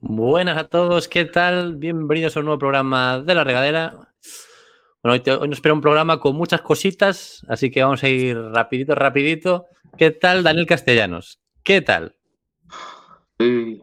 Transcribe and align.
Buenas 0.00 0.56
a 0.56 0.64
todos, 0.68 1.08
¿qué 1.08 1.24
tal? 1.26 1.76
Bienvenidos 1.76 2.36
a 2.36 2.40
un 2.40 2.46
nuevo 2.46 2.58
programa 2.58 3.18
de 3.20 3.34
La 3.34 3.44
Regadera. 3.44 3.90
Bueno, 5.02 5.12
hoy, 5.14 5.20
te- 5.20 5.32
hoy 5.32 5.48
nos 5.48 5.58
espera 5.58 5.74
un 5.74 5.80
programa 5.80 6.18
con 6.20 6.36
muchas 6.36 6.62
cositas, 6.62 7.44
así 7.48 7.70
que 7.70 7.82
vamos 7.82 8.02
a 8.02 8.08
ir 8.08 8.36
rapidito, 8.38 8.94
rapidito. 8.94 9.66
¿Qué 9.98 10.10
tal, 10.10 10.42
Daniel 10.42 10.66
Castellanos? 10.66 11.40
¿Qué 11.62 11.82
tal? 11.82 12.14
Estoy, 13.32 13.82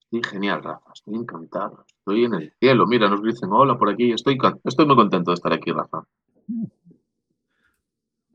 estoy 0.00 0.22
genial, 0.30 0.62
Rafa. 0.62 0.92
Estoy 0.94 1.14
encantado. 1.16 1.84
Estoy 1.86 2.24
en 2.24 2.34
el 2.34 2.52
cielo. 2.58 2.86
Mira, 2.86 3.08
nos 3.10 3.22
dicen 3.22 3.50
hola 3.52 3.76
por 3.76 3.90
aquí. 3.90 4.12
Estoy, 4.12 4.38
estoy 4.64 4.86
muy 4.86 4.96
contento 4.96 5.30
de 5.30 5.34
estar 5.34 5.52
aquí, 5.52 5.72
Rafa. 5.72 6.04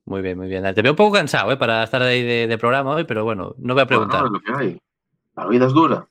Muy 0.06 0.22
bien, 0.22 0.38
muy 0.38 0.48
bien. 0.48 0.64
Te 0.76 0.82
veo 0.84 0.92
un 0.92 0.96
poco 0.96 1.14
cansado 1.14 1.52
¿eh? 1.52 1.58
para 1.58 1.84
estar 1.84 2.02
ahí 2.04 2.22
de, 2.22 2.46
de 2.48 2.58
programa 2.60 2.92
hoy, 2.96 3.06
pero 3.06 3.24
bueno, 3.24 3.56
no 3.58 3.74
voy 3.74 3.82
a 3.82 3.88
preguntar. 3.88 4.22
Bueno, 4.22 4.38
es 4.38 4.44
lo 4.48 4.54
que 4.58 4.64
hay. 4.64 4.80
La 5.36 5.48
vida 5.48 5.66
es 5.66 5.74
dura. 5.74 6.08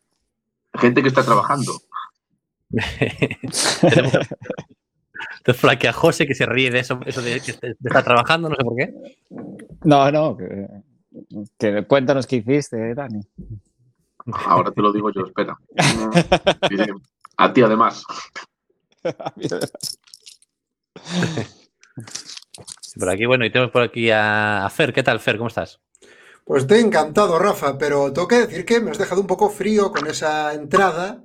Gente 0.78 1.02
que 1.02 1.08
está 1.08 1.24
trabajando. 1.24 1.72
Tenemos 5.44 5.64
aquí 5.70 5.86
a 5.86 5.92
José 5.92 6.26
que 6.26 6.34
se 6.34 6.46
ríe 6.46 6.70
de 6.70 6.80
eso, 6.80 6.98
eso 7.06 7.22
de 7.22 7.40
que 7.40 7.52
estar 7.52 8.02
trabajando, 8.02 8.48
no 8.48 8.56
sé 8.56 8.64
por 8.64 8.76
qué. 8.76 8.92
No, 9.84 10.10
no, 10.10 10.36
que, 10.36 10.66
que 11.58 11.86
cuéntanos 11.86 12.26
qué 12.26 12.36
hiciste, 12.36 12.94
Dani. 12.94 13.20
Ahora 14.46 14.70
te 14.70 14.80
lo 14.80 14.92
digo 14.92 15.12
yo, 15.12 15.26
espera. 15.26 15.58
A 17.36 17.52
ti, 17.52 17.62
además. 17.62 18.04
Por 22.98 23.10
aquí, 23.10 23.26
bueno, 23.26 23.44
y 23.44 23.50
tenemos 23.50 23.72
por 23.72 23.82
aquí 23.82 24.10
a 24.10 24.68
Fer. 24.70 24.92
¿Qué 24.92 25.02
tal, 25.02 25.18
Fer? 25.18 25.36
¿Cómo 25.36 25.48
estás? 25.48 25.80
Pues 26.44 26.62
estoy 26.64 26.80
encantado, 26.80 27.38
Rafa, 27.38 27.78
pero 27.78 28.12
tengo 28.12 28.28
que 28.28 28.46
decir 28.46 28.64
que 28.66 28.80
me 28.80 28.90
has 28.90 28.98
dejado 28.98 29.20
un 29.20 29.26
poco 29.26 29.48
frío 29.48 29.90
con 29.90 30.06
esa 30.06 30.52
entrada, 30.52 31.22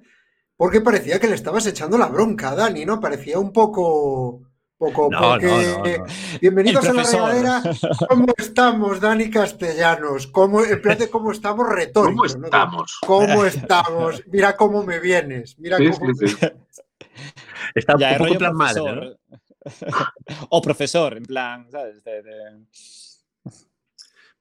porque 0.56 0.80
parecía 0.82 1.20
que 1.20 1.28
le 1.28 1.36
estabas 1.36 1.66
echando 1.66 1.98
la 1.98 2.08
bronca 2.08 2.52
a 2.52 2.56
Dani, 2.56 2.86
¿no? 2.86 3.00
Parecía 3.00 3.38
un 3.40 3.52
poco. 3.52 4.42
poco 4.78 5.10
No, 5.12 5.20
porque- 5.20 5.46
no, 5.48 5.62
no, 5.84 5.98
no. 5.98 6.06
Bienvenidos 6.40 6.86
a 6.88 6.94
la 6.94 7.04
regadera. 7.04 7.62
¿Cómo 8.08 8.28
estamos, 8.38 9.02
Dani 9.02 9.30
Castellanos? 9.30 10.28
¿Cómo, 10.28 10.64
en 10.64 10.82
plan 10.82 10.98
de 10.98 11.10
cómo 11.10 11.34
estamos 11.34 11.68
retórico, 11.68 12.24
¿Cómo 12.24 12.38
¿no? 12.40 12.46
estamos? 12.46 12.98
¿Cómo 13.06 13.44
estamos? 13.46 14.24
Mira 14.28 14.56
cómo 14.56 14.84
me 14.84 15.00
vienes. 15.00 15.60
Mira 15.60 15.78
Sí, 15.78 15.90
cómo 15.90 16.14
sí, 16.16 16.28
sí. 16.30 16.38
Está 17.76 17.96
Ya, 18.00 18.14
un 18.14 18.18
poco 18.20 18.38
plan 18.38 18.56
madre. 18.56 18.82
¿no? 18.96 19.36
o 20.50 20.62
profesor, 20.62 21.18
en 21.18 21.24
plan, 21.24 21.68
¿sabes? 21.70 22.02
De- 22.06 22.24
de- 22.24 22.66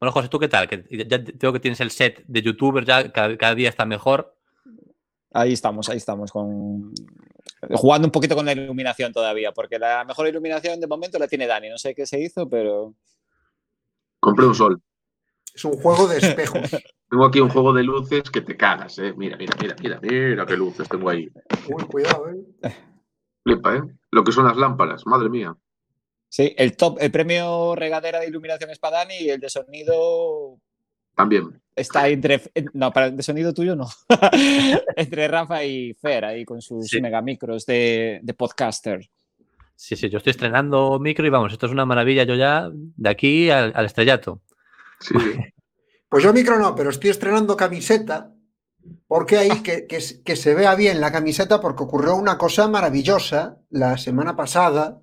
Bueno, 0.01 0.13
José, 0.13 0.29
¿tú 0.29 0.39
qué 0.39 0.49
tal? 0.49 0.69
Que 0.69 0.85
ya 1.09 1.19
veo 1.35 1.53
que 1.53 1.61
tienes 1.61 1.81
el 1.81 1.91
set 1.91 2.25
de 2.27 2.43
youtuber, 2.43 2.85
ya 2.85 3.11
cada, 3.13 3.37
cada 3.37 3.55
día 3.55 3.69
está 3.69 3.85
mejor. 3.85 4.37
Ahí 5.33 5.53
estamos, 5.53 5.89
ahí 5.89 5.99
estamos, 5.99 6.33
con... 6.33 6.93
jugando 7.73 8.07
un 8.07 8.13
poquito 8.13 8.35
con 8.35 8.47
la 8.47 8.53
iluminación 8.53 9.13
todavía, 9.13 9.53
porque 9.53 9.79
la 9.79 10.05
mejor 10.05 10.27
iluminación 10.27 10.81
de 10.81 10.87
momento 10.87 11.19
la 11.19 11.29
tiene 11.29 11.47
Dani. 11.47 11.69
No 11.69 11.79
sé 11.79 11.95
qué 11.95 12.07
se 12.07 12.21
hizo, 12.21 12.49
pero 12.49 12.95
Compré 14.21 14.47
un 14.47 14.55
sol. 14.55 14.83
Es 15.55 15.65
un 15.65 15.73
juego 15.75 16.07
de 16.07 16.19
espejos. 16.19 16.61
Tengo 17.11 17.25
aquí 17.25 17.41
un 17.41 17.49
juego 17.49 17.73
de 17.73 17.83
luces 17.83 18.31
que 18.31 18.43
te 18.43 18.57
cagas, 18.57 18.99
¿eh? 18.99 19.15
Mira, 19.17 19.37
mira, 19.37 19.55
mira, 19.61 19.77
mira, 19.81 19.99
mira 20.03 20.45
qué 20.45 20.57
luces 20.59 20.87
tengo 20.91 21.09
ahí. 21.09 21.27
Uy, 21.71 21.85
cuidado, 21.85 22.29
¿eh? 22.29 22.71
Flipa, 23.43 23.77
¿eh? 23.77 23.83
Lo 24.11 24.23
que 24.23 24.33
son 24.33 24.45
las 24.45 24.59
lámparas, 24.59 25.07
madre 25.07 25.31
mía. 25.31 25.57
Sí, 26.29 26.55
el 26.57 26.77
top, 26.77 26.98
el 27.01 27.11
premio 27.11 27.75
regadera 27.75 28.21
de 28.21 28.29
iluminación 28.29 28.71
es 28.71 28.79
para 28.79 28.98
Dani 28.98 29.17
y 29.17 29.31
el 29.31 29.41
de 29.41 29.48
sonido 29.51 30.59
También. 31.15 31.61
está 31.75 32.09
entre. 32.09 32.43
No, 32.75 32.93
para 32.93 33.07
el 33.07 33.17
de 33.17 33.23
sonido 33.23 33.53
tuyo 33.55 33.75
no. 33.77 33.89
entre 34.97 35.29
Rafa 35.29 35.65
y 35.65 35.95
Fer, 35.95 36.25
ahí 36.25 36.45
con 36.45 36.61
sus 36.62 36.87
Sí. 36.89 37.01
megamicros 37.01 37.67
de, 37.67 38.21
de 38.23 38.34
podcaster. 38.34 39.09
Sí, 39.75 39.94
sí, 39.94 40.09
yo 40.09 40.19
estoy 40.19 40.33
estrenando 40.33 40.99
micro 40.99 41.25
y 41.27 41.31
vamos, 41.31 41.53
esto 41.53 41.66
es 41.66 41.72
una 41.72 41.87
maravilla. 41.87 42.25
Yo 42.25 42.34
ya 42.34 42.69
de 42.72 43.09
aquí 43.09 43.49
al, 43.50 43.72
al 43.75 43.87
estrellato. 43.87 44.41
Sí. 45.00 45.15
Pues 46.10 46.25
yo 46.25 46.33
micro 46.33 46.59
no, 46.59 46.75
pero 46.75 46.89
estoy 46.89 47.10
estrenando 47.10 47.55
camiseta. 47.55 48.33
Porque 49.06 49.37
ahí 49.37 49.62
que, 49.62 49.87
que 49.87 50.37
se 50.37 50.55
vea 50.55 50.75
bien 50.75 51.03
la 51.03 51.12
camiseta, 51.12 51.60
porque 51.60 51.83
ocurrió 51.83 52.15
una 52.16 52.39
cosa 52.39 52.66
maravillosa 52.66 53.59
la 53.69 53.99
semana 53.99 54.34
pasada, 54.34 55.03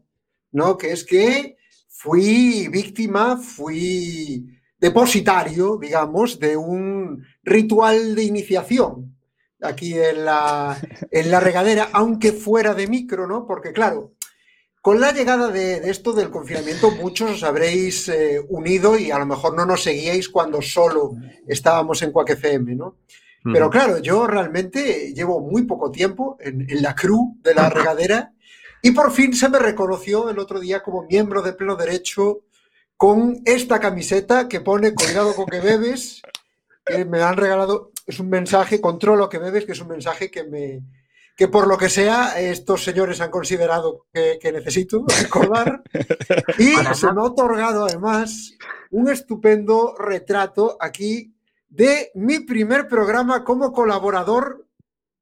¿no? 0.55 0.77
Que 0.77 0.93
es 0.93 1.03
que 1.03 1.57
fui 1.89 2.69
víctima, 2.69 3.35
fui 3.37 4.47
depositario, 4.79 5.77
digamos, 5.77 6.39
de 6.39 6.55
un 6.55 7.25
ritual 7.43 8.15
de 8.15 8.23
iniciación 8.23 9.17
aquí 9.61 9.99
en 9.99 10.23
la, 10.23 10.77
en 11.11 11.29
la 11.29 11.39
regadera, 11.41 11.89
aunque 11.91 12.31
fuera 12.31 12.73
de 12.73 12.87
micro, 12.87 13.27
¿no? 13.27 13.45
Porque 13.45 13.73
claro, 13.73 14.13
con 14.81 15.01
la 15.01 15.11
llegada 15.11 15.49
de, 15.49 15.81
de 15.81 15.89
esto 15.89 16.13
del 16.13 16.29
confinamiento, 16.29 16.91
muchos 16.91 17.31
os 17.31 17.43
habréis 17.43 18.07
eh, 18.07 18.39
unido 18.47 18.97
y 18.97 19.11
a 19.11 19.19
lo 19.19 19.25
mejor 19.25 19.55
no 19.55 19.65
nos 19.65 19.83
seguíais 19.83 20.29
cuando 20.29 20.61
solo 20.61 21.15
estábamos 21.47 22.01
en 22.01 22.11
Quack 22.13 22.29
FM, 22.29 22.75
¿no? 22.75 22.99
Pero 23.43 23.69
claro, 23.69 23.99
yo 23.99 24.25
realmente 24.25 25.13
llevo 25.13 25.39
muy 25.39 25.63
poco 25.63 25.91
tiempo 25.91 26.35
en, 26.39 26.67
en 26.67 26.81
la 26.81 26.95
crew 26.95 27.37
de 27.43 27.53
la 27.53 27.69
regadera 27.77 28.34
y 28.85 28.91
por 28.91 29.11
fin 29.11 29.33
se 29.33 29.49
me 29.49 29.57
reconoció 29.57 30.29
el 30.29 30.37
otro 30.37 30.59
día 30.59 30.83
como 30.83 31.07
miembro 31.07 31.41
de 31.41 31.53
pleno 31.53 31.75
derecho 31.75 32.41
con 32.95 33.41
esta 33.43 33.79
camiseta 33.79 34.47
que 34.47 34.61
pone 34.61 34.93
cuidado 34.93 35.33
con 35.33 35.47
que 35.47 35.59
bebes, 35.59 36.21
que 36.85 37.03
me 37.03 37.23
han 37.23 37.35
regalado, 37.35 37.89
es 38.05 38.19
un 38.19 38.29
mensaje, 38.29 38.79
controlo 38.79 39.27
que 39.27 39.39
bebes, 39.39 39.65
que 39.65 39.71
es 39.71 39.81
un 39.81 39.87
mensaje 39.87 40.29
que 40.29 40.43
me 40.43 40.83
que 41.35 41.47
por 41.47 41.65
lo 41.65 41.79
que 41.79 41.89
sea 41.89 42.39
estos 42.39 42.83
señores 42.83 43.21
han 43.21 43.31
considerado 43.31 44.05
que, 44.13 44.37
que 44.39 44.51
necesito 44.51 45.03
recordar. 45.19 45.81
Y 46.59 46.75
se 46.93 47.11
me 47.11 47.21
ha 47.21 47.23
otorgado 47.23 47.85
además 47.85 48.53
un 48.91 49.09
estupendo 49.09 49.95
retrato 49.97 50.77
aquí 50.79 51.35
de 51.69 52.11
mi 52.13 52.41
primer 52.41 52.87
programa 52.87 53.43
como 53.43 53.73
colaborador 53.73 54.67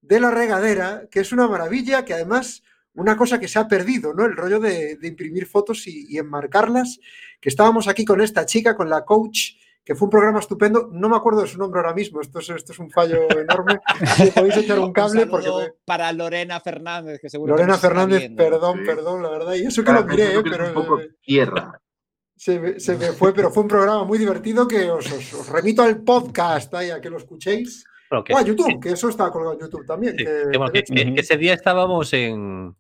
de 0.02 0.19
la 0.19 0.31
regadera, 0.31 1.07
que 1.09 1.22
es 1.22 1.31
una 1.31 1.47
maravilla, 1.47 2.03
que 2.03 2.13
además 2.13 2.62
una 2.96 3.18
cosa 3.18 3.40
que 3.40 3.48
se 3.48 3.59
ha 3.59 3.68
perdido, 3.68 4.14
¿no? 4.14 4.26
El 4.26 4.36
rollo 4.38 4.59
de, 4.59 4.98
de 4.98 5.08
imprimir 5.08 5.46
fotos 5.48 5.88
y, 5.88 6.06
y 6.09 6.18
enmarcarlas, 6.18 7.00
que 7.42 7.50
estábamos 7.50 7.88
aquí 7.88 8.06
con 8.06 8.22
esta 8.22 8.46
chica, 8.46 8.76
con 8.76 8.90
la 8.90 9.04
coach, 9.04 9.56
que 9.84 9.96
fue 9.96 10.06
un 10.06 10.12
programa 10.12 10.40
estupendo, 10.40 10.90
no 10.94 11.09
me 11.09 11.18
acuerdo 11.18 11.42
de 11.42 11.48
su 11.48 11.58
nombre 11.58 11.82
ahora 11.82 11.94
mismo, 11.94 12.22
esto 12.22 12.40
es, 12.40 12.50
esto 12.52 12.72
es 12.72 12.80
un 12.80 12.90
fallo 12.90 13.28
enorme, 13.38 13.80
me 14.20 14.28
podéis 14.32 14.58
echar 14.58 14.80
un 14.80 14.94
cable 14.94 15.22
saludo 15.22 15.32
porque 15.32 15.50
me- 15.50 15.74
para 15.86 16.12
Lorena 16.14 16.59
Fernández, 16.62 17.20
que 17.20 17.30
seguro 17.30 17.53
que 17.56 17.62
Lorena 17.62 17.76
está 17.76 17.88
Fernández, 17.90 18.20
viendo. 18.20 18.44
perdón, 18.44 18.78
Sí. 18.80 18.86
perdón, 18.86 19.24
la 19.24 19.30
verdad, 19.30 19.53
y 19.56 19.64
eso 19.66 19.84
que 19.84 19.92
lo 19.92 20.06
miré, 20.06 20.24
¿eh? 20.24 20.44
que 20.44 20.50
es 20.50 20.56
pero 20.58 20.68
un 20.68 20.74
poco 20.74 21.00
tierra. 21.22 21.82
se 22.38 22.59
me, 22.59 22.80
se 22.80 22.96
me 22.98 23.08
fue, 23.08 23.34
pero 23.34 23.52
fue 23.52 23.64
un 23.64 23.70
programa 23.70 24.03
muy 24.06 24.18
divertido 24.18 24.68
que 24.68 24.90
os, 24.90 25.12
os- 25.12 25.34
os 25.34 25.50
remito 25.50 25.82
al 25.82 26.02
podcast 26.02 26.74
ahí 26.76 26.90
a 26.92 27.02
que 27.02 27.09
lo 27.09 27.18
escuchéis. 27.18 27.84
Bueno, 28.09 28.24
que- 28.24 28.34
O 28.34 28.38
a 28.38 28.42
YouTube, 28.44 28.80
que 28.80 28.92
eso 28.92 29.09
está 29.09 29.30
colgado 29.32 29.56
en 29.56 29.59
YouTube 29.62 29.86
también. 29.86 30.14
Sí, 30.18 30.24
que- 30.24 30.44
que 30.52 30.58
bueno, 30.58 30.72
que- 30.72 30.84
que- 30.84 31.14
que 31.14 31.20
ese 31.20 31.36
día 31.38 31.56
estábamos 31.56 32.14
en, 32.14 32.74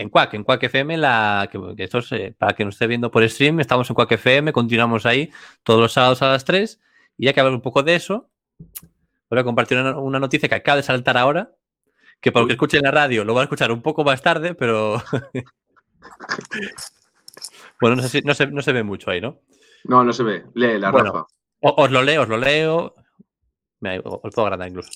en 0.00 0.10
Quack, 0.10 0.34
en 0.34 0.44
Quack 0.44 0.62
FM, 0.62 0.96
la, 0.96 1.48
que, 1.50 1.58
que 1.76 1.82
esto 1.84 1.98
es, 1.98 2.12
eh, 2.12 2.34
para 2.38 2.52
que 2.54 2.64
nos 2.64 2.74
esté 2.74 2.86
viendo 2.86 3.10
por 3.10 3.28
stream, 3.28 3.58
estamos 3.60 3.90
en 3.90 3.94
Quack 3.94 4.12
FM, 4.12 4.52
continuamos 4.52 5.06
ahí 5.06 5.30
todos 5.64 5.80
los 5.80 5.92
sábados 5.92 6.22
a 6.22 6.28
las 6.28 6.44
3, 6.44 6.80
y 7.16 7.26
ya 7.26 7.32
que 7.32 7.40
hablar 7.40 7.54
un 7.54 7.62
poco 7.62 7.82
de 7.82 7.96
eso, 7.96 8.30
voy 9.28 9.40
a 9.40 9.44
compartir 9.44 9.76
una, 9.78 9.98
una 9.98 10.20
noticia 10.20 10.48
que 10.48 10.54
acaba 10.54 10.76
de 10.76 10.82
saltar 10.84 11.16
ahora, 11.18 11.52
que 12.20 12.30
por 12.32 12.42
lo 12.42 12.46
que 12.46 12.52
escuche 12.54 12.76
en 12.76 12.84
la 12.84 12.90
radio 12.92 13.24
lo 13.24 13.34
van 13.34 13.42
a 13.42 13.44
escuchar 13.44 13.72
un 13.72 13.82
poco 13.82 14.04
más 14.04 14.22
tarde, 14.22 14.54
pero... 14.54 15.02
bueno, 17.80 17.96
no, 17.96 18.02
sé 18.02 18.08
si- 18.08 18.22
no, 18.22 18.34
se, 18.34 18.46
no 18.46 18.62
se 18.62 18.72
ve 18.72 18.82
mucho 18.82 19.10
ahí, 19.10 19.20
¿no? 19.20 19.40
No, 19.84 20.04
no 20.04 20.12
se 20.12 20.22
ve. 20.22 20.44
Lee 20.54 20.78
la 20.78 20.90
Bueno. 20.90 21.12
Rafa. 21.12 21.26
Os 21.60 21.90
lo 21.90 22.02
leo, 22.02 22.22
os 22.22 22.28
lo 22.28 22.36
leo. 22.36 22.94
Mira, 23.80 24.00
os 24.04 24.34
puedo 24.34 24.46
agrandar 24.46 24.68
incluso. 24.68 24.90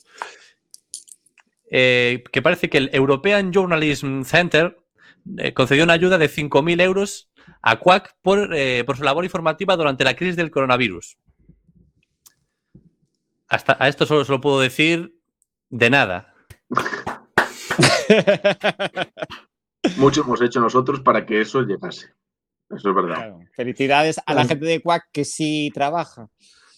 Eh, 1.70 2.22
que 2.30 2.42
parece 2.42 2.68
que 2.68 2.78
el 2.78 2.90
European 2.92 3.52
Journalism 3.52 4.22
Center 4.22 4.76
eh, 5.38 5.54
concedió 5.54 5.84
una 5.84 5.92
ayuda 5.94 6.18
de 6.18 6.28
5.000 6.28 6.80
euros 6.82 7.30
a 7.62 7.78
Quack 7.78 8.16
por, 8.22 8.54
eh, 8.54 8.84
por 8.84 8.96
su 8.96 9.04
labor 9.04 9.24
informativa 9.24 9.76
durante 9.76 10.04
la 10.04 10.14
crisis 10.16 10.36
del 10.36 10.50
coronavirus. 10.50 11.16
Hasta 13.48 13.76
a 13.78 13.88
esto 13.88 14.06
solo 14.06 14.24
se 14.24 14.32
lo 14.32 14.40
puedo 14.40 14.60
decir 14.60 15.14
de 15.68 15.90
nada. 15.90 16.34
Mucho 19.96 20.22
hemos 20.22 20.40
hecho 20.40 20.60
nosotros 20.60 21.00
para 21.00 21.26
que 21.26 21.40
eso 21.40 21.62
llegase. 21.62 22.14
Eso 22.70 22.88
es 22.88 22.94
verdad. 22.94 23.14
Claro, 23.16 23.40
Felicidades 23.54 24.20
a 24.24 24.34
la 24.34 24.44
gente 24.46 24.64
de 24.64 24.80
Quack 24.80 25.08
que 25.12 25.24
sí 25.24 25.70
trabaja. 25.74 26.28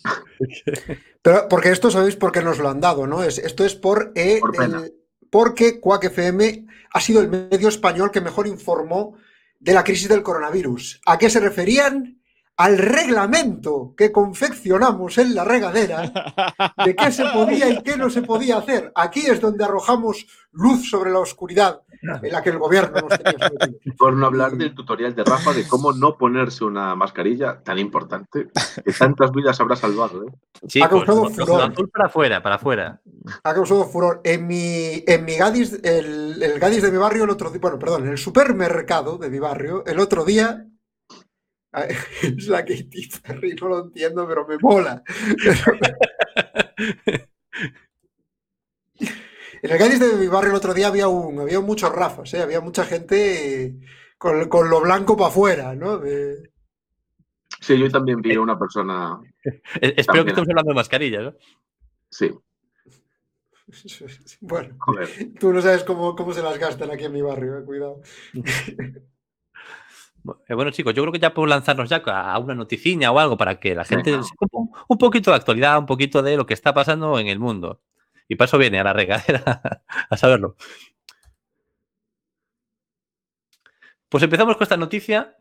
Pero 1.23 1.47
porque 1.49 1.71
esto 1.71 1.91
sabéis 1.91 2.17
por 2.17 2.33
qué 2.33 2.43
nos 2.43 2.59
lo 2.59 2.69
han 2.69 2.81
dado, 2.81 3.07
¿no? 3.07 3.23
Es, 3.23 3.39
esto 3.39 3.65
es 3.65 3.75
por, 3.75 4.13
eh, 4.15 4.39
Por 4.41 4.53
pena. 4.57 4.83
el- 4.85 4.93
porque 5.35 5.81
Quack 5.81 6.05
FM 6.05 6.65
ha 6.93 7.01
sido 7.01 7.21
el 7.21 7.29
medio 7.29 7.69
español 7.69 8.13
que 8.13 8.21
mejor 8.21 8.47
informó 8.47 9.17
de 9.59 9.75
la 9.75 9.83
crisis 9.83 10.09
del 10.09 10.23
coronavirus. 10.23 11.01
¿A 11.07 11.19
qué 11.19 11.29
se 11.29 11.41
referían? 11.41 12.21
al 12.57 12.79
reglamento 12.79 13.95
que 13.97 14.13
confeccionamos 14.13 15.19
en 15.19 15.35
la 15.35 15.43
regadera 15.43 16.13
de 16.85 16.95
qué 16.95 17.11
se 17.11 17.25
podía 17.25 17.69
y 17.69 17.83
qué 17.83 17.97
no 17.97 18.11
se 18.11 18.23
podía 18.23 18.59
hacer. 18.59 18.93
Aquí 18.95 19.27
es 19.27 19.41
donde 19.41 19.65
arrojamos 19.65 20.25
luz 20.53 20.89
sobre 20.89 21.11
la 21.11 21.19
oscuridad 21.19 21.83
en 22.23 22.33
la 22.33 22.43
que 22.43 22.51
el 22.51 22.59
gobierno 22.59 23.01
nos 23.01 23.19
tenía 23.19 23.49
sometidos. 23.59 23.97
Por 23.97 24.15
no 24.15 24.27
hablar 24.27 24.53
del 24.53 24.75
tutorial 24.75 25.15
de 25.15 25.25
Rafa 25.25 25.53
de 25.53 25.67
cómo 25.67 25.93
no 25.93 26.17
ponerse 26.17 26.65
una 26.65 26.95
mascarilla 26.95 27.63
tan 27.63 27.79
importante 27.79 28.49
que 28.85 28.93
tantas 28.93 29.33
vidas 29.33 29.61
habrá 29.61 29.77
salvado. 29.77 30.25
¿eh? 30.25 30.33
Chicos, 30.67 31.05
causado 31.05 31.31
furor. 31.31 31.63
azul 31.63 31.91
para 31.91 32.07
afuera, 32.07 32.43
para 32.43 32.55
afuera. 32.57 33.01
Ha 33.43 33.55
causado 33.55 33.85
furor. 33.87 34.21
En 34.25 34.47
mi, 34.47 35.03
en 35.07 35.25
mi 35.25 35.37
Gadis, 35.37 35.81
el, 35.83 36.43
el 36.43 36.59
Gadis 36.59 36.83
de 36.83 36.91
mi 36.91 36.99
barrio, 36.99 37.25
el 37.25 37.31
otro 37.31 37.51
día, 37.51 37.61
bueno, 37.61 37.79
perdón, 37.79 38.05
en 38.05 38.13
el 38.13 38.19
supermercado 38.19 39.19
de 39.19 39.31
mi 39.31 39.39
barrio, 39.39 39.85
el 39.87 39.99
otro 39.99 40.25
día. 40.25 40.67
Es 42.23 42.47
la 42.47 42.65
Katy 42.65 43.09
Perry, 43.21 43.57
no 43.61 43.69
lo 43.69 43.79
entiendo, 43.81 44.29
pero 44.29 44.47
me 44.47 44.59
mola. 44.59 45.03
En 49.65 49.71
el 49.71 49.79
Gadis 49.79 49.99
de 49.99 50.13
mi 50.17 50.27
barrio 50.29 50.51
el 50.51 50.57
otro 50.57 50.75
día 50.75 50.89
había 50.89 51.09
un, 51.09 51.41
había 51.41 51.59
muchos 51.61 51.91
Rafas, 51.91 52.35
¿eh? 52.35 52.43
había 52.43 52.61
mucha 52.61 52.85
gente 52.85 53.65
eh, 53.65 53.75
con, 54.19 54.47
con 54.51 54.69
lo 54.69 54.83
blanco 54.83 55.17
para 55.17 55.29
afuera, 55.29 55.75
¿no? 55.75 55.97
De- 55.99 56.51
Sí, 57.61 57.79
yo 57.79 57.91
también 57.91 58.21
vi 58.21 58.35
a 58.35 58.43
una 58.43 58.59
persona. 58.59 59.19
Eh, 59.81 59.95
Espero 59.97 60.23
que 60.23 60.31
estemos 60.33 60.51
hablando 60.51 60.69
de 60.71 60.75
mascarillas, 60.75 61.23
¿no? 61.25 61.33
Sí, 62.11 62.31
Bueno, 64.43 64.77
joder. 64.81 65.09
tú 65.41 65.51
no 65.51 65.63
sabes 65.63 65.83
cómo, 65.85 66.15
cómo 66.15 66.35
se 66.35 66.43
las 66.43 66.59
gastan 66.59 66.91
aquí 66.91 67.05
en 67.05 67.13
mi 67.13 67.23
barrio, 67.23 67.59
eh, 67.59 67.65
cuidado. 67.65 68.03
Bueno, 70.49 70.71
chicos, 70.71 70.95
yo 70.95 71.03
creo 71.03 71.13
que 71.13 71.19
ya 71.19 71.35
podemos 71.35 71.51
lanzarnos 71.51 71.89
ya 71.91 71.97
a 72.07 72.39
una 72.39 72.55
noticiña 72.55 73.13
o 73.13 73.19
algo 73.19 73.37
para 73.37 73.61
que 73.61 73.75
la 73.75 73.85
gente 73.85 74.11
sepa 74.23 74.47
un 74.89 74.97
poquito 74.99 75.31
de 75.31 75.37
actualidad, 75.37 75.79
un 75.79 75.85
poquito 75.85 76.23
de 76.23 76.37
lo 76.39 76.47
que 76.47 76.55
está 76.55 76.73
pasando 76.73 77.19
en 77.19 77.27
el 77.27 77.39
mundo. 77.39 77.83
Y 78.29 78.37
para 78.37 78.47
eso 78.47 78.59
viene 78.59 78.81
a 78.81 78.85
la 78.85 78.93
regadera 78.93 79.83
a 80.11 80.17
saberlo. 80.17 80.57
Pues 84.09 84.23
empezamos 84.23 84.57
con 84.57 84.63
esta 84.63 84.77
noticia. 84.77 85.37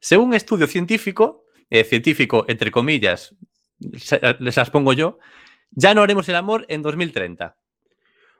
Según 0.00 0.28
un 0.28 0.34
estudio 0.34 0.66
científico, 0.66 1.44
eh, 1.68 1.84
científico 1.84 2.44
entre 2.48 2.70
comillas, 2.70 3.34
les 3.78 4.56
las 4.56 4.70
pongo 4.70 4.92
yo, 4.92 5.18
ya 5.70 5.94
no 5.94 6.02
haremos 6.02 6.28
el 6.28 6.36
amor 6.36 6.64
en 6.68 6.82
2030. 6.82 7.56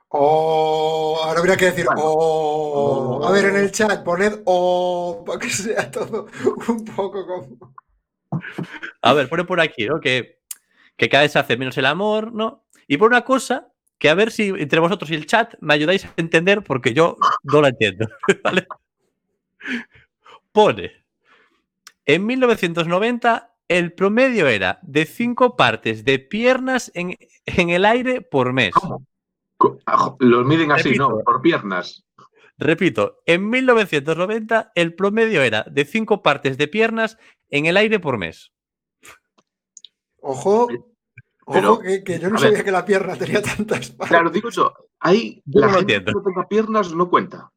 O 0.09 1.19
ahora 1.21 1.39
habría 1.39 1.57
que 1.57 1.65
decir, 1.65 1.85
Bueno. 1.85 2.01
Oh. 2.05 3.25
a 3.27 3.31
ver 3.31 3.45
en 3.45 3.57
el 3.57 3.71
chat, 3.71 4.03
poned 4.03 4.41
o 4.45 5.23
para 5.25 5.39
que 5.39 5.49
sea 5.49 5.91
todo 5.91 6.27
un 6.69 6.85
poco 6.85 7.25
como. 7.25 7.73
A 9.01 9.13
ver, 9.13 9.27
pone 9.27 9.43
por 9.43 9.59
aquí, 9.59 9.85
¿no? 9.85 9.99
Que, 9.99 10.39
que 10.95 11.09
cada 11.09 11.23
vez 11.23 11.33
se 11.33 11.39
hace 11.39 11.57
menos 11.57 11.77
el 11.77 11.85
amor, 11.85 12.33
¿no? 12.33 12.65
Y 12.87 12.97
por 12.97 13.09
una 13.09 13.23
cosa 13.23 13.71
que 13.97 14.09
a 14.09 14.15
ver 14.15 14.31
si 14.31 14.49
entre 14.49 14.79
vosotros 14.79 15.09
y 15.09 15.15
el 15.15 15.25
chat 15.25 15.55
me 15.59 15.73
ayudáis 15.73 16.05
a 16.05 16.13
entender 16.17 16.63
porque 16.63 16.93
yo 16.93 17.17
no 17.43 17.61
la 17.61 17.69
entiendo. 17.69 18.07
¿vale? 18.43 18.67
Pone, 20.51 20.91
en 22.05 22.25
1990 22.25 23.53
el 23.67 23.93
promedio 23.93 24.47
era 24.47 24.79
de 24.81 25.05
cinco 25.05 25.55
partes 25.55 26.05
de 26.05 26.19
piernas 26.19 26.91
en, 26.93 27.17
en 27.45 27.69
el 27.69 27.85
aire 27.85 28.21
por 28.21 28.53
mes. 28.53 28.73
Ah, 29.85 30.15
Los 30.19 30.45
miden 30.45 30.71
así, 30.71 30.89
Repito. 30.89 31.09
¿no? 31.09 31.19
Por 31.23 31.41
piernas. 31.41 32.05
Repito, 32.57 33.19
en 33.25 33.49
1990 33.49 34.71
el 34.73 34.95
promedio 34.95 35.43
era 35.43 35.63
de 35.69 35.85
cinco 35.85 36.23
partes 36.23 36.57
de 36.57 36.67
piernas 36.67 37.17
en 37.49 37.65
el 37.65 37.77
aire 37.77 37.99
por 37.99 38.17
mes. 38.17 38.51
Ojo, 40.21 40.67
ojo, 41.47 41.79
que, 41.79 42.03
que 42.03 42.19
yo 42.19 42.29
no 42.29 42.39
ver. 42.39 42.49
sabía 42.49 42.63
que 42.63 42.71
la 42.71 42.85
pierna 42.85 43.15
tenía 43.15 43.41
tantas 43.41 43.89
partes. 43.91 44.07
Claro, 44.09 44.29
digo 44.29 44.49
yo, 44.49 44.73
ahí 44.99 45.41
Yo 45.45 45.61
la 45.61 45.67
no 45.67 45.73
gente 45.77 45.93
entiendo. 45.95 46.11
que 46.11 46.17
no 46.29 46.33
tenga 46.33 46.47
piernas 46.47 46.93
no 46.93 47.09
cuenta. 47.09 47.51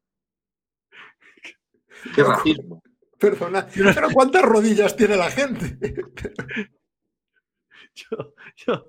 Qué 2.15 2.23
racismo. 2.23 2.81
Perdona, 3.19 3.67
pero 3.93 4.09
¿cuántas 4.11 4.41
rodillas 4.43 4.95
tiene 4.95 5.15
la 5.15 5.29
gente? 5.29 5.77
Yo, 7.93 8.33
yo- 8.55 8.87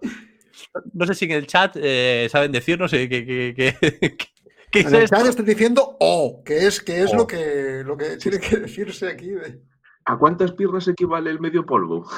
no 0.92 1.06
sé 1.06 1.14
si 1.14 1.24
en 1.24 1.32
el 1.32 1.46
chat 1.46 1.76
eh, 1.76 2.28
saben 2.30 2.52
decirnos 2.52 2.92
eh, 2.92 3.08
qué 3.10 3.24
qué- 3.26 3.54
qué- 3.56 4.80
es 4.80 4.86
En 4.86 4.94
el 4.94 5.08
chat 5.08 5.26
estoy 5.26 5.44
diciendo 5.44 5.96
o, 6.00 6.42
que 6.44 6.66
es, 6.66 6.80
que 6.80 7.02
es 7.02 7.12
lo, 7.12 7.26
que, 7.26 7.82
lo 7.84 7.96
que 7.96 8.16
tiene 8.16 8.38
que 8.38 8.56
decirse 8.58 9.08
aquí. 9.08 9.30
de- 9.30 9.60
¿A 10.04 10.16
cuántas 10.18 10.52
piernas 10.52 10.86
equivale 10.88 11.30
el 11.30 11.40
medio 11.40 11.64
polvo? 11.66 12.08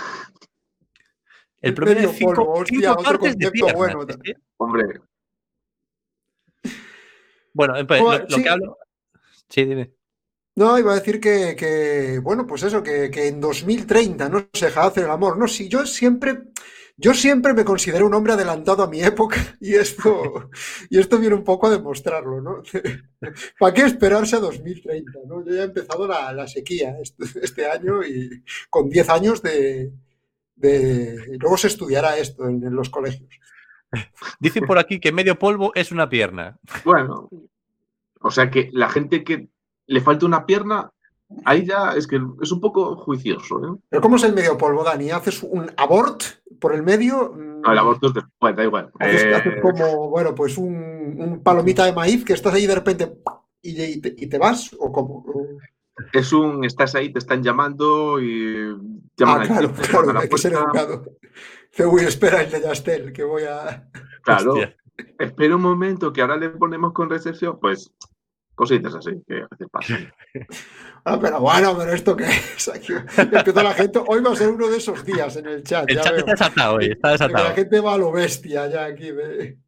El 1.64 1.75
promedio 1.75 2.08
de 2.08 2.14
cinco, 2.14 2.34
polvo, 2.34 2.52
hostia, 2.61 2.90
cinco 2.90 3.02
partes 3.02 3.37
de 3.38 3.46
concepto 3.46 3.52
piernas. 3.52 3.75
bueno. 3.76 4.06
Hombre, 4.58 5.00
Bueno, 7.52 7.75
pues, 7.87 8.00
Bueno, 8.00 8.19
lo, 8.25 8.28
lo 8.28 8.37
sí. 8.37 8.43
que 8.43 8.49
hablo. 8.49 8.78
Sí, 9.49 9.64
dime. 9.64 9.94
No, 10.56 10.78
iba 10.78 10.93
a 10.93 10.96
decir 10.96 11.20
que, 11.20 11.56
que, 11.56 12.20
bueno, 12.22 12.46
pues 12.46 12.62
eso, 12.62 12.82
que, 12.82 13.11
que 13.11 13.26
en 13.28 13.40
2030 13.40 14.28
no 14.28 14.49
se 14.52 14.66
deja 14.66 14.87
hacer 14.87 15.05
el 15.05 15.11
amor. 15.11 15.37
No, 15.37 15.49
si 15.49 15.69
yo 15.69 15.84
siempre, 15.84 16.44
yo 16.96 17.12
siempre 17.14 17.55
me 17.55 17.64
considero 17.64 18.06
un 18.06 18.14
hombre 18.14 18.34
adelantado 18.34 18.84
a 18.84 18.88
mi 18.88 19.02
época 19.02 19.37
y 19.61 19.75
esto, 19.75 20.50
y 20.90 20.99
esto 21.00 21.19
viene 21.19 21.34
un 21.34 21.44
poco 21.44 21.66
a 21.66 21.70
demostrarlo, 21.70 22.40
¿no? 22.40 22.62
¿Para 23.58 23.75
qué 23.75 23.82
esperarse 23.82 24.37
a 24.37 24.40
2030? 24.40 25.12
¿no? 25.26 25.44
Yo 25.44 25.52
ya 25.55 25.62
he 25.62 25.64
empezado 25.64 26.06
la, 26.06 26.32
la 26.32 26.46
sequía 26.46 26.96
este, 27.00 27.25
este 27.43 27.66
año 27.66 28.05
y 28.05 28.44
con 28.70 28.88
10 28.88 29.08
años 29.11 29.43
de, 29.43 29.93
de- 30.56 31.16
y 31.34 31.38
luego 31.38 31.56
se 31.56 31.68
estudiará 31.68 32.16
esto 32.18 32.46
en, 32.48 32.62
en 32.64 32.74
los 32.74 32.90
colegios. 32.90 33.28
Dicen 34.40 34.66
por 34.66 34.78
aquí 34.78 34.98
que 34.98 35.12
medio 35.12 35.38
polvo 35.38 35.72
es 35.74 35.92
una 35.92 36.08
pierna. 36.08 36.58
bueno. 36.84 37.28
O 38.20 38.30
sea 38.30 38.50
que 38.50 38.70
la 38.72 38.88
gente 38.88 39.22
que 39.22 39.48
le 39.86 40.00
falta 40.00 40.24
una 40.26 40.46
pierna, 40.46 40.90
ahí 41.44 41.66
ya 41.66 41.92
es 41.94 42.06
que 42.06 42.18
es 42.42 42.50
un 42.52 42.60
poco 42.60 42.96
juicioso. 42.96 43.58
¿eh? 43.64 43.78
Pero 43.90 44.00
¿cómo 44.02 44.16
es 44.16 44.24
el 44.24 44.32
medio 44.34 44.56
polvo, 44.56 44.82
Dani? 44.82 45.10
¿Haces 45.10 45.42
un 45.42 45.70
abort 45.76 46.22
por 46.58 46.74
el 46.74 46.82
medio? 46.82 47.34
No, 47.36 47.70
el 47.70 47.78
aborto 47.78 48.06
es 48.08 48.14
después, 48.14 48.56
da 48.56 48.64
igual. 48.64 48.90
Haces, 48.98 49.24
Eh, 49.24 49.34
haces 49.34 49.54
como, 49.62 50.08
bueno, 50.08 50.34
pues 50.34 50.56
un, 50.58 50.74
un 51.18 51.42
palomita 51.42 51.84
de 51.84 51.92
maíz 51.92 52.24
que 52.24 52.32
estás 52.32 52.54
ahí 52.54 52.66
de 52.66 52.74
repente 52.74 53.12
y, 53.62 53.80
y 53.82 54.00
te, 54.00 54.14
y 54.16 54.26
te 54.26 54.38
vas, 54.38 54.74
o 54.78 54.90
como. 54.90 55.24
Es 56.12 56.32
un, 56.32 56.64
estás 56.64 56.94
ahí, 56.94 57.12
te 57.12 57.19
están 57.19 57.43
llamando 57.43 58.20
y 58.20 58.76
llaman 59.17 59.43
Ah, 59.43 59.46
claro, 59.46 59.73
claro, 59.73 59.91
tocan 59.93 60.14
la 60.14 60.20
hay 60.23 60.29
que 60.29 60.38
ser 60.38 60.52
educado. 60.55 61.05
Te 61.76 61.85
voy 61.85 62.02
a 62.05 62.08
esperar 62.08 62.43
el 62.44 62.50
de 62.50 62.61
Yastel, 62.62 63.12
que 63.12 63.25
voy 63.25 63.44
a. 63.44 63.88
Claro, 64.23 64.52
Hostia. 64.52 64.76
espera 65.18 65.57
un 65.57 65.62
momento 65.62 66.12
que 66.12 66.21
ahora 66.21 66.37
le 66.37 66.50
ponemos 66.50 66.92
con 66.92 67.11
recepción, 67.11 67.59
pues 67.61 67.92
cositas 68.54 68.95
así 68.95 69.11
que 69.26 69.42
a 69.42 69.49
veces 69.50 69.68
pasan. 69.71 70.12
Ah, 71.07 71.18
pero 71.21 71.38
bueno, 71.38 71.76
pero 71.76 71.92
esto 71.92 72.16
qué 72.16 72.25
es. 72.25 72.66
Aquí 72.68 72.95
empieza 73.18 73.62
la 73.62 73.75
gente. 73.75 74.00
Hoy 74.07 74.23
va 74.23 74.33
a 74.33 74.37
ser 74.37 74.49
uno 74.49 74.68
de 74.68 74.78
esos 74.78 75.04
días 75.04 75.37
en 75.37 75.47
el 75.47 75.62
chat. 75.62 75.85
El 75.90 75.97
ya 75.97 76.02
chat 76.02 76.12
veo. 76.12 76.21
está 76.21 76.30
desatado 76.33 76.76
hoy, 76.76 76.87
está 76.92 77.11
De 77.11 77.18
que 77.18 77.25
desatado. 77.25 77.49
la 77.50 77.54
gente 77.54 77.80
va 77.80 77.92
a 77.92 77.99
lo 77.99 78.11
bestia 78.11 78.66
ya 78.68 78.85
aquí. 78.87 79.11
de- 79.12 79.59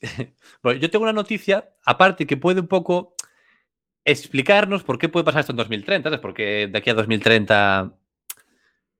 Bueno, 0.62 0.80
yo 0.80 0.90
tengo 0.90 1.02
una 1.02 1.12
noticia, 1.12 1.68
aparte, 1.84 2.26
que 2.26 2.36
puede 2.38 2.60
un 2.60 2.68
poco 2.68 3.14
explicarnos 4.10 4.82
por 4.84 4.98
qué 4.98 5.08
puede 5.08 5.24
pasar 5.24 5.40
esto 5.40 5.52
en 5.52 5.56
2030, 5.56 6.08
¿sabes? 6.08 6.20
Porque 6.20 6.68
de 6.70 6.78
aquí 6.78 6.90
a 6.90 6.94
2030 6.94 7.92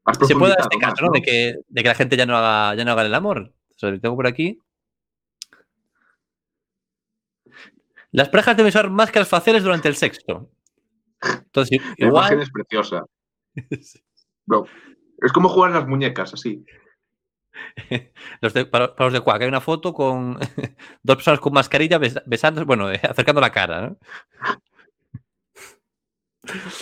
Has 0.05 0.19
se 0.27 0.35
puede 0.35 0.53
dar 0.53 0.61
este 0.63 0.77
más, 0.79 0.91
caso, 0.95 1.07
¿no? 1.07 1.13
De, 1.13 1.23
que, 1.23 1.57
de 1.69 1.83
que 1.83 1.89
la 1.89 1.95
gente 1.95 2.17
ya 2.17 2.27
no 2.27 2.37
haga, 2.37 2.75
ya 2.75 2.85
no 2.85 2.93
haga 2.93 3.03
el 3.03 3.15
amor. 3.15 3.53
O 3.71 3.79
sea, 3.79 3.91
lo 3.91 4.01
tengo 4.01 4.17
por 4.17 4.27
aquí. 4.27 4.61
Las 8.11 8.29
parejas 8.29 8.57
deben 8.57 8.71
usar 8.71 8.91
máscaras 8.91 9.29
faciales 9.29 9.63
durante 9.63 9.89
el 9.89 9.97
sexo. 9.97 10.51
Entonces, 11.23 11.81
La 11.99 12.07
imagen 12.09 12.41
es 12.41 12.51
preciosa. 12.51 13.05
Bro, 14.47 14.67
es 15.21 15.33
como 15.33 15.49
jugar 15.49 15.73
las 15.73 15.87
muñecas, 15.87 16.33
así. 16.33 16.65
Los 18.41 18.55
de- 18.55 18.67
para, 18.67 18.95
para 18.95 19.07
los 19.07 19.13
de 19.15 19.21
Quack, 19.21 19.43
hay 19.43 19.49
una 19.49 19.61
foto 19.61 19.93
con 19.93 20.39
dos 21.03 21.17
personas 21.17 21.41
con 21.41 21.53
mascarilla 21.53 21.99
bes- 21.99 22.23
besándose, 22.25 22.65
bueno, 22.65 22.91
eh, 22.91 23.01
acercando 23.03 23.41
la 23.41 23.51
cara. 23.51 23.81
¿no? 23.89 23.99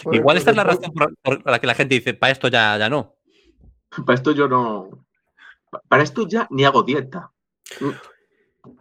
Bueno, 0.04 0.20
Igual 0.20 0.36
esta 0.36 0.50
es 0.50 0.56
la 0.56 0.64
pues, 0.64 0.76
razón 0.78 0.92
por, 0.94 1.16
por 1.40 1.50
la 1.50 1.58
que 1.58 1.66
la 1.66 1.74
gente 1.74 1.94
dice, 1.94 2.14
para 2.14 2.32
esto 2.32 2.48
ya, 2.48 2.76
ya 2.78 2.88
no. 2.88 3.14
Para 4.04 4.14
esto 4.16 4.32
yo 4.32 4.48
no. 4.48 4.88
Para 5.88 6.02
esto 6.02 6.26
ya 6.28 6.46
ni 6.50 6.64
hago 6.64 6.82
dieta. 6.82 7.30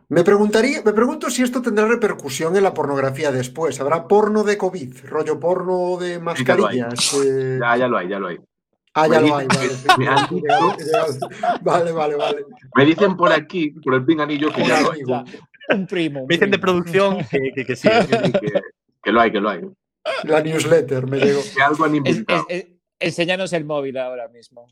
Me 0.10 0.24
preguntaría, 0.24 0.82
me 0.84 0.94
pregunto 0.94 1.30
si 1.30 1.44
esto 1.44 1.62
tendrá 1.62 1.86
repercusión 1.88 2.56
en 2.56 2.64
la 2.64 2.74
pornografía 2.74 3.32
después. 3.32 3.80
¿Habrá 3.80 4.08
porno 4.08 4.44
de 4.44 4.58
COVID? 4.58 5.06
¿Rollo 5.06 5.40
porno 5.40 5.98
de 6.00 6.20
mascarillas? 6.20 7.14
Eh, 7.24 7.58
Ya, 7.62 7.78
ya 7.78 7.88
lo 7.88 7.98
hay, 7.98 8.10
ya 8.10 8.20
lo 8.20 8.28
hay. 8.28 8.40
Ah, 8.94 9.08
ya 9.08 9.20
me 9.20 9.28
lo 9.28 9.36
hay, 9.38 9.48
vale. 9.48 9.70
Vale, 11.62 11.92
vale, 11.92 12.16
vale. 12.16 12.46
Me 12.76 12.86
dicen 12.86 13.18
por 13.18 13.32
aquí, 13.32 13.72
por 13.72 13.94
el 13.96 14.06
pinganillo, 14.06 14.52
que 14.52 14.62
Un 14.62 14.68
ya 14.68 14.82
lo 14.82 14.92
hay. 14.92 15.02
un 15.70 15.88
primo. 15.88 16.22
un 16.22 16.28
Me 16.28 16.36
dicen 16.36 16.52
de 16.52 16.60
producción 16.60 17.18
que, 17.30 17.52
que- 17.54 17.66
que 17.66 17.76
sí. 17.76 17.90
Sí, 17.90 18.32
que, 18.32 18.62
que 19.04 19.12
lo 19.12 19.22
hay, 19.22 19.32
que 19.32 19.40
lo 19.40 19.50
hay. 19.50 19.62
La 20.24 20.42
newsletter 20.42 21.08
me 21.08 21.20
llegó. 21.20 21.42
Que 21.56 21.62
algo 21.64 21.86
han 21.86 21.92
Es- 21.92 21.98
inventado. 21.98 22.46
es- 22.50 22.64
es- 22.66 22.72
enséñanos 23.00 23.54
el 23.54 23.66
móvil 23.66 23.98
ahora 23.98 24.28
mismo. 24.28 24.68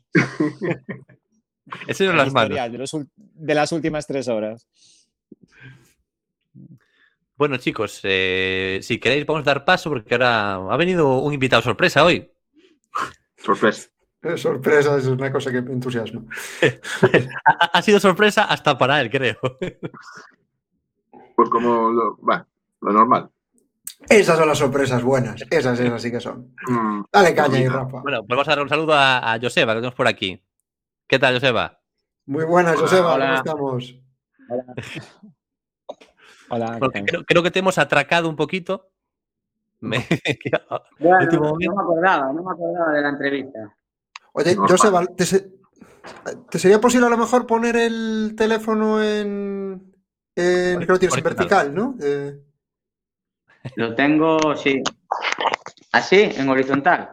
El 1.86 2.16
las 2.16 2.32
manos. 2.32 2.70
de, 2.72 2.78
los 2.78 2.96
de 3.16 3.54
las 3.54 3.72
últimas 3.72 4.06
tres 4.06 4.28
horas. 4.28 4.68
Bueno, 7.36 7.56
chicos, 7.56 8.00
eh, 8.04 8.78
si 8.82 8.98
queréis, 9.00 9.26
vamos 9.26 9.42
a 9.42 9.44
dar 9.46 9.64
paso 9.64 9.90
porque 9.90 10.14
ahora 10.14 10.54
ha 10.54 10.76
venido 10.76 11.18
un 11.18 11.32
invitado 11.34 11.62
sorpresa 11.62 12.04
hoy. 12.04 12.30
Sorpresa. 13.36 13.88
Eh, 14.22 14.36
Sorpresa 14.38 14.96
es 14.96 15.06
una 15.06 15.30
cosa 15.32 15.50
que 15.52 15.60
me 15.60 15.72
entusiasma. 15.72 16.24
Ha, 17.44 17.64
ha 17.78 17.82
sido 17.82 17.98
sorpresa 18.00 18.44
hasta 18.44 18.78
para 18.78 19.00
él, 19.00 19.10
creo. 19.10 19.36
Pues 21.36 21.50
como 21.50 21.90
lo 21.90 22.16
normal. 22.80 23.28
Esas 24.08 24.38
son 24.38 24.48
las 24.48 24.58
sorpresas 24.58 25.02
buenas. 25.02 25.40
Esas, 25.50 25.78
esas 25.80 26.02
sí 26.02 26.10
que 26.10 26.20
son. 26.20 26.54
Mm, 26.68 27.02
Dale 27.12 27.34
caña 27.34 27.56
ahí, 27.58 27.68
Rafa. 27.68 28.00
Bueno, 28.02 28.18
pues 28.20 28.28
vamos 28.28 28.48
a 28.48 28.50
dar 28.50 28.62
un 28.62 28.68
saludo 28.68 28.92
a, 28.94 29.32
a 29.34 29.38
Joseba, 29.40 29.72
que 29.72 29.78
tenemos 29.78 29.94
por 29.94 30.06
aquí. 30.08 30.42
¿Qué 31.06 31.18
tal, 31.18 31.34
Joseba? 31.34 31.80
Muy 32.26 32.44
buenas, 32.44 32.76
Joseba. 32.78 33.14
Hola. 33.14 33.42
¿Cómo 33.46 33.78
estamos? 33.78 34.00
Hola. 36.50 36.72
¿qué 36.74 36.78
Porque 36.78 36.98
tal? 37.00 37.06
creo, 37.08 37.24
creo 37.24 37.42
que 37.42 37.50
te 37.50 37.58
hemos 37.60 37.78
atracado 37.78 38.28
un 38.28 38.36
poquito. 38.36 38.90
Me- 39.80 40.06
Bueno, 40.98 41.18
no 41.40 41.56
me 41.56 41.66
acordaba, 41.82 42.32
no 42.32 42.42
me 42.42 42.52
acordaba 42.52 42.92
de 42.92 43.02
la 43.02 43.08
entrevista. 43.10 43.74
Oye. 44.32 44.54
Joseba, 44.56 45.04
¿te, 45.06 45.24
se- 45.26 45.50
¿te 46.50 46.58
sería 46.58 46.80
posible 46.80 47.06
a 47.06 47.10
lo 47.10 47.18
mejor 47.18 47.46
poner 47.46 47.76
el 47.76 48.34
teléfono 48.36 49.02
en. 49.02 49.94
en 50.36 50.80
que 50.80 50.86
lo 50.86 50.98
tienes 50.98 51.16
en 51.18 51.24
vertical, 51.24 51.74
¿no? 51.74 51.96
Eh, 52.02 52.40
Lo 53.76 53.94
tengo, 53.94 54.38
sí. 54.56 54.82
Así, 55.92 56.20
en 56.22 56.48
horizontal. 56.48 57.10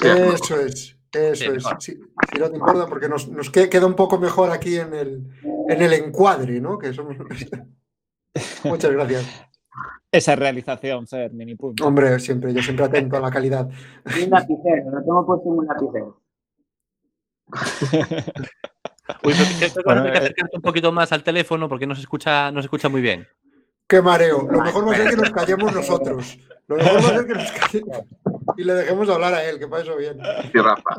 Sí, 0.00 0.08
eso 0.08 0.60
es. 0.60 0.96
Eso 1.12 1.34
Sí, 1.34 1.50
es. 1.56 1.64
Si, 1.78 1.92
si 1.92 2.38
no 2.38 2.50
te 2.50 2.56
importa, 2.56 2.86
porque 2.86 3.08
nos, 3.08 3.28
nos 3.28 3.48
que- 3.50 3.70
queda 3.70 3.86
un 3.86 3.94
poco 3.94 4.18
mejor 4.18 4.50
aquí 4.50 4.76
en 4.76 4.92
el, 4.92 5.22
en 5.68 5.82
el 5.82 5.92
encuadre, 5.94 6.60
¿no? 6.60 6.78
Que 6.78 6.92
somos... 6.92 7.16
Muchas 8.64 8.90
gracias. 8.90 9.24
Esa 10.12 10.36
realización, 10.36 11.06
Fer, 11.06 11.32
mini 11.32 11.54
punto. 11.54 11.86
Hombre, 11.86 12.18
siempre, 12.20 12.52
yo 12.52 12.62
siempre 12.62 12.84
atento 12.84 13.16
a 13.16 13.20
la 13.20 13.30
calidad. 13.30 13.68
Y 14.18 14.24
un 14.24 14.30
lapicero, 14.30 14.90
lo 14.90 15.02
tengo 15.02 15.26
puesto 15.26 15.48
en 15.52 15.58
un 15.58 15.66
lapicero. 15.66 16.20
Uy, 19.22 19.32
pero 19.58 19.72
que 19.74 19.82
Bueno, 19.84 20.02
hay 20.02 20.10
que 20.10 20.16
eh, 20.16 20.20
acercarte 20.20 20.56
un 20.56 20.62
poquito 20.62 20.92
más 20.92 21.12
al 21.12 21.22
teléfono 21.22 21.68
porque 21.68 21.86
no 21.86 21.94
se 21.94 22.00
escucha, 22.00 22.50
no 22.50 22.60
se 22.60 22.66
escucha 22.66 22.88
muy 22.88 23.00
bien. 23.00 23.26
Qué 23.88 24.02
mareo. 24.02 24.46
Lo 24.50 24.60
mejor 24.62 24.88
va 24.88 24.92
a 24.92 24.96
ser 24.96 25.10
que 25.10 25.16
nos 25.16 25.30
callemos 25.30 25.72
nosotros. 25.72 26.38
Lo 26.66 26.76
mejor 26.76 26.94
va 26.96 26.98
a 27.08 27.14
ser 27.16 27.26
que 27.26 27.34
nos 27.34 27.52
callemos 27.52 28.02
y 28.56 28.64
le 28.64 28.74
dejemos 28.74 29.08
hablar 29.08 29.34
a 29.34 29.44
él, 29.44 29.58
que 29.58 29.68
para 29.68 29.82
eso 29.82 29.96
bien. 29.96 30.18
sí, 30.52 30.58
Rafa. 30.58 30.96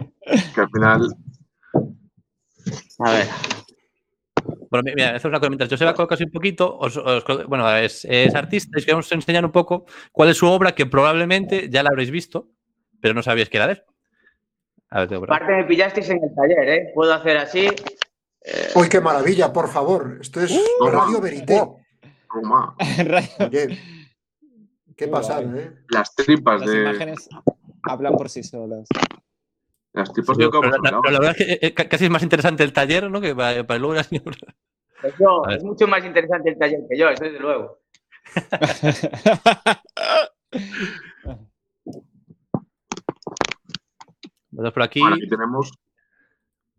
Que 0.56 0.62
al 0.62 0.70
final. 0.70 1.16
A 3.00 3.12
ver. 3.12 3.28
Bueno, 4.70 4.84
mi- 4.86 4.94
mira, 4.96 5.10
hacemos 5.16 5.26
una 5.32 5.40
cosa. 5.40 5.50
Mientras 5.50 5.70
Joseba 5.70 5.94
coloca 5.94 6.16
así 6.16 6.24
un 6.24 6.32
poquito, 6.32 6.78
os- 6.78 7.02
bueno, 7.48 7.70
es, 7.78 8.06
es 8.06 8.34
artista 8.36 8.70
y 8.74 8.80
os 8.80 8.86
queremos 8.86 9.12
enseñar 9.12 9.44
un 9.46 9.52
poco 9.52 9.86
cuál 10.12 10.30
es 10.30 10.38
su 10.38 10.48
obra 10.48 10.74
que 10.74 10.86
probablemente 10.86 11.70
ya 11.70 11.84
la 11.84 11.90
habréis 11.90 12.12
visto, 12.12 12.50
pero 13.02 13.14
no 13.14 13.22
sabíais 13.24 13.50
que 13.50 13.58
era 13.58 13.68
de 13.68 13.74
él. 13.74 13.84
A 14.90 15.06
ver. 15.06 15.16
Aparte 15.24 15.52
me 15.52 15.64
pillasteis 15.66 16.10
en 16.10 16.24
el 16.24 16.34
taller, 16.34 16.70
¿eh? 16.70 16.92
Puedo 16.96 17.14
hacer 17.14 17.38
así. 17.38 17.68
Uy, 18.76 18.88
qué 18.88 19.02
maravilla, 19.02 19.52
por 19.52 19.68
favor. 19.70 20.20
Esto 20.22 20.42
es 20.42 20.58
Radio 20.90 21.20
Verité. 21.20 21.62
Toma, 22.32 22.76
qué 23.52 23.78
Qué 24.96 25.08
pasada. 25.08 25.42
¿eh? 25.60 25.78
Las 25.90 26.16
tripas 26.16 26.62
Las 26.62 26.70
de. 26.72 26.82
imágenes 26.82 27.30
hablan 27.84 28.16
por 28.16 28.30
sí 28.30 28.44
solas. 28.44 28.88
Las 29.94 30.12
tripas 30.12 30.36
Sí, 30.38 30.44
de 30.44 30.50
pero 30.50 30.62
la, 30.64 30.70
la- 30.78 31.02
pero 31.02 31.12
la 31.14 31.20
verdad 31.20 31.36
es 31.40 31.46
que 31.60 31.68
eh, 31.68 31.74
ca- 31.74 31.88
casi 31.88 32.06
es 32.06 32.12
más 32.12 32.24
interesante 32.24 32.64
el 32.64 32.74
taller, 32.74 33.10
¿no? 33.10 33.22
Que 33.22 33.36
para, 33.36 33.66
para 33.66 33.80
luego 33.80 33.96
la 33.96 34.04
señora. 34.04 34.38
Pues 35.02 35.14
es 35.58 35.64
mucho 35.64 35.88
más 35.88 36.04
interesante 36.04 36.50
el 36.50 36.58
taller 36.58 36.82
que 36.90 36.98
yo, 36.98 37.10
eso 37.10 37.24
desde 37.24 37.40
luego. 37.40 37.80
Vamos 44.52 44.74
por 44.74 44.84
aquí. 44.84 45.00
Bueno, 45.00 45.16
aquí 45.16 45.28
tenemos. 45.28 45.72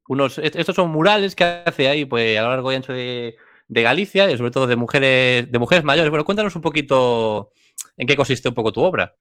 unos. 0.09 0.39
est- 0.39 0.57
Estos 0.57 0.77
son 0.77 0.91
murales 0.91 1.35
que 1.35 1.45
hace 1.45 1.89
ahí, 1.89 2.05
pues, 2.05 2.39
a 2.39 2.43
lo 2.43 2.49
largo 2.49 2.73
y 2.73 2.77
ancho 2.77 2.93
de, 2.93 3.37
de 3.69 3.83
Galicia, 3.83 4.31
y 4.31 4.37
sobre 4.37 4.51
todo 4.51 4.67
de 4.67 4.77
mujeres, 4.77 5.51
de 5.51 5.59
mujeres 5.59 5.85
mayores. 5.85 6.11
Bueno, 6.11 6.25
cuéntanos 6.25 6.57
un 6.57 6.63
poquito 6.63 7.53
en 7.97 8.07
qué 8.07 8.17
consiste 8.17 8.49
un 8.49 8.55
poco 8.55 8.73
tu 8.73 8.83
obra. 8.83 9.15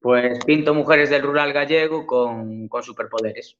Pues 0.00 0.44
pinto 0.44 0.74
mujeres 0.74 1.10
del 1.10 1.22
rural 1.22 1.52
gallego 1.52 2.06
con, 2.06 2.68
con 2.68 2.82
superpoderes. 2.82 3.56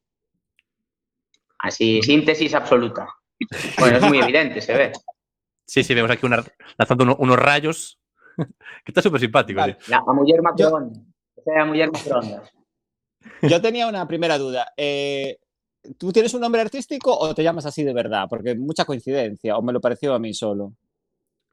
Así, 1.58 2.00
síntesis 2.02 2.54
absoluta. 2.54 3.08
Bueno, 3.78 3.98
es 3.98 4.02
muy 4.04 4.18
evidente, 4.18 4.60
se 4.60 4.74
ve. 4.76 4.92
Sí, 5.70 5.84
sí, 5.84 5.92
vemos 5.94 6.10
aquí 6.10 6.24
una, 6.24 6.42
lanzando 6.78 7.04
uno- 7.04 7.16
unos 7.18 7.38
rayos. 7.38 8.00
que 8.38 8.46
está 8.86 9.02
súper 9.02 9.20
simpático. 9.20 9.60
Vale. 9.60 9.76
sí. 9.78 9.90
La, 9.90 10.00
mujer 10.00 10.40
macroondas. 10.40 11.02
O 11.34 11.42
sea, 11.42 11.64
mujer. 11.66 11.90
Yo 13.42 13.60
tenía 13.60 13.86
una 13.86 14.08
primera 14.08 14.38
duda. 14.38 14.72
Eh, 14.78 15.38
¿Tú 15.96 16.12
tienes 16.12 16.34
un 16.34 16.40
nombre 16.40 16.60
artístico 16.60 17.16
o 17.16 17.34
te 17.34 17.42
llamas 17.42 17.66
así 17.66 17.84
de 17.84 17.92
verdad? 17.94 18.26
Porque 18.28 18.54
mucha 18.54 18.84
coincidencia, 18.84 19.56
o 19.56 19.62
me 19.62 19.72
lo 19.72 19.80
pareció 19.80 20.14
a 20.14 20.18
mí 20.18 20.34
solo. 20.34 20.72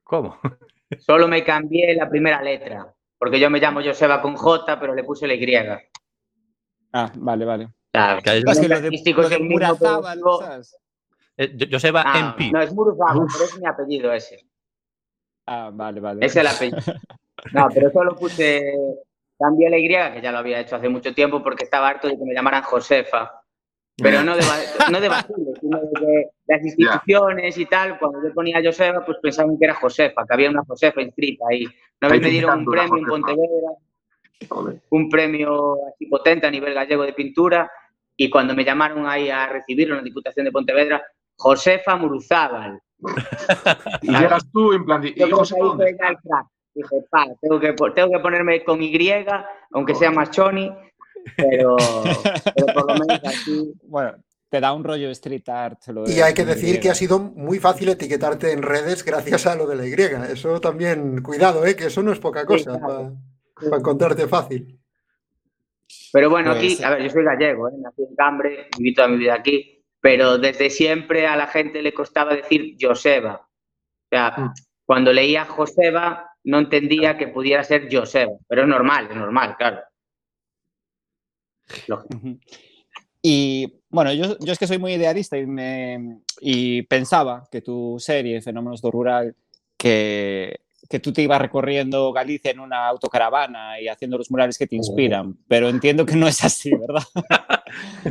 ¿Cómo? 0.04 0.38
Solo 1.00 1.28
me 1.28 1.44
cambié 1.44 1.96
la 1.96 2.10
primera 2.10 2.42
letra. 2.42 2.94
Porque 3.18 3.40
yo 3.40 3.50
me 3.50 3.60
llamo 3.60 3.82
Joseba 3.84 4.22
con 4.22 4.36
J, 4.36 4.80
pero 4.80 4.94
le 4.94 5.04
puse 5.04 5.26
la 5.28 5.34
Y. 5.34 5.56
Ah, 6.94 7.12
vale, 7.16 7.46
vale. 7.46 7.70
Claro. 7.92 8.22
Que 8.22 8.38
Es 8.38 8.60
que 8.60 8.68
nombre 8.68 9.68
lo 10.18 10.38
de. 10.40 10.62
Eh, 11.38 11.68
Joseba 11.70 12.04
Ah, 12.06 12.36
MP. 12.38 12.52
no, 12.52 12.62
es 12.62 12.74
Muruzábal, 12.74 13.28
pero 13.32 13.46
es 13.46 13.60
mi 13.60 13.68
apellido 13.68 14.14
ese. 14.14 14.48
Ah, 15.46 15.70
vale, 15.74 16.00
vale. 16.00 16.26
Es 16.26 16.36
el 16.36 16.48
apellido. 16.48 16.78
No, 17.52 17.68
pero 17.74 17.92
solo 17.92 18.16
puse, 18.16 18.64
cambié 19.38 19.70
la 19.70 19.78
Y, 19.78 19.88
que 19.88 20.22
ya 20.22 20.32
lo 20.32 20.38
había 20.40 20.60
hecho 20.60 20.78
hace 20.78 20.90
mucho 20.90 21.14
tiempo, 21.14 21.44
porque 21.44 21.66
estaba 21.66 21.90
harto 21.90 22.08
de 22.08 22.18
que 22.18 22.24
me 22.26 22.34
llamaran 22.34 22.64
Josefa. 22.64 23.42
Pero 23.98 24.24
no 24.24 24.36
de, 24.36 24.44
no 24.92 25.00
de 25.00 25.08
Basile, 25.08 25.54
sino 25.62 25.80
de 25.80 26.30
las 26.48 26.64
instituciones 26.64 27.58
y 27.58 27.66
tal, 27.66 27.98
cuando 27.98 28.22
yo 28.22 28.34
ponía 28.34 28.62
Josefa, 28.64 29.06
pues 29.06 29.18
pensaban 29.22 29.58
que 29.58 29.66
era 29.66 29.76
Josefa, 29.76 30.26
que 30.26 30.34
había 30.34 30.50
una 30.50 30.64
Josefa 30.68 31.02
inscrita 31.02 31.46
ahí. 31.50 31.66
Una 32.02 32.12
vez 32.12 32.22
me 32.22 32.30
dieron 32.30 32.60
un 32.60 32.66
premio 32.66 32.98
en. 32.98 33.06
Pontevedra, 33.06 33.70
Joder. 34.50 34.82
un 34.90 35.10
premio 35.10 35.78
así 35.88 36.08
potente 36.08 36.46
a 36.46 36.52
nivel 36.52 36.74
gallego 36.74 37.04
de 37.04 37.14
pintura, 37.14 37.72
y 38.18 38.30
cuando 38.30 38.54
me 38.54 38.66
llamaron 38.66 39.08
ahí 39.08 39.30
a 39.30 39.48
recibirlo 39.48 39.96
en 39.96 40.02
la 40.02 40.04
Diputación 40.04 40.46
de 40.46 40.52
Pontevedra, 40.52 41.02
Josefa 41.38 41.96
Muruzábal. 41.96 42.80
Y 44.02 44.12
llegas 44.12 44.50
tú 44.52 44.74
en 44.74 44.86
plan. 44.86 45.02
de, 45.02 45.14
¿y 45.16 45.32
José. 45.32 45.56
Dije, 46.76 46.96
pa, 47.10 47.26
tengo 47.42 47.58
que, 47.58 47.74
tengo 47.74 48.10
que 48.12 48.20
ponerme 48.20 48.62
con 48.66 48.84
Y, 48.84 49.26
aunque 49.72 49.96
sea 49.96 50.12
más 50.12 50.30
choni, 50.32 50.70
pero, 51.38 51.76
pero 52.56 52.74
por 52.74 52.88
lo 52.88 52.94
menos 53.06 53.22
así. 53.24 53.74
Bueno, 53.84 54.16
te 54.50 54.60
da 54.60 54.74
un 54.74 54.84
rollo 54.84 55.10
street 55.12 55.48
art. 55.50 55.80
lo 55.88 56.10
Y 56.10 56.22
hay 56.22 56.34
que 56.34 56.46
de 56.46 56.56
decir 56.56 56.80
que 56.80 56.90
ha 56.90 56.96
sido 56.96 57.20
muy 57.20 57.60
fácil 57.60 57.90
etiquetarte 57.90 58.52
en 58.52 58.62
redes 58.62 59.04
gracias 59.04 59.46
a 59.48 59.56
lo 59.56 59.68
de 59.68 59.76
la 59.76 59.88
Y. 59.88 59.94
Eso 60.32 60.60
también, 60.62 61.22
cuidado, 61.22 61.66
¿eh? 61.66 61.76
que 61.76 61.88
eso 61.88 62.02
no 62.04 62.12
es 62.12 62.20
poca 62.20 62.46
cosa 62.46 62.78
claro. 62.80 63.18
para 63.56 63.78
encontrarte 63.78 64.28
fácil. 64.28 64.80
Pero 66.12 66.30
bueno, 66.30 66.52
Pues, 66.52 66.74
aquí, 66.76 66.84
a 66.84 66.90
ver, 66.92 67.04
yo 67.04 67.10
soy 67.10 67.24
gallego, 67.24 67.68
¿eh? 67.70 67.74
nací 67.78 68.04
en 68.04 68.16
Cambre, 68.16 68.70
viví 68.78 68.94
toda 68.94 69.08
mi 69.08 69.18
vida 69.18 69.36
aquí, 69.36 69.84
pero 70.00 70.38
desde 70.38 70.70
siempre 70.70 71.28
a 71.28 71.36
la 71.36 71.48
gente 71.48 71.82
le 71.82 71.94
costaba 71.94 72.34
decir 72.36 72.76
Joseba. 72.80 73.36
O 73.36 74.08
sea, 74.10 74.34
Mm. 74.38 74.54
cuando 74.86 75.12
leía 75.12 75.46
Joseba 75.46 76.30
no 76.44 76.60
entendía 76.60 77.18
que 77.18 77.28
pudiera 77.28 77.64
ser 77.64 77.88
Joseba, 77.92 78.34
pero 78.48 78.62
es 78.62 78.68
normal, 78.68 79.08
es 79.10 79.16
normal, 79.18 79.56
claro. 79.58 79.80
Lógico. 81.88 82.20
Y 83.22 83.74
bueno, 83.90 84.14
yo, 84.14 84.38
yo 84.40 84.54
es 84.54 84.60
que 84.60 84.68
soy 84.68 84.78
muy 84.78 84.94
idealista 84.94 85.38
y, 85.38 85.48
me, 85.48 86.20
y 86.42 86.84
pensaba 86.84 87.48
que 87.52 87.62
tu 87.62 87.96
serie, 87.98 88.42
Fenómenos 88.42 88.82
do 88.82 88.92
Rural, 88.92 89.36
que, 89.78 90.60
que 90.90 91.00
tú 91.00 91.12
te 91.12 91.24
ibas 91.24 91.42
recorriendo 91.42 92.14
Galicia 92.14 92.52
en 92.52 92.60
una 92.60 92.88
autocaravana 92.88 93.80
y 93.82 93.88
haciendo 93.88 94.18
los 94.18 94.30
murales 94.30 94.58
que 94.58 94.68
te 94.68 94.76
inspiran, 94.76 95.38
pero 95.48 95.70
entiendo 95.70 96.06
que 96.06 96.16
no 96.16 96.28
es 96.28 96.44
así, 96.44 96.72
¿verdad? 96.76 97.04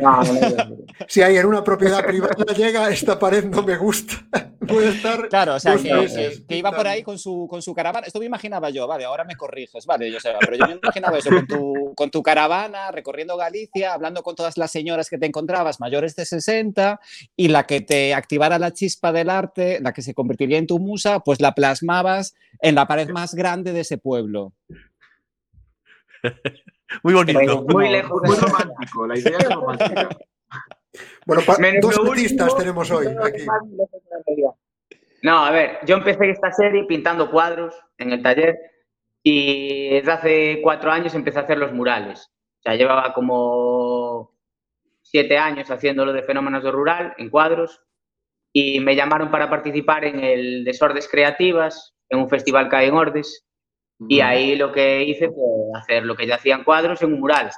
No, 0.00 0.22
no, 0.22 0.32
no, 0.32 0.50
no. 0.64 0.76
Si 1.08 1.22
hay 1.22 1.36
en 1.36 1.46
una 1.46 1.62
propiedad 1.62 2.04
privada 2.04 2.34
llega, 2.56 2.90
esta 2.90 3.18
pared 3.18 3.44
no 3.44 3.62
me 3.62 3.76
gusta. 3.76 4.14
puede 4.66 4.88
estar. 4.90 5.28
Claro, 5.28 5.54
o 5.54 5.60
sea, 5.60 5.72
dos 5.74 5.82
que, 5.82 5.94
meses 5.94 6.40
que- 6.40 6.46
que 6.46 6.56
iba 6.56 6.72
por 6.72 6.86
ahí 6.88 7.02
con 7.02 7.18
su, 7.18 7.46
con 7.48 7.62
su 7.62 7.74
caravana. 7.74 8.06
Esto 8.06 8.18
me 8.18 8.24
imaginaba 8.26 8.70
yo, 8.70 8.86
vale, 8.86 9.04
ahora 9.04 9.24
me 9.24 9.36
corriges, 9.36 9.86
vale, 9.86 10.10
yo 10.10 10.18
sé, 10.20 10.32
pero 10.40 10.56
yo 10.56 10.66
me 10.66 10.74
imaginaba 10.82 11.18
eso 11.18 11.30
con 11.30 11.46
tu, 11.46 11.92
con 11.94 12.10
tu 12.10 12.22
caravana, 12.22 12.90
recorriendo 12.90 13.36
Galicia, 13.36 13.92
hablando 13.92 14.22
con 14.22 14.34
todas 14.34 14.56
las 14.58 14.70
señoras 14.70 15.08
que 15.10 15.18
te 15.18 15.26
encontrabas 15.26 15.80
mayores 15.80 16.16
de 16.16 16.24
60 16.24 16.98
y 17.36 17.48
la 17.48 17.64
que 17.66 17.80
te 17.80 18.14
activara 18.14 18.58
la 18.58 18.72
chispa 18.72 19.12
del 19.12 19.30
arte, 19.30 19.78
la 19.80 19.92
que 19.92 20.02
se 20.02 20.14
convertiría 20.14 20.58
en 20.58 20.66
tu 20.66 20.78
musa, 20.78 21.20
pues 21.20 21.40
la 21.40 21.54
plasmabas 21.54 22.34
en 22.60 22.74
la 22.74 22.86
pared 22.86 23.08
más 23.10 23.34
grande 23.34 23.72
de 23.72 23.80
ese 23.80 23.98
pueblo. 23.98 24.52
Muy 27.02 27.14
bonito. 27.14 27.62
Muy 27.68 27.88
lejos 27.90 28.22
de 28.22 28.28
Muy 28.28 28.36
romántico, 28.38 29.06
la 29.06 29.18
idea 29.18 29.38
es 29.38 29.50
romántica. 29.54 30.08
Bueno, 31.26 31.42
pa- 31.44 31.58
Menos 31.58 31.80
dos 31.96 32.08
artistas 32.08 32.46
último, 32.52 32.56
tenemos 32.60 32.90
hoy 32.92 33.06
aquí. 33.24 33.44
No, 35.22 35.44
a 35.44 35.50
ver, 35.50 35.78
yo 35.86 35.96
empecé 35.96 36.30
esta 36.30 36.52
serie 36.52 36.84
pintando 36.84 37.30
cuadros 37.30 37.74
en 37.98 38.12
el 38.12 38.22
taller 38.22 38.58
y 39.22 39.88
desde 39.90 40.12
hace 40.12 40.60
cuatro 40.62 40.92
años 40.92 41.14
empecé 41.14 41.38
a 41.38 41.42
hacer 41.42 41.58
los 41.58 41.72
murales. 41.72 42.30
O 42.58 42.62
sea, 42.62 42.76
llevaba 42.76 43.12
como 43.14 44.36
siete 45.02 45.36
años 45.38 45.70
haciéndolo 45.70 46.12
de 46.12 46.22
fenómenos 46.22 46.62
de 46.62 46.70
rural 46.70 47.14
en 47.18 47.30
cuadros 47.30 47.82
y 48.52 48.78
me 48.80 48.94
llamaron 48.94 49.30
para 49.30 49.50
participar 49.50 50.04
en 50.04 50.20
el 50.20 50.62
Desordes 50.64 51.08
Creativas, 51.08 51.94
en 52.08 52.20
un 52.20 52.28
festival 52.28 52.68
que 52.68 52.76
hay 52.76 52.88
en 52.88 52.94
Ordes. 52.94 53.44
Y 53.98 54.20
ahí 54.20 54.56
lo 54.56 54.72
que 54.72 55.04
hice 55.04 55.28
fue 55.28 55.78
hacer 55.78 56.04
lo 56.04 56.16
que 56.16 56.26
ya 56.26 56.34
hacían 56.36 56.64
cuadros 56.64 57.00
en 57.02 57.12
un 57.14 57.20
mural. 57.20 57.50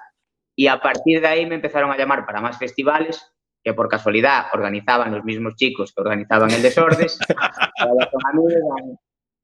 Y 0.55 0.67
a 0.69 0.81
partir 0.81 1.21
de 1.21 1.27
ahí 1.27 1.47
me 1.47 1.57
empezaron 1.57 1.91
a 1.91 1.97
llamar 1.97 2.25
para 2.27 2.41
más 2.41 2.59
festivales, 2.59 3.33
que 3.63 3.75
por 3.75 3.89
casualidad 3.89 4.47
organizaban 4.53 5.13
los 5.13 5.25
mismos 5.25 5.57
chicos 5.57 5.93
que 5.93 6.01
organizaban 6.01 6.51
el 6.51 6.63
Desordes. 6.63 7.19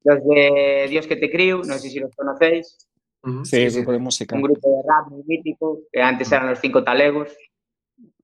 Los 0.04 0.18
de 0.24 0.86
Dios 0.90 1.06
que 1.06 1.14
te 1.14 1.30
crió, 1.30 1.58
no 1.58 1.78
sé 1.78 1.88
si 1.88 2.00
los 2.00 2.12
conocéis, 2.16 2.76
Ujú. 3.24 3.44
Sí, 3.44 3.68
grupo 3.68 3.92
de 3.92 3.98
música. 3.98 4.34
un 4.34 4.42
grupo 4.42 4.76
de 4.76 4.82
rap 4.82 5.08
muy 5.10 5.22
mítico, 5.24 5.82
que 5.92 6.02
antes 6.02 6.30
eran 6.32 6.50
los 6.50 6.58
Cinco 6.58 6.82
Talegos. 6.82 7.28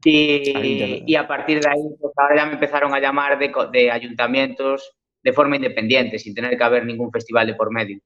Y, 0.04 1.04
y 1.06 1.14
a 1.16 1.26
partir 1.26 1.60
de 1.60 1.68
ahí, 1.68 1.82
pues 2.00 2.12
ahora 2.16 2.36
ya 2.36 2.46
me 2.46 2.54
empezaron 2.54 2.94
a 2.94 3.00
llamar 3.00 3.38
de, 3.38 3.52
de 3.72 3.90
ayuntamientos 3.90 4.96
de 5.22 5.32
forma 5.32 5.56
independiente, 5.56 6.18
sin 6.18 6.34
tener 6.34 6.56
que 6.56 6.64
haber 6.64 6.84
ningún 6.84 7.10
festival 7.10 7.46
de 7.46 7.54
por 7.54 7.72
medio. 7.72 8.00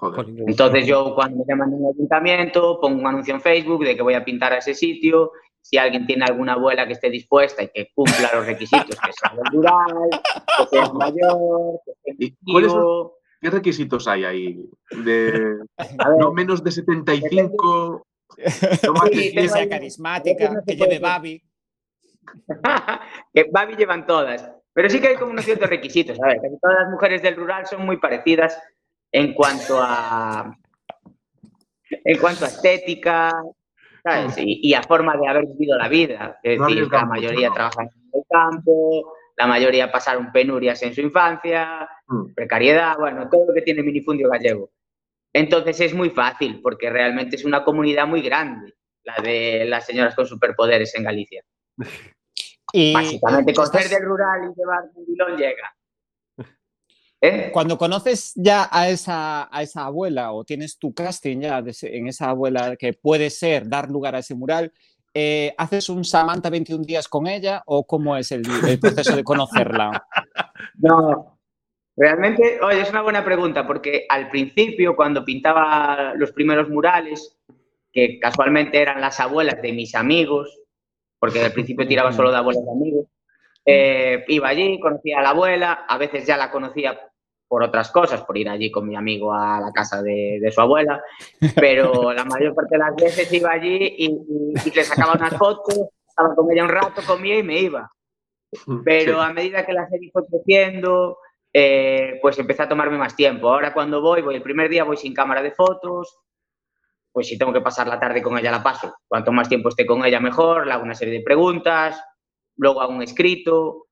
Joder. 0.00 0.26
Entonces 0.46 0.86
yo 0.86 1.12
cuando 1.14 1.38
me 1.38 1.44
llaman 1.48 1.70
de 1.70 1.76
un 1.76 1.92
ayuntamiento 1.92 2.78
pongo 2.80 3.00
un 3.00 3.06
anuncio 3.08 3.34
en 3.34 3.40
Facebook 3.40 3.84
de 3.84 3.96
que 3.96 4.02
voy 4.02 4.14
a 4.14 4.24
pintar 4.24 4.52
a 4.52 4.58
ese 4.58 4.72
sitio. 4.74 5.32
Si 5.60 5.76
alguien 5.76 6.06
tiene 6.06 6.24
alguna 6.24 6.52
abuela 6.54 6.86
que 6.86 6.92
esté 6.92 7.10
dispuesta 7.10 7.62
y 7.64 7.68
que 7.68 7.90
cumpla 7.94 8.30
los 8.32 8.46
requisitos, 8.46 8.96
que 8.96 9.12
sea 9.12 9.32
rural, 9.52 10.08
que 10.58 10.66
sea 10.76 10.88
mayor, 10.94 11.80
que 12.04 12.10
esté 12.12 12.24
¿Y 12.24 12.36
cuáles 12.52 12.70
son- 12.70 12.80
activo. 12.80 13.14
¿Qué 13.40 13.50
requisitos 13.50 14.08
hay 14.08 14.24
ahí? 14.24 14.70
De 15.04 15.56
no 16.20 16.32
menos 16.32 16.62
de 16.64 16.70
75. 16.70 18.06
no 18.86 18.92
más 18.94 19.10
de 19.10 19.16
Sí, 19.16 19.32
Que 19.32 19.40
100. 19.40 19.48
sea 19.50 19.68
carismática, 19.68 20.62
que 20.66 20.76
lleve. 20.76 20.98
Babi. 21.00 21.42
que 23.34 23.44
Babi 23.50 23.76
llevan 23.76 24.06
todas. 24.06 24.50
Pero 24.72 24.88
sí 24.90 25.00
que 25.00 25.08
hay 25.08 25.16
como 25.16 25.32
unos 25.32 25.44
ciertos 25.44 25.68
requisitos. 25.68 26.18
A 26.22 26.28
ver, 26.28 26.40
casi 26.40 26.58
todas 26.60 26.78
las 26.82 26.90
mujeres 26.90 27.20
del 27.22 27.34
rural 27.36 27.66
son 27.66 27.84
muy 27.84 27.96
parecidas 27.98 28.60
en 29.12 29.34
cuanto 29.34 29.78
a 29.80 30.56
en 31.90 32.18
cuanto 32.18 32.44
a 32.44 32.48
estética, 32.48 33.32
¿sabes? 34.02 34.36
Y, 34.38 34.60
y 34.62 34.74
a 34.74 34.82
forma 34.82 35.16
de 35.16 35.26
haber 35.26 35.46
vivido 35.46 35.76
la 35.78 35.88
vida. 35.88 36.38
Es 36.42 36.60
decir, 36.60 36.88
la 36.90 37.04
mayoría 37.06 37.48
¿no? 37.48 37.54
trabajan 37.54 37.86
en 37.86 38.10
el 38.12 38.24
campo, 38.28 39.14
la 39.36 39.46
mayoría 39.46 39.90
pasaron 39.90 40.30
penurias 40.32 40.82
en 40.82 40.94
su 40.94 41.00
infancia, 41.00 41.88
Mm. 42.08 42.32
precariedad, 42.34 42.96
bueno, 42.98 43.28
todo 43.28 43.46
lo 43.48 43.54
que 43.54 43.62
tiene 43.62 43.82
minifundio 43.82 44.30
gallego. 44.30 44.70
Entonces 45.32 45.80
es 45.80 45.94
muy 45.94 46.10
fácil, 46.10 46.60
porque 46.62 46.88
realmente 46.88 47.36
es 47.36 47.44
una 47.44 47.62
comunidad 47.64 48.06
muy 48.06 48.22
grande, 48.22 48.74
la 49.04 49.16
de 49.22 49.66
las 49.66 49.84
señoras 49.84 50.14
con 50.14 50.26
superpoderes 50.26 50.94
en 50.94 51.04
Galicia. 51.04 51.44
Y 52.70 52.92
Básicamente, 52.92 53.54
ser 53.54 53.88
del 53.88 54.02
rural 54.02 54.42
y 54.42 54.60
llevar 54.60 54.80
un 54.94 55.06
bilón 55.06 55.38
llega. 55.38 55.74
¿Eh? 57.20 57.50
Cuando 57.52 57.76
conoces 57.76 58.32
ya 58.36 58.68
a 58.70 58.88
esa, 58.88 59.48
a 59.50 59.62
esa 59.62 59.86
abuela 59.86 60.32
o 60.32 60.44
tienes 60.44 60.78
tu 60.78 60.94
casting 60.94 61.40
ya 61.40 61.62
en 61.82 62.06
esa 62.06 62.30
abuela 62.30 62.76
que 62.76 62.92
puede 62.92 63.30
ser 63.30 63.68
dar 63.68 63.90
lugar 63.90 64.14
a 64.14 64.20
ese 64.20 64.36
mural, 64.36 64.72
eh, 65.12 65.52
¿haces 65.58 65.88
un 65.88 66.04
Samantha 66.04 66.48
21 66.48 66.84
días 66.84 67.08
con 67.08 67.26
ella 67.26 67.62
o 67.66 67.84
cómo 67.84 68.16
es 68.16 68.30
el, 68.30 68.42
el 68.68 68.78
proceso 68.78 69.16
de 69.16 69.24
conocerla? 69.24 70.04
No. 70.80 71.38
Realmente, 71.96 72.60
oye, 72.62 72.80
es 72.80 72.90
una 72.90 73.02
buena 73.02 73.24
pregunta, 73.24 73.66
porque 73.66 74.06
al 74.08 74.30
principio, 74.30 74.94
cuando 74.94 75.24
pintaba 75.24 76.14
los 76.14 76.30
primeros 76.30 76.68
murales, 76.68 77.36
que 77.92 78.20
casualmente 78.20 78.80
eran 78.80 79.00
las 79.00 79.18
abuelas 79.18 79.60
de 79.60 79.72
mis 79.72 79.96
amigos, 79.96 80.60
porque 81.18 81.44
al 81.44 81.52
principio 81.52 81.88
tiraba 81.88 82.12
solo 82.12 82.30
de 82.30 82.36
abuelas 82.36 82.64
de 82.64 82.70
amigos, 82.70 83.06
eh, 83.70 84.24
iba 84.28 84.48
allí, 84.48 84.80
conocía 84.80 85.18
a 85.18 85.22
la 85.22 85.30
abuela, 85.30 85.84
a 85.86 85.98
veces 85.98 86.26
ya 86.26 86.36
la 86.36 86.50
conocía 86.50 86.98
por 87.46 87.62
otras 87.62 87.90
cosas, 87.90 88.22
por 88.22 88.36
ir 88.38 88.48
allí 88.48 88.70
con 88.70 88.86
mi 88.88 88.94
amigo 88.96 89.32
a 89.32 89.60
la 89.60 89.72
casa 89.72 90.02
de, 90.02 90.38
de 90.40 90.50
su 90.52 90.60
abuela, 90.60 91.02
pero 91.56 92.12
la 92.14 92.24
mayor 92.24 92.54
parte 92.54 92.76
de 92.76 92.78
las 92.78 92.94
veces 92.96 93.32
iba 93.32 93.50
allí 93.52 93.94
y, 93.98 94.06
y- 94.06 94.52
y 94.68 94.70
le 94.70 94.84
sacaba 94.84 95.14
unas 95.14 95.36
fotos, 95.36 95.78
estaba 96.08 96.34
con 96.34 96.50
ella 96.50 96.64
un 96.64 96.70
rato, 96.70 97.02
comía 97.06 97.38
y 97.38 97.42
me 97.42 97.58
iba. 97.60 97.90
Pero 98.84 99.12
Sí. 99.22 99.28
a 99.28 99.32
medida 99.32 99.64
que 99.66 99.72
la 99.74 99.86
serie 99.88 100.10
fue 100.12 100.26
creciendo, 100.26 101.18
eh, 101.52 102.18
pues 102.22 102.38
empecé 102.38 102.62
a 102.62 102.68
tomarme 102.68 102.96
más 102.98 103.14
tiempo. 103.16 103.48
Ahora 103.50 103.72
cuando 103.74 104.00
voy, 104.00 104.22
voy 104.22 104.36
el 104.36 104.42
primer 104.42 104.68
día, 104.70 104.84
voy 104.84 104.96
sin 104.96 105.12
cámara 105.14 105.42
de 105.42 105.52
fotos, 105.52 106.16
pues 107.12 107.26
si 107.28 107.36
tengo 107.38 107.52
que 107.52 107.60
pasar 107.60 107.86
la 107.88 107.98
tarde 108.00 108.22
con 108.22 108.38
ella, 108.38 108.50
la 108.50 108.62
paso. 108.62 108.94
Cuanto 109.06 109.32
más 109.32 109.48
tiempo 109.48 109.68
esté 109.70 109.84
con 109.86 110.04
ella, 110.04 110.20
mejor, 110.20 110.66
le 110.66 110.72
hago 110.72 110.82
una 110.84 110.94
serie 110.94 111.14
de 111.18 111.24
preguntas, 111.24 112.02
luego 112.58 112.82
hago 112.82 112.92
un 112.92 113.02
escrito 113.02 113.86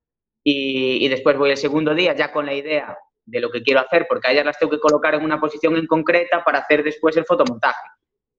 y, 0.44 1.04
y 1.04 1.08
después 1.08 1.36
voy 1.38 1.50
el 1.50 1.56
segundo 1.56 1.94
día 1.94 2.14
ya 2.14 2.30
con 2.32 2.44
la 2.46 2.54
idea 2.54 2.96
de 3.24 3.40
lo 3.40 3.50
que 3.50 3.62
quiero 3.62 3.80
hacer, 3.80 4.06
porque 4.08 4.28
a 4.28 4.32
ellas 4.32 4.44
las 4.44 4.58
tengo 4.58 4.70
que 4.70 4.78
colocar 4.78 5.14
en 5.14 5.24
una 5.24 5.40
posición 5.40 5.76
en 5.76 5.86
concreta 5.86 6.44
para 6.44 6.58
hacer 6.58 6.84
después 6.84 7.16
el 7.16 7.24
fotomontaje. 7.24 7.88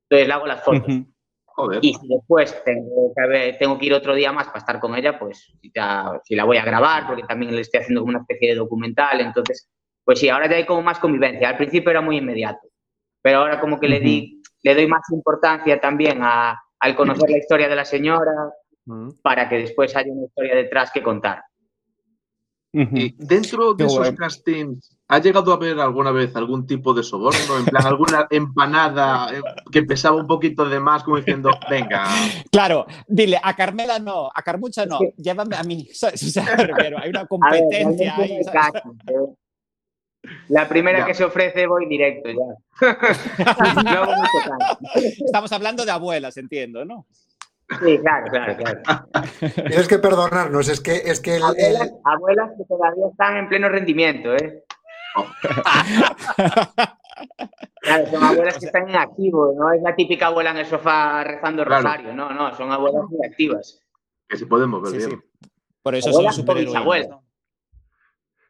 Entonces 0.10 0.28
le 0.28 0.34
hago 0.34 0.48
las 0.48 0.64
fotos. 0.64 0.88
Ujú. 0.88 1.06
Joder. 1.46 1.80
Y 1.82 1.94
si 1.96 2.08
después 2.08 2.64
tengo 2.64 3.12
que, 3.16 3.28
ver- 3.28 3.58
tengo 3.58 3.78
que 3.80 3.88
ir 3.88 3.94
otro 3.94 4.14
día 4.14 4.32
más 4.32 4.46
para 4.48 4.60
estar 4.60 4.80
con 4.80 4.96
ella, 4.96 5.18
pues 5.18 5.52
ya, 5.76 6.22
si 6.24 6.36
la 6.36 6.44
voy 6.46 6.58
a 6.58 6.64
grabar, 6.64 7.08
porque 7.08 7.24
también 7.24 7.54
le 7.56 7.62
estoy 7.62 7.80
haciendo 7.82 8.02
como 8.02 8.12
una 8.12 8.20
especie 8.20 8.50
de 8.50 8.56
documental. 8.56 9.20
Entonces, 9.20 9.68
pues 10.06 10.20
sí, 10.20 10.30
ahora 10.30 10.48
ya 10.50 10.56
hay 10.58 10.66
como 10.66 10.84
más 10.84 11.00
convivencia. 11.00 11.50
Al 11.50 11.58
principio 11.58 11.90
era 11.90 12.00
muy 12.00 12.18
inmediato, 12.18 12.60
pero 13.22 13.40
ahora 13.40 13.60
como 13.60 13.80
que 13.80 13.88
le, 13.90 14.00
di, 14.00 14.42
le 14.62 14.76
doy 14.76 14.88
más 14.88 15.02
importancia 15.12 15.82
también 15.82 16.20
a, 16.22 16.58
al 16.80 16.96
conocer 16.96 17.30
la 17.30 17.40
historia 17.40 17.68
de 17.68 17.76
la 17.76 17.86
señora 17.86 18.32
Para 19.22 19.50
que 19.50 19.58
después 19.58 19.96
haya 19.96 20.12
una 20.12 20.26
historia 20.26 20.56
detrás 20.56 20.92
que 20.92 21.04
contar. 21.04 21.44
Y 22.74 23.16
dentro 23.18 23.74
de 23.74 23.78
Qué 23.78 23.86
esos 23.86 23.98
guay. 24.00 24.16
castings, 24.16 24.96
¿ha 25.08 25.18
llegado 25.20 25.52
a 25.52 25.56
haber 25.56 25.80
alguna 25.80 26.12
vez 26.12 26.36
algún 26.36 26.68
tipo 26.68 26.94
de 26.94 27.02
soborno? 27.02 27.58
En 27.58 27.66
plan, 27.66 27.84
alguna 27.88 28.28
empanada 28.30 29.34
eh, 29.36 29.42
que 29.72 29.82
pesaba 29.84 30.18
un 30.18 30.28
poquito 30.28 30.68
de 30.70 30.80
más, 30.80 31.04
como 31.04 31.18
diciendo, 31.18 31.50
venga. 31.72 32.06
Claro, 32.52 32.86
dile, 33.08 33.40
a 33.42 33.56
Carmela 33.56 33.98
no, 33.98 34.30
a 34.34 34.42
Carmucha 34.44 34.86
no, 34.86 35.00
llévame 35.16 35.56
a 35.56 35.64
mí. 35.64 35.88
O 35.92 36.18
sea, 36.18 36.46
pero 36.78 37.00
hay 37.00 37.10
una 37.10 37.22
ver, 37.22 37.28
competencia 37.28 38.16
ahí. 38.16 38.34
¿eh? 38.34 38.42
La 40.50 40.68
primera 40.68 41.00
Ya. 41.00 41.06
que 41.06 41.14
se 41.16 41.24
ofrece 41.24 41.66
voy 41.66 41.88
directo 41.88 42.30
ya. 42.30 42.94
no. 43.84 44.08
Estamos 45.26 45.52
hablando 45.52 45.84
de 45.86 45.92
abuelas, 45.92 46.38
entiendo, 46.38 46.86
¿no? 46.86 47.08
Sí, 47.84 48.00
claro, 48.00 48.26
claro, 48.32 48.56
claro. 48.56 48.82
Tienes 49.56 49.88
que 49.88 50.00
perdonarnos, 50.00 50.70
es 50.70 50.80
que, 50.80 50.96
es 50.96 51.20
que 51.20 51.36
el, 51.36 51.44
Abuelas, 51.44 51.82
el- 51.82 51.92
abuelas 52.06 52.52
que 52.58 52.64
todavía 52.66 53.08
están 53.12 53.38
en 53.38 53.50
pleno 53.50 53.70
rendimiento, 53.70 54.34
¿eh? 54.36 54.64
Claro, 57.82 58.06
son 58.12 58.24
abuelas 58.24 58.58
que 58.60 58.66
están 58.68 58.90
en 58.90 58.96
activo, 58.96 59.54
no 59.58 59.72
es 59.72 59.82
la 59.82 59.96
típica 59.96 60.28
abuela 60.28 60.52
en 60.52 60.58
el 60.58 60.66
sofá 60.66 61.24
rezando 61.24 61.62
el 61.64 61.68
Claro. 61.68 61.84
rosario, 61.84 62.14
no, 62.14 62.32
no, 62.34 62.54
son 62.56 62.72
abuelas 62.72 63.04
muy 63.10 63.26
activas. 63.26 63.82
Que 64.28 64.38
si 64.38 64.46
podemos 64.46 64.82
ver 64.82 64.92
Sí, 64.94 65.02
sí. 65.02 65.08
bien. 65.08 65.24
Por 65.82 65.96
eso 65.96 66.10
Abuelas 66.10 66.36
son 66.36 66.42
superhéroes. 66.44 66.74
bisabuelas. 66.74 67.20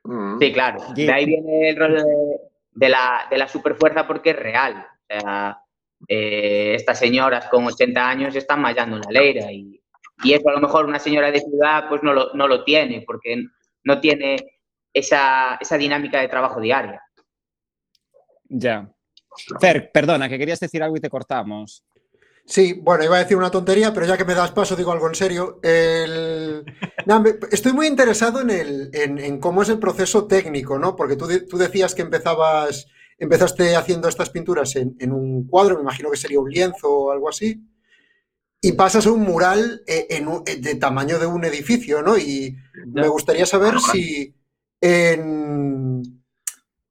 Mm. 0.04 0.40
Sí, 0.40 0.54
claro, 0.54 0.80
de 0.96 1.12
ahí 1.14 1.26
viene 1.26 1.70
el 1.70 1.76
de, 1.76 2.40
de 2.72 2.90
la, 2.90 3.28
de 3.30 3.38
la 3.38 3.48
superfuerza 3.48 4.08
porque 4.08 4.32
es 4.32 4.40
real. 4.40 4.88
O 4.88 5.20
sea, 5.20 5.62
eh, 6.08 6.74
estas 6.76 7.00
señoras 7.00 7.48
con 7.50 7.66
80 7.66 8.10
años 8.10 8.36
están 8.36 8.62
mallando 8.62 8.98
en 8.98 9.02
la 9.04 9.12
leira 9.22 9.52
y, 9.52 9.82
y 10.24 10.34
eso 10.34 10.50
a 10.50 10.54
lo 10.54 10.60
mejor 10.60 10.86
una 10.86 11.00
señora 11.00 11.32
de 11.32 11.40
ciudad 11.42 11.88
pues 11.90 12.04
no 12.04 12.14
lo, 12.14 12.34
no 12.34 12.48
lo 12.48 12.64
tiene 12.64 13.04
porque 13.06 13.44
no 13.84 14.00
tiene 14.00 14.38
esa, 14.94 15.58
esa 15.60 15.78
dinámica 15.78 16.20
de 16.22 16.28
trabajo 16.28 16.60
diaria. 16.60 17.02
Ya. 18.50 18.90
Fer, 19.62 19.92
perdona, 19.92 20.28
que 20.30 20.38
querías 20.40 20.60
decir 20.60 20.82
algo 20.82 20.98
y 20.98 21.02
te 21.02 21.10
cortamos. 21.10 21.84
Sí, 22.46 22.74
bueno, 22.82 23.04
iba 23.04 23.18
a 23.18 23.20
decir 23.20 23.36
una 23.36 23.52
tontería, 23.52 23.94
pero 23.94 24.06
ya 24.06 24.18
que 24.18 24.24
me 24.24 24.34
das 24.34 24.52
paso, 24.52 24.76
digo 24.76 24.92
algo 24.94 25.08
en 25.10 25.16
serio. 25.16 25.60
El... 25.62 26.64
No, 27.06 27.20
me- 27.22 27.34
estoy 27.52 27.74
muy 27.74 27.88
interesado 27.88 28.40
en, 28.40 28.50
el, 28.50 28.90
en, 28.94 29.18
en 29.20 29.40
cómo 29.40 29.62
es 29.62 29.70
el 29.70 29.80
proceso 29.80 30.28
técnico, 30.28 30.80
¿no? 30.80 30.96
Porque 30.96 31.18
tú, 31.18 31.28
de- 31.28 31.42
tú 31.42 31.58
decías 31.58 31.94
que 31.94 32.04
empezabas, 32.04 32.88
empezaste 33.18 33.76
haciendo 33.76 34.08
estas 34.08 34.30
pinturas 34.30 34.76
en, 34.76 34.96
en 35.00 35.12
un 35.12 35.48
cuadro, 35.48 35.76
me 35.76 35.82
imagino 35.82 36.10
que 36.12 36.18
sería 36.18 36.40
un 36.40 36.50
lienzo 36.50 36.90
o 36.92 37.12
algo 37.12 37.30
así, 37.30 37.62
y 38.62 38.72
pasas 38.74 39.06
a 39.08 39.12
un 39.12 39.22
mural 39.22 39.82
eh, 39.88 40.08
en 40.12 40.28
un- 40.28 40.44
eh, 40.46 40.58
de 40.58 40.76
tamaño 40.76 41.20
de 41.20 41.26
un 41.28 41.46
edificio, 41.46 42.02
¿no? 42.02 42.18
Y 42.18 42.56
me 42.88 43.08
gustaría 43.08 43.46
saber 43.46 43.80
si 43.80 44.36
en, 44.82 46.02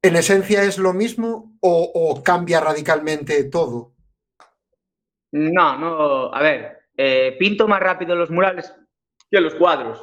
en 0.02 0.16
esencia 0.16 0.62
es 0.64 0.78
lo 0.78 0.92
mismo 0.92 1.56
o, 1.60 1.90
o 1.94 2.22
cambia 2.22 2.60
radicalmente 2.60 3.44
todo. 3.44 3.92
No, 5.32 5.76
no, 5.78 6.32
a 6.34 6.40
ver, 6.42 6.78
eh, 6.96 7.36
pinto 7.38 7.66
más 7.68 7.80
rápido 7.80 8.14
los 8.14 8.30
murales 8.30 8.72
que 9.30 9.40
los 9.40 9.54
cuadros. 9.56 10.02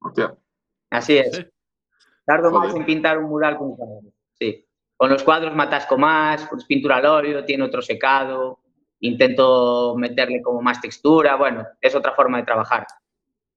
Hostia, 0.00 0.34
Así 0.90 1.18
es. 1.18 1.46
Tardo 2.24 2.50
más 2.50 2.74
en 2.74 2.84
pintar 2.86 3.18
un 3.18 3.24
mural 3.28 3.58
con 3.58 3.76
cuadros. 3.76 4.12
Sí. 4.38 4.66
Con 4.98 5.10
los 5.10 5.22
cuadros 5.22 5.54
matasco 5.54 5.96
más, 5.96 6.46
pues 6.50 6.66
pintura 6.66 6.96
al 6.96 7.06
óleo, 7.06 7.44
tiene 7.44 7.64
otro 7.64 7.80
secado, 7.80 8.58
intento 9.00 9.94
meterle 9.96 10.42
como 10.42 10.60
más 10.60 10.80
textura, 10.80 11.36
bueno, 11.36 11.66
es 11.80 11.94
otra 11.94 12.12
forma 12.12 12.38
de 12.38 12.44
trabajar. 12.44 12.86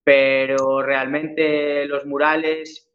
Pero 0.04 0.82
realmente 0.82 1.86
los 1.88 2.06
murales, 2.06 2.90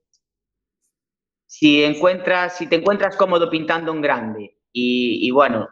si 1.45 1.85
encuentras, 1.85 2.57
si 2.57 2.69
te 2.69 2.77
encuentras 2.77 3.17
cómodo 3.17 3.51
pintando 3.51 3.93
en 3.93 4.01
grande 4.01 4.57
y 4.73 5.31
bueno, 5.31 5.69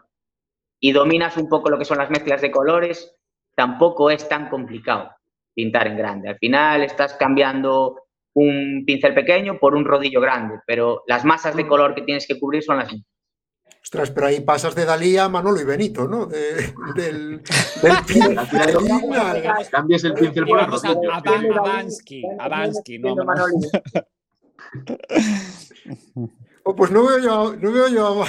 y 0.80 0.92
dominas 0.92 1.36
un 1.36 1.48
poco 1.48 1.70
lo 1.70 1.78
que 1.78 1.86
son 1.86 1.98
las 1.98 2.10
mezclas 2.10 2.42
de 2.42 2.50
colores, 2.50 3.16
tampoco 3.54 4.10
es 4.10 4.28
tan 4.28 4.50
complicado 4.50 5.12
pintar 5.54 5.86
en 5.86 5.96
grande. 5.96 6.28
Al 6.28 6.38
final 6.38 6.82
estás 6.82 7.14
cambiando 7.14 8.03
un 8.34 8.84
pincel 8.86 9.14
pequeño 9.14 9.58
por 9.58 9.74
un 9.74 9.84
rodillo 9.84 10.20
grande, 10.20 10.56
pero 10.66 11.02
las 11.06 11.24
masas 11.24 11.54
de 11.56 11.66
color 11.66 11.94
que 11.94 12.02
tienes 12.02 12.26
que 12.26 12.38
cubrir 12.38 12.62
son 12.62 12.78
las 12.78 12.92
mismas. 12.92 13.08
Ostras, 13.82 14.10
pero 14.10 14.26
ahí 14.28 14.40
pasas 14.40 14.74
de 14.74 14.86
Dalí 14.86 15.16
a 15.18 15.28
Manolo 15.28 15.60
y 15.60 15.64
Benito, 15.64 16.08
¿no? 16.08 16.24
De- 16.26 16.72
del, 16.96 17.42
del 17.82 17.96
pincel 18.06 18.38
cambias 19.70 20.04
el 20.04 20.14
pincel 20.14 20.46
por 20.46 20.58
el 20.60 20.66
rodillo. 20.66 21.12
a, 21.12 22.48
Bansky, 22.48 22.98
no, 22.98 23.14
no, 23.14 23.24
no. 23.24 23.44
Oh, 26.64 26.74
pues 26.74 26.90
no 26.90 27.04
veo 27.06 27.18
yo, 27.18 27.48
a- 27.50 27.56
no 27.56 27.72
veo 27.72 27.88
yo, 27.88 28.24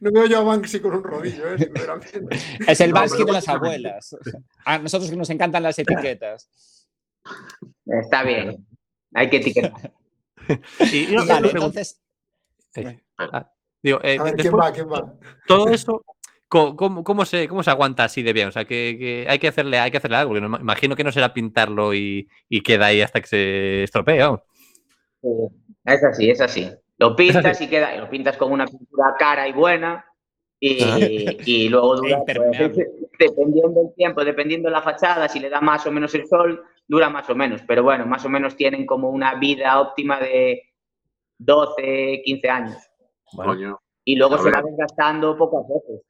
no 0.00 0.10
veo 0.12 0.26
yo 0.26 0.38
a 0.38 0.42
Banksy 0.42 0.78
con 0.80 0.94
un 0.94 1.02
rodillo, 1.02 1.52
¿eh? 1.54 1.58
sinceramente. 1.58 2.20
Es 2.68 2.80
el 2.80 2.90
No, 2.90 3.00
Bansky 3.00 3.16
pero 3.18 3.26
de 3.26 3.32
las 3.32 3.48
abuelas. 3.48 4.16
A 4.64 4.78
nosotros 4.78 5.10
que 5.10 5.16
nos 5.16 5.30
encantan 5.30 5.62
las 5.64 5.78
etiquetas. 5.78 6.48
Está 7.84 8.22
bien, 8.22 8.64
hay 9.14 9.30
que 9.30 9.36
etiquetar. 9.38 9.92
Y, 10.92 11.04
y 11.12 11.14
una 11.16 11.24
Vale, 11.34 11.50
entonces, 11.50 12.00
Eh, 12.74 12.98
ah, 13.18 13.52
digo, 13.82 14.00
eh, 14.02 14.16
A 14.18 14.22
ver, 14.24 14.34
¿quién 14.34 14.44
después- 14.52 14.62
va? 14.64 14.72
¿Quién 14.72 14.88
va? 14.90 15.14
todo 15.46 15.68
eso, 15.68 16.04
¿cómo, 16.48 17.04
cómo 17.04 17.24
se, 17.24 17.46
¿cómo 17.46 17.62
se 17.62 17.70
aguanta 17.70 18.04
así 18.04 18.22
de 18.22 18.32
bien? 18.32 18.48
O 18.48 18.52
sea, 18.52 18.64
que, 18.64 18.96
que 18.98 19.26
hay, 19.28 19.38
que 19.38 19.48
hacerle, 19.48 19.78
hay 19.78 19.90
que 19.92 19.98
hacerle 19.98 20.16
algo, 20.16 20.30
porque 20.32 20.46
no- 20.48 20.58
imagino 20.58 20.96
que 20.96 21.04
no 21.04 21.12
será 21.12 21.32
pintarlo 21.32 21.94
y, 21.94 22.28
y 22.48 22.62
queda 22.62 22.86
ahí 22.86 23.00
hasta 23.02 23.20
que 23.20 23.26
se 23.28 23.82
estropee, 23.84 24.18
vamos. 24.20 24.40
Es 25.84 26.02
así, 26.04 26.30
es 26.30 26.40
así. 26.40 26.70
Lo 26.98 27.14
pintas 27.16 27.44
así. 27.44 27.64
y 27.64 27.68
queda, 27.68 27.94
lo 27.96 28.10
pintas 28.10 28.36
con 28.36 28.50
una 28.52 28.66
pintura 28.66 29.14
cara 29.18 29.46
y 29.48 29.52
buena 29.52 30.04
y, 30.60 30.82
Ajá. 30.84 30.98
y 31.46 31.68
luego 31.70 31.96
dura, 31.96 32.22
pues, 32.24 32.76
dependiendo 33.18 33.80
del 33.82 33.94
tiempo, 33.96 34.24
dependiendo 34.24 34.68
de 34.68 34.72
la 34.72 34.82
fachada, 34.82 35.26
si 35.28 35.40
le 35.40 35.48
da 35.48 35.60
más 35.60 35.86
o 35.86 35.90
menos 35.92 36.14
el 36.14 36.26
sol, 36.26 36.62
dura 36.86 37.08
más 37.08 37.28
o 37.30 37.34
menos. 37.34 37.62
Pero 37.66 37.82
bueno, 37.82 38.04
más 38.06 38.24
o 38.24 38.28
menos 38.28 38.54
tienen 38.56 38.84
como 38.86 39.08
una 39.10 39.34
vida 39.36 39.80
óptima 39.80 40.18
de 40.20 40.62
12, 41.38 42.22
15 42.24 42.48
años. 42.50 42.76
Bueno. 43.32 43.80
Y 44.04 44.16
luego 44.16 44.34
A 44.34 44.38
se 44.38 44.44
ver. 44.44 44.56
va 44.56 44.62
desgastando 44.62 45.36
poco 45.36 45.58
a 45.60 45.66
poco. 45.66 46.02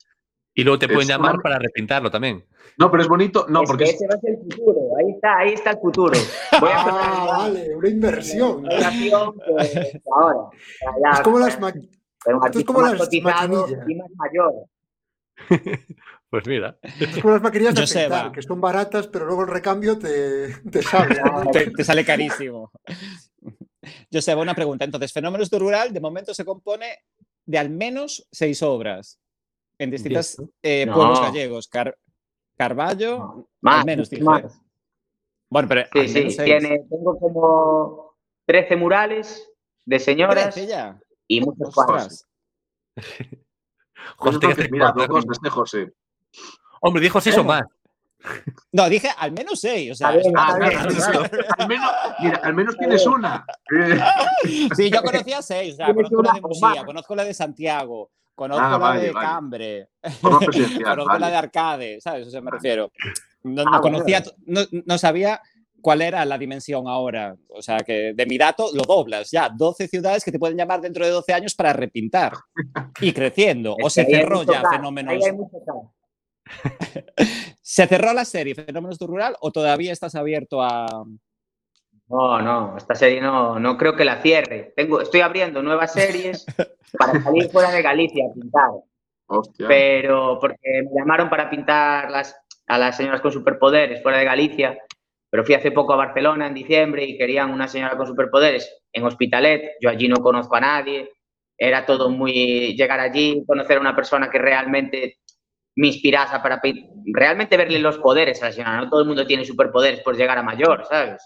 y 0.53 0.65
luego 0.65 0.79
te 0.81 0.87
pueden 0.89 1.03
Es 1.03 1.09
llamar 1.09 1.35
una- 1.35 1.43
para 1.43 1.59
repintarlo 1.59 2.11
también. 2.11 2.45
No, 2.77 2.91
pero 2.91 3.03
es 3.05 3.09
bonito. 3.09 3.47
No, 3.49 3.63
es 3.63 3.69
porque 3.71 3.85
que 3.85 3.91
es- 3.91 3.97
ese 3.97 4.07
va 4.09 4.15
a 4.15 4.19
ser 4.19 4.31
el 4.33 4.39
futuro. 4.43 4.81
Ahí 4.99 5.11
está, 5.15 5.39
ahí 5.39 5.53
está 5.55 5.71
el 5.71 5.79
futuro. 5.79 6.19
Voy 6.61 6.71
a 6.71 6.79
empezar 6.81 7.01
Ah, 7.03 7.37
vale, 7.39 7.75
una 7.77 7.89
inversión. 7.89 8.59
una 8.59 8.71
relación 8.71 9.33
que 9.39 10.01
ahora. 10.13 10.39
Ya- 11.05 11.11
Es 11.13 11.21
como 11.21 11.39
las 11.39 11.59
ma- 11.61 11.73
pero 12.25 12.39
un 12.39 12.45
esto 12.47 12.59
es 12.59 12.65
artista 12.65 12.67
como 12.73 12.81
más 12.81 12.93
las 12.93 13.01
cotizado 13.01 13.67
y 13.89 13.95
más 13.95 14.11
mayor. 14.17 14.55
Pues 16.31 16.47
mira. 16.47 16.79
es 16.83 17.19
como 17.21 17.35
las 17.35 17.43
maquinillas 17.43 17.75
de 17.75 17.83
afeitar, 17.83 18.31
que 18.31 18.41
son 18.43 18.61
baratas, 18.61 19.09
pero 19.09 19.27
luego 19.27 19.43
el 19.43 19.49
recambio 19.49 19.99
te, 19.99 20.55
te 20.71 20.81
sale. 20.81 21.21
te, 21.53 21.73
te 21.73 21.83
sale 21.83 22.05
carísimo. 22.05 22.71
Joseba, 24.13 24.41
una 24.41 24.55
pregunta. 24.55 24.85
Entonces, 24.85 25.13
Fenómenos 25.13 25.51
de 25.51 25.59
Rural, 25.59 25.93
de 25.93 25.99
momento 26.01 26.33
se 26.33 26.45
compone 26.45 27.01
de 27.47 27.59
al 27.59 27.71
menos 27.71 28.29
seis 28.31 28.63
obras 28.63 29.19
en 29.77 29.91
distintos 29.91 30.41
eh, 30.63 30.87
No. 30.87 30.95
pueblos 30.95 31.21
gallegos. 31.21 31.67
Car- 31.67 31.99
Carballo, 32.57 33.49
Más, 33.63 33.81
al 33.81 33.87
menos, 33.87 34.13
más. 34.21 34.61
Bueno, 35.51 35.67
pero 35.69 35.83
Sí, 35.93 35.99
al 35.99 36.09
sí, 36.09 36.15
menos 36.15 36.37
tiene, 36.37 36.87
tengo 36.89 37.19
como 37.19 38.15
13 38.47 38.77
murales 38.77 39.51
de 39.85 39.99
señoras 39.99 40.55
Trece 40.55 40.69
ya. 40.69 41.01
Y 41.31 41.41
muchos 41.41 41.73
cuadros. 41.75 42.03
Ostras. 42.03 42.27
José, 44.17 44.39
que 44.41 44.55
te 44.55 44.69
mira, 44.71 44.93
cosas, 44.93 45.39
eh, 45.45 45.49
José. 45.51 45.93
Hombre, 46.81 47.03
dijo 47.03 47.19
eso 47.19 47.31
¿Cómo? 47.39 47.51
más. 47.51 47.63
No, 48.73 48.89
dije 48.89 49.09
al 49.17 49.33
menos 49.33 49.61
seis. 49.61 49.93
O 49.93 49.95
sea, 49.95 50.11
ver, 50.11 50.23
Ah. 50.37 50.53
Al 51.59 51.69
menos, 51.69 51.91
mira, 52.21 52.41
al 52.43 52.55
menos 52.55 52.77
tienes 52.77 53.07
una. 53.07 53.45
Sí, 54.77 54.91
yo 54.91 55.03
conocía 55.03 55.41
seis. 55.43 55.75
O 55.75 55.77
sea, 55.77 55.95
conozco 55.95 56.23
la 56.23 56.33
de 56.33 56.41
o 56.43 56.49
Musía, 56.49 56.85
conozco 56.85 57.15
la 57.15 57.25
de 57.25 57.35
Santiago, 57.35 58.11
conozco 58.35 58.65
Ah, 58.65 58.71
la 58.71 58.77
vale, 58.79 59.01
de 59.03 59.13
vale. 59.13 59.27
Cambre, 59.27 59.89
conozco 60.21 61.19
la 61.19 61.31
de 61.31 61.37
Arcade, 61.37 62.01
¿sabes? 62.03 62.27
O 62.27 62.31
sea, 62.31 62.41
me 62.41 62.51
refiero. 62.51 62.91
No, 63.43 63.63
Ah, 63.63 63.71
no 63.73 63.81
conocía, 63.81 64.23
no, 64.47 64.61
no 64.71 64.99
sabía 64.99 65.41
cuál 65.81 66.03
era 66.03 66.25
la 66.25 66.39
dimensión 66.39 66.89
ahora. 66.89 67.37
O 67.49 67.63
sea, 67.63 67.79
que 67.79 68.13
de 68.15 68.27
mi 68.27 68.39
dato 68.39 68.71
lo 68.75 68.83
doblas 68.83 69.31
ya. 69.31 69.49
12 69.49 69.89
ciudades 69.89 70.25
que 70.25 70.33
te 70.33 70.39
pueden 70.39 70.57
llamar 70.57 70.81
dentro 70.81 71.05
de 71.05 71.11
12 71.11 71.33
años 71.33 71.55
para 71.55 71.73
repintar. 71.73 72.33
Y 73.01 73.13
creciendo. 73.13 73.77
O 73.83 73.91
se 73.91 74.05
cerró 74.05 74.43
ya 74.43 74.63
Fenómenos. 74.71 75.25
¿Se 77.63 77.87
cerró 77.87 78.13
la 78.13 78.25
serie 78.25 78.55
Fenómenos 78.55 78.99
de 78.99 79.07
Rural 79.07 79.37
o 79.41 79.51
todavía 79.51 79.93
estás 79.93 80.15
abierto 80.15 80.63
a. 80.63 81.05
No, 82.09 82.43
no, 82.43 82.77
esta 82.77 82.97
serie 82.97 83.21
no, 83.21 83.61
no 83.61 83.77
creo 83.77 83.95
que 83.95 84.05
la 84.05 84.21
cierre. 84.21 84.73
Tengo, 84.75 85.01
estoy 85.01 85.21
abriendo 85.21 85.63
nuevas 85.63 85.93
series 85.93 86.45
para 86.99 87.23
salir 87.23 87.49
fuera 87.51 87.71
de 87.71 87.83
Galicia 87.83 88.27
a 88.29 88.35
pintar. 88.35 88.71
Hostia. 89.33 89.69
pero 89.69 90.39
porque 90.41 90.83
me 90.83 90.91
llamaron 90.99 91.31
para 91.31 91.49
pintar 91.49 92.11
las, 92.11 92.37
a 92.67 92.79
las 92.79 92.97
señoras 92.97 93.21
con 93.21 93.31
superpoderes 93.31 94.03
fuera 94.03 94.19
de 94.19 94.25
Galicia, 94.25 94.77
pero 95.31 95.45
fui 95.45 95.55
hace 95.55 95.71
poco 95.71 95.93
a 95.93 95.97
Barcelona 95.97 96.49
en 96.49 96.55
diciembre 96.55 97.05
y 97.05 97.17
querían 97.17 97.51
una 97.51 97.69
señora 97.69 97.97
con 97.97 98.07
superpoderes 98.07 98.83
en 98.93 99.05
Hospitalet, 99.05 99.77
yo 99.81 99.89
allí 99.89 100.09
no 100.09 100.17
conozco 100.17 100.57
a 100.57 100.61
nadie, 100.61 101.11
era 101.57 101.87
todo 101.87 102.11
muy 102.11 102.75
llegar 102.77 103.01
allí, 103.01 103.45
conocer 103.47 103.79
a 103.79 103.81
una 103.81 103.95
persona 103.95 104.31
que 104.31 104.39
realmente 104.39 105.19
me 105.77 105.89
inspirase 105.89 106.39
para 106.41 106.61
realmente 107.13 107.57
verle 107.57 107.79
los 107.79 107.99
poderes 107.99 108.43
a 108.43 108.47
la 108.47 108.53
señora, 108.53 108.77
no 108.77 108.91
todo 108.91 109.03
el 109.03 109.07
mundo 109.07 109.27
tiene 109.27 109.45
superpoderes 109.45 110.01
por 110.01 110.17
llegar 110.17 110.37
a 110.39 110.43
mayor, 110.43 110.85
¿sabes? 110.87 111.23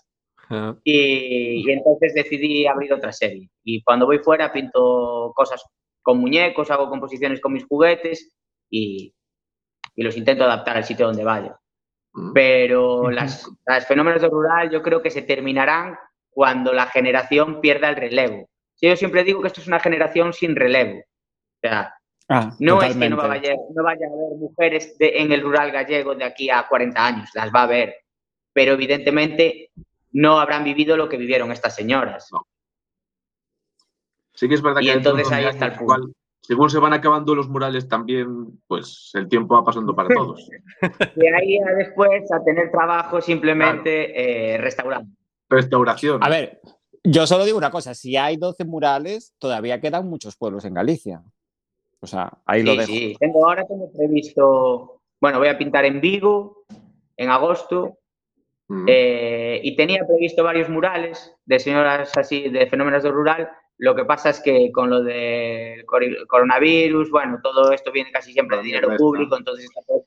Y, 0.85 1.67
y 1.67 1.71
entonces 1.71 2.14
decidí 2.14 2.67
abrir 2.67 2.93
otra 2.93 3.12
serie. 3.12 3.49
Y 3.64 3.83
cuando 3.83 4.07
voy 4.07 4.19
fuera 4.19 4.53
pinto 4.53 5.33
cosas 5.35 5.64
con 6.03 6.19
muñecos, 6.19 6.71
hago 6.71 6.90
composiciones 6.90 7.40
con 7.40 7.55
mis 7.55 7.64
juguetes 7.67 8.37
y, 8.71 9.14
y 9.97 10.03
los 10.03 10.17
intento 10.17 10.45
adaptar 10.45 10.77
al 10.77 10.85
sitio 10.85 11.07
donde 11.07 11.25
vaya. 11.25 11.59
Pero 12.33 13.11
las, 13.11 13.50
las 13.66 13.87
fenómenos 13.87 14.22
de 14.22 14.29
rural 14.29 14.70
yo 14.70 14.83
creo 14.83 15.03
que 15.03 15.11
se 15.11 15.22
terminarán 15.22 15.96
cuando 16.31 16.72
la 16.72 16.87
generación 16.87 17.61
pierda 17.61 17.88
el 17.88 17.96
relevo. 17.96 18.48
Yo 18.81 18.96
siempre 18.96 19.24
digo 19.24 19.40
que 19.40 19.48
esto 19.48 19.61
es 19.61 19.66
una 19.66 19.81
generación 19.81 20.33
sin 20.33 20.55
relevo. 20.57 20.98
O 21.00 21.59
sea, 21.61 21.94
Ah, 22.27 22.50
no 22.59 22.81
es 22.83 22.96
que 22.96 23.11
no 23.11 23.16
vaya, 23.29 23.55
no 23.74 23.83
vaya 23.83 24.07
a 24.07 24.11
haber 24.11 24.38
mujeres 24.38 24.96
de- 24.96 25.18
en 25.18 25.31
el 25.31 25.42
rural 25.42 25.70
gallego 25.70 26.14
de 26.14 26.24
aquí 26.24 26.48
a 26.48 26.66
40 26.66 27.05
años, 27.05 27.29
las 27.35 27.53
va 27.55 27.61
a 27.61 27.64
haber, 27.64 27.96
pero 28.55 28.72
evidentemente 28.72 29.70
no 30.12 30.40
habrán 30.40 30.64
vivido 30.64 30.96
lo 30.96 31.07
que 31.07 31.18
vivieron 31.18 31.53
estas 31.53 31.74
señoras. 31.74 32.31
Sí 34.33 34.48
que 34.48 34.55
es 34.55 34.62
verdad 34.62 34.81
Y 34.81 34.87
que 34.87 34.90
hay 34.92 34.96
entonces 34.96 35.31
ahí 35.33 35.44
está 35.44 35.66
el 35.66 35.72
punto. 35.74 36.09
Según 36.46 36.68
se 36.68 36.78
van 36.78 36.92
acabando 36.92 37.35
los 37.35 37.48
murales 37.48 37.88
también, 37.88 38.61
pues 38.66 39.11
el 39.14 39.28
tiempo 39.28 39.54
va 39.54 39.64
pasando 39.64 39.94
para 39.94 40.14
todos. 40.14 40.46
De 41.14 41.35
ahí 41.35 41.59
a 41.59 41.72
después 41.74 42.30
a 42.30 42.44
tener 42.44 42.70
trabajo 42.70 43.20
simplemente 43.20 44.54
eh, 44.54 44.59
restaurando. 44.59 45.11
Restauración. 45.48 46.22
A 46.22 46.28
ver, 46.28 46.61
yo 47.02 47.26
solo 47.26 47.44
digo 47.46 47.57
una 47.57 47.70
cosa: 47.70 47.94
si 47.94 48.16
hay 48.16 48.37
12 48.37 48.64
murales, 48.66 49.35
todavía 49.38 49.80
quedan 49.80 50.09
muchos 50.09 50.37
pueblos 50.37 50.64
en 50.66 50.74
Galicia. 50.74 51.22
O 52.00 52.07
sea, 52.07 52.30
ahí 52.44 52.62
lo 52.62 52.72
dejo. 52.72 52.87
sí. 52.87 53.16
Tengo, 53.18 53.46
ahora 53.46 53.64
tengo 53.66 53.90
previsto, 53.90 55.00
bueno, 55.20 55.38
voy 55.38 55.48
a 55.48 55.57
pintar 55.57 55.87
en 55.87 56.02
Vigo 56.02 56.66
en 57.16 57.30
agosto 57.30 57.98
Mm. 58.68 58.87
eh, 58.88 59.61
y 59.62 59.76
tenía 59.76 60.07
previsto 60.07 60.42
varios 60.42 60.70
murales 60.70 61.35
de 61.44 61.59
señoras 61.59 62.16
así, 62.16 62.48
de 62.48 62.66
fenómenos 62.66 63.02
del 63.02 63.12
rural. 63.12 63.50
Lo 63.79 63.95
que 63.95 64.05
pasa 64.05 64.31
es 64.31 64.41
que 64.41 64.71
con 64.73 64.89
lo 64.91 65.03
del 65.03 65.85
coronavirus, 66.29 67.11
bueno, 67.11 67.41
todo 67.43 67.73
esto 67.73 67.91
viene 67.91 68.13
casi 68.13 68.33
siempre 68.33 68.57
de 68.59 68.63
dinero 68.63 68.89
público, 68.97 69.37
entonces 69.37 69.65
está 69.65 69.81
todo- 69.83 70.05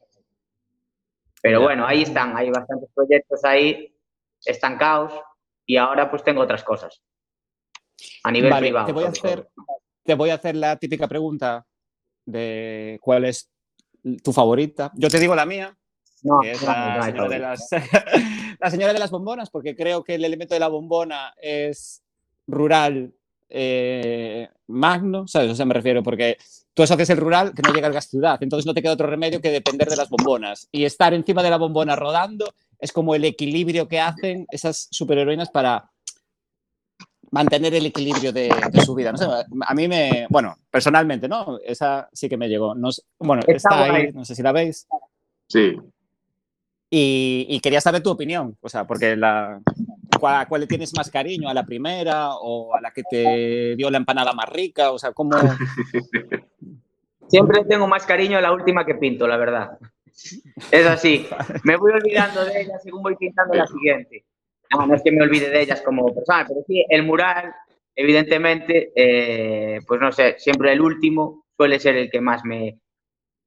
Pero 1.41 1.61
bueno, 1.61 1.85
ahí 1.85 2.01
están, 2.03 2.35
hay 2.35 2.49
bastantes 2.49 2.89
proyectos 2.93 3.43
ahí 3.43 3.93
estancados 4.45 5.13
y 5.65 5.77
ahora 5.77 6.09
pues 6.09 6.23
tengo 6.23 6.41
otras 6.41 6.63
cosas 6.63 7.01
a 8.23 8.31
nivel 8.31 8.51
Vale, 8.51 8.67
privado. 8.67 8.85
te 8.87 8.93
voy 8.93 9.03
a 9.03 9.07
hacer, 9.09 9.47
te 10.03 10.13
voy 10.15 10.29
a 10.29 10.35
hacer 10.35 10.55
la 10.55 10.77
típica 10.77 11.07
pregunta 11.07 11.65
de 12.25 12.97
cuál 13.01 13.25
es 13.25 13.49
tu 14.23 14.31
favorita. 14.31 14.91
Yo 14.95 15.09
te 15.09 15.19
digo 15.19 15.35
la 15.35 15.45
mía, 15.45 15.77
No, 16.23 16.39
que 16.41 16.51
es 16.51 16.61
no, 16.63 16.67
no 16.73 16.97
la 16.97 17.03
señora 17.03 17.29
de 17.29 17.39
las, 17.39 17.69
la 18.59 18.69
señora 18.71 18.93
de 18.93 18.99
las 18.99 19.11
bombonas, 19.11 19.49
porque 19.49 19.75
creo 19.75 20.03
que 20.03 20.15
el 20.15 20.23
elemento 20.25 20.53
de 20.53 20.59
la 20.59 20.67
bombona 20.69 21.33
es 21.41 22.03
rural 22.47 23.13
eh, 23.49 24.49
magno, 24.67 25.27
¿sabes? 25.27 25.51
O 25.51 25.55
sea, 25.55 25.65
me 25.65 25.73
refiero 25.73 26.03
porque 26.03 26.37
tú 26.73 26.83
asocias 26.83 27.09
el 27.09 27.17
rural 27.17 27.53
que 27.53 27.61
no 27.61 27.73
llega 27.73 27.87
al 27.87 27.93
gas 27.93 28.07
ciudad, 28.09 28.37
entonces 28.41 28.65
no 28.65 28.73
te 28.73 28.81
queda 28.81 28.93
otro 28.93 29.07
remedio 29.07 29.41
que 29.41 29.49
depender 29.51 29.89
de 29.89 29.95
las 29.95 30.09
bombonas. 30.09 30.67
Y 30.71 30.83
estar 30.85 31.13
encima 31.13 31.41
de 31.43 31.49
la 31.49 31.57
bombona 31.57 31.95
rodando 31.95 32.53
es 32.79 32.91
como 32.91 33.15
el 33.15 33.25
equilibrio 33.25 33.87
que 33.87 33.99
hacen 33.99 34.45
esas 34.51 34.87
superheroínas 34.91 35.49
para 35.49 35.89
mantener 37.31 37.73
el 37.75 37.85
equilibrio 37.87 38.31
de, 38.31 38.53
de 38.71 38.81
su 38.81 38.95
vida. 38.95 39.11
No 39.11 39.17
sé, 39.17 39.25
a 39.25 39.73
mí 39.73 39.87
me, 39.87 40.27
bueno, 40.29 40.55
personalmente, 40.71 41.27
¿no? 41.27 41.59
Esa 41.65 42.09
sí 42.13 42.29
que 42.29 42.37
me 42.37 42.47
llegó. 42.47 42.73
No 42.75 42.91
sé- 42.91 43.01
bueno, 43.19 43.41
Está 43.45 43.53
está 43.55 43.83
ahí, 43.83 44.11
no 44.13 44.23
sé 44.23 44.33
si 44.35 44.41
la 44.43 44.51
veis. 44.53 44.87
Sí, 45.49 45.75
Y, 46.89 47.45
y 47.49 47.59
quería 47.59 47.81
saber 47.81 48.01
tu 48.01 48.09
opinión, 48.11 48.57
o 48.61 48.69
sea, 48.69 48.85
porque 48.87 49.15
la, 49.17 49.61
¿cuál, 50.19 50.47
cuál 50.47 50.61
le 50.61 50.67
tienes 50.67 50.93
más 50.95 51.09
cariño? 51.09 51.49
¿A 51.49 51.53
la 51.53 51.65
primera 51.65 52.35
o 52.35 52.75
a 52.75 52.81
la 52.81 52.91
que 52.91 53.03
te 53.03 53.75
dio 53.75 53.89
la 53.89 53.97
empanada 53.97 54.33
más 54.33 54.49
rica? 54.49 54.91
O 54.91 54.99
sea, 54.99 55.11
¿cómo? 55.11 55.31
Siempre 57.27 57.65
tengo 57.65 57.87
más 57.87 58.05
cariño 58.05 58.37
a 58.37 58.41
la 58.41 58.53
última 58.53 58.85
que 58.85 58.95
pinto, 58.95 59.27
la 59.27 59.37
verdad. 59.37 59.77
Es 60.71 60.87
así. 60.87 61.27
Me 61.63 61.75
voy 61.75 61.91
olvidando 61.91 62.43
de 62.45 62.61
ellas 62.61 62.81
según 62.81 63.03
voy 63.03 63.15
pintando 63.15 63.53
la 63.53 63.67
siguiente. 63.67 64.25
No, 64.73 64.85
no 64.85 64.95
es 64.95 65.03
que 65.03 65.11
me 65.11 65.23
olvide 65.23 65.49
de 65.49 65.61
ellas 65.61 65.81
como 65.81 66.13
persona, 66.13 66.45
pero 66.47 66.61
sí, 66.67 66.85
el 66.89 67.03
mural, 67.03 67.53
evidentemente, 67.95 68.91
eh, 68.95 69.79
pues 69.87 70.01
no 70.01 70.11
sé, 70.11 70.35
siempre 70.39 70.73
el 70.73 70.81
último 70.81 71.45
suele 71.55 71.79
ser 71.79 71.95
el 71.95 72.09
que 72.09 72.21
más 72.21 72.43
me 72.43 72.79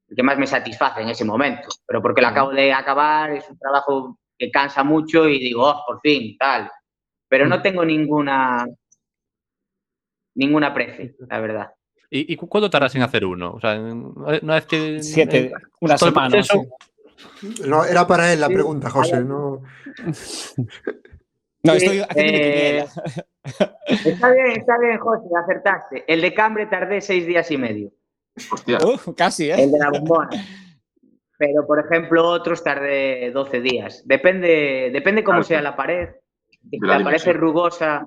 el 0.09 0.17
que 0.17 0.23
más 0.23 0.39
me 0.39 0.47
satisface 0.47 1.03
en 1.03 1.09
ese 1.09 1.25
momento. 1.25 1.69
Pero 1.87 2.03
porque 2.03 2.21
lo 2.21 2.29
acabo 2.29 2.51
de 2.51 2.73
acabar, 2.73 3.31
es 3.33 3.49
un 3.49 3.59
trabajo 3.59 4.19
que 4.41 4.51
cansa 4.51 4.83
mucho 4.83 5.29
y 5.29 5.39
digo, 5.39 5.69
oh, 5.69 5.85
por 5.87 6.01
fin, 6.01 6.35
tal. 6.39 6.71
Pero 7.29 7.47
no 7.47 7.61
tengo 7.63 7.85
ninguna 7.85 8.67
ninguna 10.35 10.73
prefe, 10.73 11.15
la 11.29 11.41
verdad. 11.41 11.71
¿Y, 12.11 12.33
y 12.33 12.37
cu- 12.37 12.49
cuánto 12.49 12.71
tardas 12.71 12.95
en 12.97 13.03
hacer 13.03 13.25
uno? 13.25 13.53
O 13.53 13.61
sea, 13.61 13.79
una 13.79 14.55
vez 14.55 14.67
que. 14.67 15.03
Siete, 15.03 15.53
una 15.81 15.97
todo 15.97 16.09
el 16.09 16.15
semana. 16.15 16.31
proceso, 16.31 16.65
sí. 17.41 17.49
No, 17.69 17.85
era 17.85 18.07
para 18.07 18.33
él 18.33 18.41
la 18.41 18.49
pregunta, 18.49 18.89
José. 18.91 19.21
No, 19.23 19.63
No, 21.63 21.75
estoy 21.75 21.99
haciendo 22.01 22.33
mi 22.33 22.39
eh, 22.39 22.87
quiniela. 22.87 22.89
Está 24.07 24.31
bien, 24.33 24.47
está 24.57 24.79
bien, 24.79 24.99
José, 24.99 25.27
acertaste. 25.45 26.05
El 26.13 26.23
de 26.23 26.33
Cambre 26.35 26.67
tardé 26.67 27.01
seis 27.03 27.27
días 27.27 27.51
y 27.51 27.59
medio, 27.59 27.93
hostia. 28.51 28.79
Uh, 28.83 29.13
casi, 29.15 29.51
¿eh? 29.51 29.63
el 29.63 29.71
de 29.71 29.79
la 29.79 29.91
bombona. 29.91 30.31
Pero, 31.41 31.67
por 31.67 31.81
ejemplo, 31.81 32.29
otros 32.29 32.63
tardé 32.63 33.31
12 33.31 33.63
días. 33.63 34.03
Depende, 34.05 34.91
depende 34.93 35.25
cómo 35.25 35.37
Claro, 35.39 35.45
sea 35.45 35.59
sí. 35.59 35.65
la 35.65 35.75
pared. 35.75 36.09
Si 36.69 36.79
la 36.79 36.99
la 36.99 37.05
pared 37.05 37.17
es 37.17 37.35
rugosa, 37.35 38.07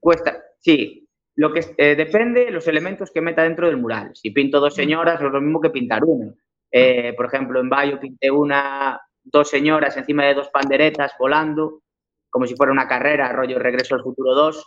cuesta. 0.00 0.42
Sí, 0.58 1.08
lo 1.36 1.52
que 1.52 1.60
eh, 1.76 1.94
depende 1.94 2.46
de 2.46 2.50
los 2.50 2.66
elementos 2.66 3.12
que 3.12 3.20
meta 3.20 3.44
dentro 3.44 3.68
del 3.68 3.76
mural. 3.76 4.10
Si 4.14 4.32
pinto 4.32 4.58
dos 4.58 4.74
señoras, 4.74 5.22
es 5.22 5.30
lo 5.30 5.40
mismo 5.40 5.60
que 5.60 5.70
pintar 5.70 6.02
una. 6.04 6.34
Eh, 6.72 7.14
por 7.16 7.26
ejemplo, 7.26 7.60
en 7.60 7.68
Bayo 7.68 8.00
pinté 8.00 8.28
una, 8.28 9.00
dos 9.22 9.48
señoras 9.48 9.96
encima 9.96 10.24
de 10.24 10.34
dos 10.34 10.48
panderetas 10.48 11.12
volando, 11.16 11.82
como 12.28 12.44
si 12.44 12.56
fuera 12.56 12.72
una 12.72 12.88
carrera, 12.88 13.32
rollo 13.32 13.60
Regreso 13.60 13.94
al 13.94 14.02
Futuro 14.02 14.34
2. 14.34 14.66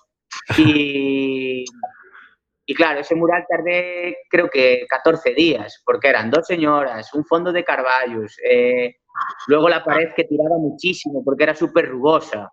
Y, 0.59 1.65
y 2.71 2.73
claro, 2.73 3.01
ese 3.01 3.15
mural 3.15 3.43
tardé 3.49 4.19
creo 4.29 4.49
que 4.49 4.85
14 4.87 5.33
días, 5.33 5.81
porque 5.85 6.07
eran 6.07 6.31
dos 6.31 6.47
señoras, 6.47 7.13
un 7.13 7.25
fondo 7.25 7.51
de 7.51 7.65
Carballos, 7.65 8.37
eh, 8.49 8.95
luego 9.47 9.67
la 9.67 9.83
pared 9.83 10.13
que 10.15 10.23
tiraba 10.23 10.57
muchísimo 10.57 11.21
porque 11.21 11.43
era 11.43 11.53
súper 11.53 11.89
rugosa. 11.89 12.49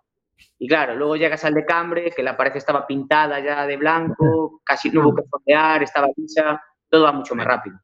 Y 0.57 0.67
claro, 0.67 0.93
luego 0.93 1.15
llegas 1.15 1.45
al 1.45 1.53
de 1.53 1.63
Cambre, 1.63 2.11
que 2.11 2.21
la 2.21 2.35
pared 2.35 2.53
estaba 2.53 2.85
pintada 2.85 3.39
ya 3.39 3.65
de 3.65 3.77
blanco, 3.77 4.59
casi 4.65 4.89
no 4.89 5.07
hubo 5.07 5.15
que 5.15 5.23
fondear, 5.23 5.83
estaba 5.83 6.09
lisa, 6.17 6.61
todo 6.89 7.03
va 7.05 7.13
mucho 7.13 7.33
más 7.33 7.47
rápido. 7.47 7.79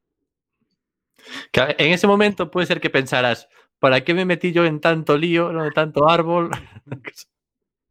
en 1.53 1.93
ese 1.93 2.05
momento 2.05 2.51
puede 2.51 2.67
ser 2.67 2.81
que 2.81 2.89
pensaras, 2.89 3.47
¿para 3.79 4.01
qué 4.01 4.13
me 4.13 4.25
metí 4.25 4.51
yo 4.51 4.65
en 4.65 4.81
tanto 4.81 5.17
lío, 5.17 5.53
de 5.53 5.71
tanto 5.71 6.09
árbol? 6.09 6.51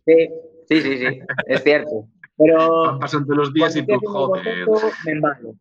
Sí, 0.06 0.28
sí, 0.68 0.82
sí, 0.82 0.98
sí, 0.98 1.20
es 1.46 1.62
cierto. 1.62 2.06
Pero 2.36 2.82
Van 2.86 2.98
pasando 2.98 3.34
los 3.34 3.52
días 3.52 3.76
y 3.76 3.86
tú, 3.86 3.98
joder. 4.04 4.66
me 5.04 5.12
embalo. 5.12 5.54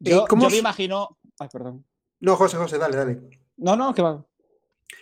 Yo, 0.00 0.26
¿cómo 0.28 0.44
yo 0.44 0.50
me 0.50 0.56
imagino. 0.58 1.18
Ay, 1.38 1.48
perdón. 1.52 1.84
no, 2.20 2.36
José, 2.36 2.56
José, 2.56 2.78
dale, 2.78 2.96
dale. 2.96 3.20
No, 3.56 3.76
no, 3.76 3.94
que 3.94 4.02
va. 4.02 4.24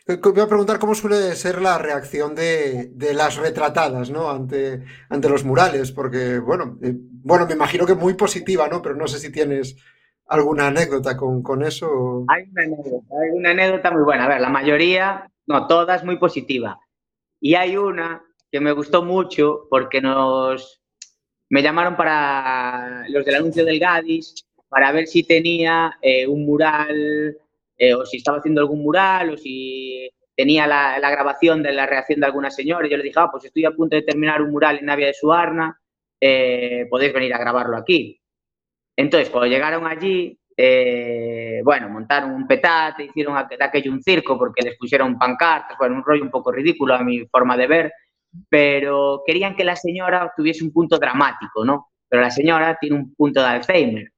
Eh, 0.07 0.17
Voy 0.23 0.41
a 0.41 0.47
preguntar 0.49 0.79
cómo 0.79 0.95
suele 0.95 1.35
ser 1.37 1.61
la 1.61 1.79
reacción 1.79 2.35
de, 2.35 2.91
de 2.93 3.15
las 3.15 3.37
retratadas, 3.37 4.11
¿no? 4.11 4.31
Ante, 4.31 4.83
ante 5.09 5.29
los 5.29 5.45
murales, 5.45 5.93
porque, 5.93 6.39
bueno, 6.39 6.79
eh, 6.83 6.93
bueno, 6.97 7.47
me 7.47 7.55
imagino 7.55 7.87
que 7.87 7.95
muy 7.95 8.15
positiva, 8.15 8.69
¿no? 8.69 8.83
Pero 8.83 8.95
no 8.97 9.07
sé 9.07 9.19
si 9.19 9.31
tienes 9.33 9.77
alguna 10.27 10.69
anécdota 10.69 11.17
con, 11.17 11.43
con 11.43 11.63
eso. 11.63 12.25
Hay 12.29 12.45
una 12.51 12.63
anécdota, 12.63 13.15
hay 13.23 13.31
una 13.39 13.51
anécdota 13.51 13.91
muy 13.91 14.03
buena. 14.03 14.25
A 14.25 14.29
ver, 14.29 14.41
la 14.41 14.49
mayoría, 14.51 15.31
no, 15.47 15.67
todas 15.67 16.05
muy 16.05 16.19
positiva. 16.19 16.79
Y 17.41 17.55
hay 17.55 17.77
una 17.77 18.23
que 18.57 18.61
me 18.61 18.73
gustó 18.73 19.03
mucho 19.03 19.67
porque 19.69 20.01
nos 20.01 20.81
me 21.51 21.63
llamaron 21.63 21.95
para 21.95 23.05
los 23.11 23.23
del 23.23 23.35
anuncio 23.35 23.67
del 23.67 23.79
Gadis 23.79 24.47
para 24.67 24.93
ver 24.93 25.07
si 25.07 25.25
tenía 25.25 25.99
eh, 26.01 26.27
un 26.27 26.47
mural 26.47 27.37
eh, 27.77 27.95
o 27.95 28.07
si 28.07 28.17
estaba 28.17 28.39
haciendo 28.39 28.63
algún 28.63 28.83
mural 28.83 29.29
o 29.29 29.37
si 29.37 30.11
tenía 30.35 30.67
la, 30.67 30.99
la 30.99 31.11
grabación 31.11 31.63
de 31.63 31.73
la 31.73 31.85
reacción 31.85 32.21
de 32.21 32.27
alguna 32.27 32.51
señora. 32.51 32.87
Y 32.87 32.91
yo 32.91 32.97
le 32.97 33.03
dije, 33.03 33.21
ah, 33.21 33.29
pues 33.31 33.45
estoy 33.45 33.67
a 33.67 33.73
punto 33.73 33.95
de 33.95 34.03
terminar 34.03 34.41
un 34.41 34.53
mural 34.53 34.79
en 34.79 34.87
Navia 34.87 35.09
de 35.09 35.13
Suarna, 35.13 35.79
eh, 36.19 36.87
podéis 36.89 37.13
venir 37.13 37.35
a 37.35 37.39
grabarlo 37.39 37.77
aquí. 37.77 38.19
Entonces, 38.97 39.29
cuando 39.29 39.51
llegaron 39.51 39.87
allí, 39.87 40.39
eh, 40.57 41.61
bueno, 41.63 41.91
montaron 41.91 42.31
un 42.31 42.47
petate, 42.47 43.05
hicieron 43.05 43.37
aquello 43.37 43.93
un 43.93 44.03
circo 44.03 44.39
porque 44.39 44.63
les 44.63 44.79
pusieron 44.79 45.19
pancartas, 45.19 45.77
bueno, 45.77 45.97
un 45.97 46.05
rollo 46.05 46.23
un 46.23 46.31
poco 46.31 46.51
ridículo 46.51 46.95
a 46.95 47.05
mi 47.05 47.27
forma 47.27 47.55
de 47.59 47.67
ver, 47.67 47.93
pero 48.49 49.23
querían 49.27 49.57
que 49.57 49.65
la 49.65 49.77
señora 49.77 50.33
tuviese 50.37 50.65
un 50.65 50.73
punto 50.73 50.99
dramático, 50.99 51.65
¿no? 51.65 51.89
Pero 52.09 52.23
la 52.23 52.31
señora 52.31 52.77
tiene 52.81 52.97
un 52.97 53.15
punto 53.15 53.41
de 53.41 53.47
Alzheimer. 53.47 54.13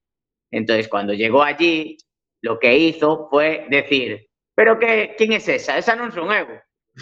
Entonces, 0.50 0.88
cuando 0.88 1.12
llegó 1.12 1.42
allí, 1.42 1.96
lo 2.42 2.58
que 2.58 2.76
hizo 2.76 3.28
fue 3.30 3.66
decir, 3.70 4.28
¿pero 4.54 4.78
qué, 4.78 5.14
quién 5.16 5.32
es 5.32 5.48
esa? 5.48 5.78
Esa 5.78 5.96
no 5.96 6.10
son 6.10 6.32
ego. 6.32 6.52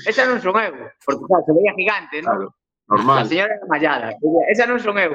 Esa 0.06 0.26
no 0.26 0.40
son 0.40 0.60
ego. 0.60 0.88
Porque 1.04 1.24
claro, 1.26 1.44
se 1.46 1.52
veía 1.52 1.72
gigante, 1.76 2.22
¿no? 2.22 2.30
Claro, 2.30 2.54
La 2.88 2.96
normal. 2.96 3.26
señora 3.26 3.54
era 3.54 3.66
mallada. 3.68 4.14
Esa 4.48 4.66
no 4.66 4.78
son 4.78 4.98
eu. 4.98 5.12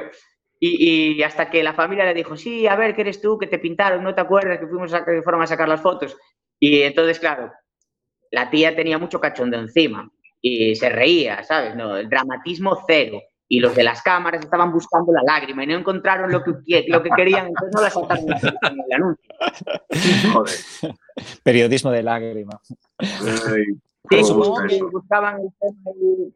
Y, 0.59 1.13
y 1.17 1.23
hasta 1.23 1.49
que 1.49 1.63
la 1.63 1.73
familia 1.73 2.05
le 2.05 2.13
dijo, 2.13 2.35
sí, 2.37 2.67
a 2.67 2.75
ver, 2.75 2.95
¿qué 2.95 3.01
eres 3.01 3.19
tú? 3.21 3.37
Que 3.37 3.47
te 3.47 3.57
pintaron, 3.57 4.03
¿no 4.03 4.13
te 4.13 4.21
acuerdas? 4.21 4.59
Que 4.59 4.67
fuimos 4.67 4.93
a, 4.93 5.03
que 5.03 5.21
fueron 5.23 5.41
a 5.41 5.47
sacar 5.47 5.67
las 5.67 5.81
fotos. 5.81 6.15
Y 6.59 6.83
entonces, 6.83 7.19
claro, 7.19 7.51
la 8.29 8.49
tía 8.49 8.75
tenía 8.75 8.97
mucho 8.99 9.19
cachondo 9.19 9.57
encima 9.57 10.09
y 10.41 10.75
se 10.75 10.89
reía, 10.89 11.43
¿sabes? 11.43 11.75
No, 11.75 11.97
el 11.97 12.10
dramatismo 12.10 12.77
cero. 12.88 13.21
Y 13.47 13.60
los 13.60 13.75
de 13.75 13.84
las 13.84 14.01
cámaras 14.01 14.43
estaban 14.45 14.71
buscando 14.71 15.12
la 15.12 15.23
lágrima 15.23 15.63
y 15.63 15.67
no 15.67 15.75
encontraron 15.77 16.32
lo 16.32 16.41
que, 16.41 16.86
lo 16.88 17.04
que 17.04 17.10
querían, 17.10 17.47
entonces 17.47 17.75
no 17.75 17.82
la 17.82 17.89
sacaron 17.89 18.25
en 18.30 18.80
el 18.88 18.93
anuncio. 18.93 19.34
Joder. 20.34 20.95
Periodismo 21.43 21.91
de 21.91 22.04
lágrima. 22.04 22.60
Ay, 22.97 23.65
Sí, 24.10 24.23
supongo 24.23 24.63
que 24.67 24.82
buscaban 24.84 25.39
el 25.41 25.49
tema 25.60 25.91
y- 25.95 26.34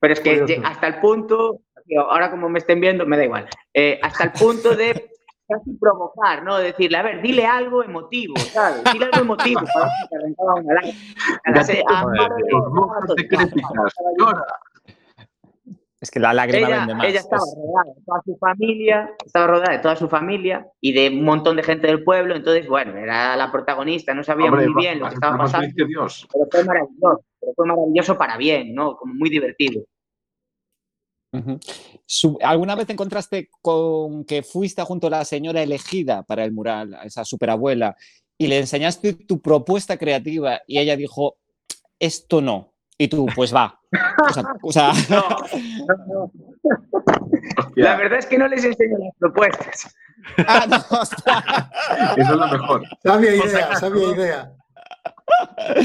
Pero 0.00 0.12
es 0.14 0.20
que 0.20 0.60
hasta 0.64 0.86
el 0.88 1.00
punto, 1.00 1.60
ahora 2.08 2.30
como 2.30 2.48
me 2.48 2.58
estén 2.58 2.80
viendo, 2.80 3.06
me 3.06 3.16
da 3.16 3.24
igual, 3.24 3.48
eh, 3.72 3.98
hasta 4.02 4.24
el 4.24 4.32
punto 4.32 4.74
de 4.74 5.11
casi 5.48 5.72
provocar, 5.78 6.42
¿no? 6.44 6.58
Decirle, 6.58 6.96
a 6.98 7.02
ver, 7.02 7.22
dile 7.22 7.44
algo 7.46 7.82
emotivo, 7.82 8.34
¿sabes? 8.38 8.82
Dile 8.92 9.06
algo 9.06 9.20
emotivo 9.20 9.60
para 9.74 9.90
te 10.08 10.16
arrancaba 10.16 10.54
una 10.54 10.74
lágrima. 10.74 10.98
Es 16.00 16.10
que 16.10 16.18
la 16.18 16.32
lágrima 16.34 16.66
ella, 16.66 16.78
vende 16.78 16.94
más. 16.96 17.06
ella 17.06 17.20
estaba 17.20 17.42
Es- 17.44 17.54
rodeada 17.56 17.94
de 17.94 18.02
toda 18.04 18.22
su 18.24 18.36
familia, 18.38 19.10
estaba 19.24 19.46
rodeada 19.46 19.72
de 19.72 19.78
toda 19.78 19.96
su 19.96 20.08
familia 20.08 20.66
y 20.80 20.92
de 20.92 21.16
un 21.16 21.24
montón 21.24 21.54
de 21.56 21.62
gente 21.62 21.86
del 21.86 22.02
pueblo, 22.02 22.34
entonces, 22.34 22.66
bueno, 22.68 22.96
era 22.96 23.36
la 23.36 23.52
protagonista, 23.52 24.12
no 24.12 24.24
sabía 24.24 24.46
Hombre, 24.46 24.64
muy 24.66 24.74
va- 24.74 24.80
bien 24.80 24.98
lo 24.98 25.08
que 25.08 25.14
estaba 25.14 25.38
pasando, 25.38 25.86
Dios. 25.86 26.26
pero 26.32 26.46
fue 26.50 26.64
maravilloso, 26.64 27.24
pero 27.40 27.52
fue 27.54 27.66
maravilloso 27.66 28.18
para 28.18 28.36
bien, 28.36 28.74
¿no? 28.74 28.96
Como 28.96 29.14
muy 29.14 29.30
divertido. 29.30 29.84
¿Alguna 32.42 32.74
vez 32.74 32.86
te 32.86 32.92
encontraste 32.92 33.48
con 33.60 34.24
que 34.24 34.42
fuiste 34.42 34.82
junto 34.82 35.06
a 35.06 35.10
la 35.10 35.24
señora 35.24 35.62
elegida 35.62 36.22
para 36.22 36.44
el 36.44 36.52
mural, 36.52 36.94
a 36.94 37.04
esa 37.04 37.24
superabuela, 37.24 37.96
y 38.36 38.48
le 38.48 38.58
enseñaste 38.58 39.12
tu 39.14 39.40
propuesta 39.40 39.96
creativa 39.96 40.60
y 40.66 40.78
ella 40.78 40.96
dijo, 40.96 41.36
esto 41.98 42.40
no? 42.40 42.72
Y 42.98 43.08
tú, 43.08 43.26
pues 43.34 43.54
va. 43.54 43.80
O 44.28 44.32
sea, 44.32 44.44
o 44.62 44.72
sea, 44.72 44.92
No, 45.08 45.24
no, 45.86 46.06
no. 46.06 46.32
Hostia, 47.58 47.84
La 47.84 47.96
verdad 47.96 48.18
es 48.18 48.26
que 48.26 48.38
no 48.38 48.48
les 48.48 48.64
enseño 48.64 48.98
las 48.98 49.14
propuestas. 49.18 49.94
ah, 50.46 50.66
no. 50.68 50.76
Eso 50.76 52.32
es 52.32 52.38
lo 52.38 52.46
mejor. 52.48 52.82
Sabia 53.02 53.34
idea, 53.34 53.76
sabia 53.76 54.08
idea. 54.14 54.52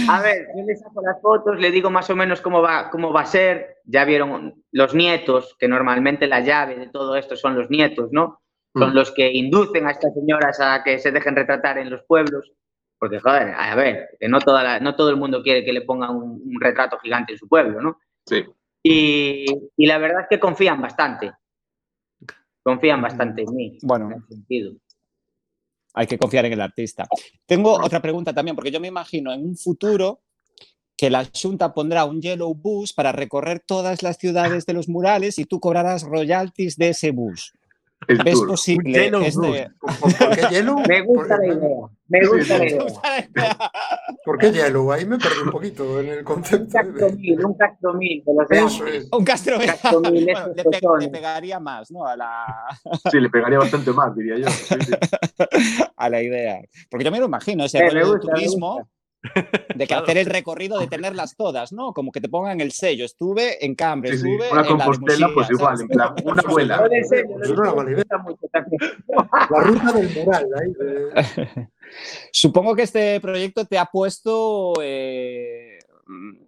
A 0.10 0.22
ver, 0.22 0.48
yo 0.56 0.64
le 0.64 0.76
saco 0.76 1.02
las 1.02 1.22
fotos, 1.22 1.60
le 1.60 1.72
digo 1.72 1.90
más 1.90 2.10
o 2.10 2.16
menos 2.16 2.42
cómo 2.42 2.62
va, 2.62 2.90
cómo 2.90 3.12
va 3.12 3.22
a 3.22 3.26
ser. 3.26 3.78
Ya 3.86 4.06
vieron 4.06 4.64
los 4.72 4.94
nietos, 4.94 5.56
que 5.60 5.68
normalmente 5.68 6.28
la 6.28 6.42
llave 6.42 6.76
de 6.76 6.90
todo 6.90 7.16
esto 7.16 7.36
son 7.36 7.56
los 7.58 7.70
nietos, 7.70 8.10
¿no? 8.12 8.42
Son 8.76 8.92
Mm. 8.92 8.94
los 8.94 9.12
que 9.12 9.32
inducen 9.32 9.88
a 9.88 9.92
estas 9.92 10.14
señoras 10.14 10.60
a 10.60 10.84
que 10.84 11.00
se 11.00 11.12
dejen 11.12 11.36
retratar 11.36 11.78
en 11.78 11.90
los 11.90 12.04
pueblos. 12.04 12.52
Porque, 13.00 13.20
joder, 13.20 13.54
a 13.56 13.76
ver, 13.76 14.10
que 14.20 14.28
no, 14.28 14.40
toda 14.40 14.64
la- 14.64 14.80
no 14.80 14.96
todo 14.96 15.10
el 15.10 15.18
mundo 15.18 15.42
quiere 15.44 15.64
que 15.64 15.74
le 15.74 15.82
pongan 15.82 16.16
un, 16.16 16.42
un 16.46 16.62
retrato 16.62 16.98
gigante 17.00 17.34
en 17.34 17.38
su 17.40 17.48
pueblo, 17.48 17.80
¿no? 17.82 18.00
Sí. 18.26 18.44
Y, 18.84 19.46
y 19.76 19.86
la 19.86 19.98
verdad 20.00 20.22
es 20.22 20.28
que 20.30 20.40
confían 20.40 20.82
bastante. 20.82 21.32
Confían 22.64 23.02
bastante 23.02 23.44
en 23.44 23.56
mí. 23.56 23.78
Bueno. 23.84 24.08
En 24.12 24.18
ese 24.18 24.28
sentido. 24.28 24.74
Hay 25.98 26.06
que 26.06 26.18
confiar 26.18 26.46
en 26.46 26.54
el 26.54 26.62
artista. 26.62 27.08
Tengo 27.46 27.74
otra 27.74 28.02
pregunta 28.02 28.32
también, 28.34 28.56
porque 28.56 28.72
yo 28.72 28.80
me 28.80 28.88
imagino 28.88 29.34
en 29.34 29.44
un 29.44 29.58
futuro 29.58 30.22
que 30.96 31.10
la 31.10 31.28
Junta 31.34 31.74
pondrá 31.74 32.06
un 32.06 32.22
Yellow 32.22 32.54
Bus 32.54 32.94
para 32.94 33.12
recorrer 33.12 33.60
todas 33.60 34.04
las 34.04 34.18
ciudades 34.18 34.66
de 34.66 34.74
los 34.74 34.88
murales 34.88 35.40
y 35.40 35.46
tú 35.46 35.60
cobrarás 35.60 36.04
royalties 36.04 36.76
de 36.78 36.90
ese 36.90 37.12
bus. 37.12 37.54
El 38.08 38.20
¿Ves 38.24 38.34
tour. 38.36 38.48
posible 38.50 38.92
Yellow 38.92 39.22
este- 39.24 39.72
¿Por, 39.80 39.98
por- 40.00 40.18
por 40.18 40.36
qué 40.36 40.42
Yellow? 40.52 40.80
Me 40.88 41.02
gusta 41.02 41.36
¿Por, 41.36 41.48
la 41.48 41.54
idea. 41.54 41.78
Me 42.10 42.22
Sí, 42.22 42.28
gusta 42.28 42.58
la 42.60 42.70
sí. 42.70 42.76
idea. 43.36 43.72
por 44.24 44.38
qué 44.38 44.52
Yellow? 44.52 44.92
Ahí 44.92 45.06
me 45.06 45.18
perdí 45.18 45.40
un 45.44 45.52
poquito 45.52 46.00
en 46.00 46.08
el 46.10 46.18
Un 46.20 46.24
concepto. 46.24 46.72
castromil, 46.72 47.46
un 47.46 47.54
castromil 47.58 48.24
de 48.26 48.58
Eso 48.58 48.84
antes. 48.84 48.96
es. 49.04 49.10
Un 49.12 49.26
Castro 49.26 49.58
Castromil, 49.58 50.24
Bueno, 50.26 50.48
le, 50.56 50.64
pe- 50.64 50.70
pezones. 50.70 51.06
le 51.06 51.12
pegaría 51.12 51.60
más 51.60 51.92
¿no? 51.92 52.06
a, 52.06 52.16
la, 52.16 52.46
Sí, 53.12 53.20
le 53.20 53.30
pegaría 53.30 53.58
bastante 53.58 53.92
más, 53.92 54.16
diría 54.16 54.38
yo. 54.38 54.48
Sí, 54.50 54.76
sí. 54.80 54.94
a 55.98 56.10
la 56.10 56.22
idea. 56.22 56.60
Porque 56.90 57.04
yo 57.04 57.12
me 57.12 57.20
lo 57.20 57.26
imagino, 57.26 57.64
de 58.04 58.04
gusta, 58.04 58.28
me 58.28 58.34
turismo, 58.36 58.74
gusta. 58.76 58.90
De 59.34 59.78
que 59.78 59.88
Claro. 59.88 60.04
hacer 60.04 60.18
el 60.18 60.26
recorrido 60.26 60.80
de 60.80 60.88
tenerlas 60.88 61.36
todas, 61.36 61.72
¿no? 61.74 61.94
Como 61.94 62.12
que 62.12 62.22
te 62.22 62.30
pongan 62.30 62.62
el 62.62 62.72
sello. 62.72 63.06
Estuve 63.06 63.64
en 63.66 63.76
Cambre, 63.76 64.12
Sí, 64.12 64.18
sí. 64.24 64.32
estuve 64.32 64.52
Una 64.52 64.62
en 64.62 64.66
la 64.66 64.68
compostela, 64.86 65.30
pues 65.34 65.50
igual, 65.50 65.78
¿sabes? 65.78 65.82
en 65.82 65.88
plan, 65.88 66.14
una 66.24 66.42
abuela. 66.42 66.88
La 69.50 69.60
ruta 69.64 69.92
del 69.94 70.26
moral. 70.26 70.48
Supongo 72.32 72.76
que 72.76 72.84
este 72.84 73.20
proyecto 73.22 73.66
te 73.66 73.78
ha 73.78 73.86
puesto 73.86 74.74
eh, 74.82 75.80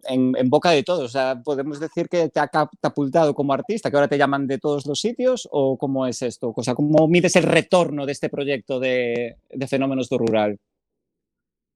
en, 0.07 0.33
en 0.37 0.49
boca 0.49 0.71
de 0.71 0.83
todos. 0.83 1.03
O 1.05 1.09
sea, 1.09 1.41
podemos 1.43 1.79
decir 1.79 2.09
que 2.09 2.29
te 2.29 2.39
ha 2.39 2.47
catapultado 2.47 3.33
como 3.33 3.53
artista, 3.53 3.89
que 3.89 3.97
ahora 3.97 4.07
te 4.07 4.17
llaman 4.17 4.47
de 4.47 4.57
todos 4.57 4.85
los 4.85 4.99
sitios, 4.99 5.47
o 5.51 5.77
cómo 5.77 6.05
es 6.07 6.21
esto? 6.21 6.53
O 6.55 6.63
sea, 6.63 6.75
¿cómo 6.75 7.07
mides 7.07 7.35
el 7.35 7.43
retorno 7.43 8.05
de 8.05 8.11
este 8.11 8.29
proyecto 8.29 8.79
de, 8.79 9.37
de 9.49 9.67
Fenómenos 9.67 10.09
do 10.09 10.17
Rural? 10.17 10.57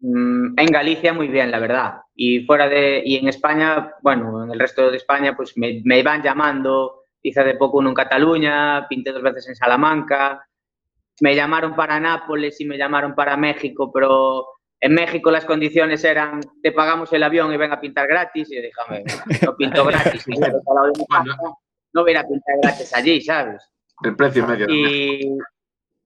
Mm, 0.04 0.60
En 0.60 0.66
Galicia 0.68 1.14
muy 1.14 1.30
bien, 1.30 1.50
la 1.50 1.60
verdad. 1.60 2.02
Y 2.14 2.46
fuera 2.46 2.68
de 2.68 3.02
y 3.06 3.16
en 3.16 3.30
España, 3.30 3.94
bueno, 4.02 4.44
en 4.44 4.52
el 4.52 4.60
resto 4.60 4.92
de 4.92 4.98
España, 4.98 5.36
pues 5.36 5.58
me, 5.58 5.82
me 5.86 6.04
van 6.04 6.22
llamando. 6.22 7.06
Hice 7.22 7.40
hace 7.40 7.56
poco 7.56 7.78
uno 7.78 7.90
en 7.90 7.96
Cataluña, 7.96 8.86
pinté 8.90 9.14
dos 9.14 9.24
veces 9.24 9.48
en 9.48 9.56
Salamanca. 9.56 10.46
Me 11.22 11.36
llamaron 11.36 11.74
para 11.74 12.00
Nápoles 12.02 12.60
y 12.60 12.66
me 12.66 12.78
llamaron 12.78 13.16
para 13.16 13.38
México, 13.38 13.92
pero 13.94 14.46
en 14.82 14.94
México 14.94 15.32
las 15.32 15.46
condiciones 15.46 16.04
eran 16.04 16.42
te 16.62 16.74
pagamos 16.74 17.14
el 17.14 17.24
avión 17.24 17.54
y 17.54 17.58
ven 17.58 17.72
a 17.72 17.80
pintar 17.80 18.06
gratis. 18.08 18.52
Y 18.52 18.56
yo 18.58 18.62
dije, 18.62 18.74
"Hombre, 18.86 19.04
no 19.42 19.56
pinto 19.56 19.86
gratis. 19.86 20.26
no 21.94 22.02
voy 22.04 22.16
a 22.16 22.28
pintar 22.28 22.56
gratis 22.62 22.94
allí, 22.94 23.22
¿sabes? 23.22 23.64
El 24.04 24.18
precio 24.18 24.46
medio. 24.46 24.66
Y, 24.70 25.32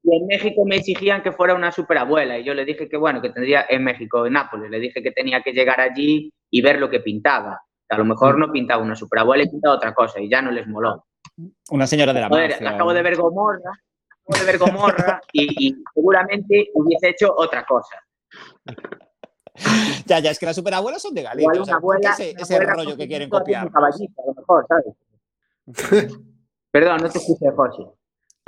y 0.09 0.15
en 0.15 0.25
México 0.25 0.63
me 0.65 0.77
exigían 0.77 1.21
que 1.21 1.33
fuera 1.33 1.53
una 1.53 1.69
superabuela 1.69 2.39
y 2.39 2.45
yo 2.45 2.53
le 2.53 2.63
dije 2.63 2.87
que 2.87 2.95
bueno, 2.95 3.21
que 3.21 3.29
tendría 3.29 3.65
en 3.67 3.83
México, 3.83 4.25
en 4.25 4.33
Nápoles, 4.33 4.71
le 4.71 4.79
dije 4.79 5.03
que 5.03 5.11
tenía 5.11 5.41
que 5.41 5.51
llegar 5.51 5.81
allí 5.81 6.31
y 6.49 6.61
ver 6.61 6.79
lo 6.79 6.89
que 6.89 7.01
pintaba. 7.01 7.59
Que 7.89 7.95
a 7.95 7.97
lo 7.97 8.05
mejor 8.05 8.37
no 8.37 8.49
pintaba 8.49 8.81
una 8.81 8.95
superabuela 8.95 9.43
y 9.43 9.49
pintaba 9.49 9.75
otra 9.75 9.93
cosa 9.93 10.21
y 10.21 10.29
ya 10.29 10.41
no 10.41 10.51
les 10.51 10.65
moló. 10.65 11.05
Una 11.71 11.85
señora 11.85 12.13
de 12.13 12.21
la 12.21 12.29
Joder, 12.29 12.51
mafia. 12.51 12.69
acabo 12.69 12.93
de 12.93 13.01
ver 13.01 13.17
Gomorra, 13.17 13.71
acabo 14.09 14.39
de 14.39 14.45
ver 14.45 14.57
Gomorra 14.57 15.21
y, 15.33 15.67
y 15.67 15.75
seguramente 15.93 16.69
hubiese 16.73 17.09
hecho 17.09 17.33
otra 17.35 17.65
cosa. 17.65 18.01
Ya, 20.05 20.19
ya, 20.19 20.29
es 20.29 20.37
que 20.37 20.45
las 20.45 20.55
superabuelas 20.55 21.01
son 21.01 21.15
de 21.15 21.23
Galicia. 21.23 21.49
O 21.59 21.65
sea, 21.65 21.77
una 21.77 21.81
¿por 21.81 21.99
qué 21.99 22.07
abuela, 22.07 22.11
ese, 22.11 22.35
ese 22.39 22.55
abuela 22.57 22.73
rollo 22.75 22.95
que 22.95 23.07
quieren 23.07 23.25
un 23.25 23.39
copiar? 23.39 23.71
caballito, 23.71 24.21
a 24.21 24.25
lo 24.27 24.33
mejor, 24.35 24.65
¿sabes? 24.67 24.93
Perdón, 26.71 26.97
no 27.01 27.09
te 27.09 27.17
escuché, 27.17 27.49
José. 27.55 27.83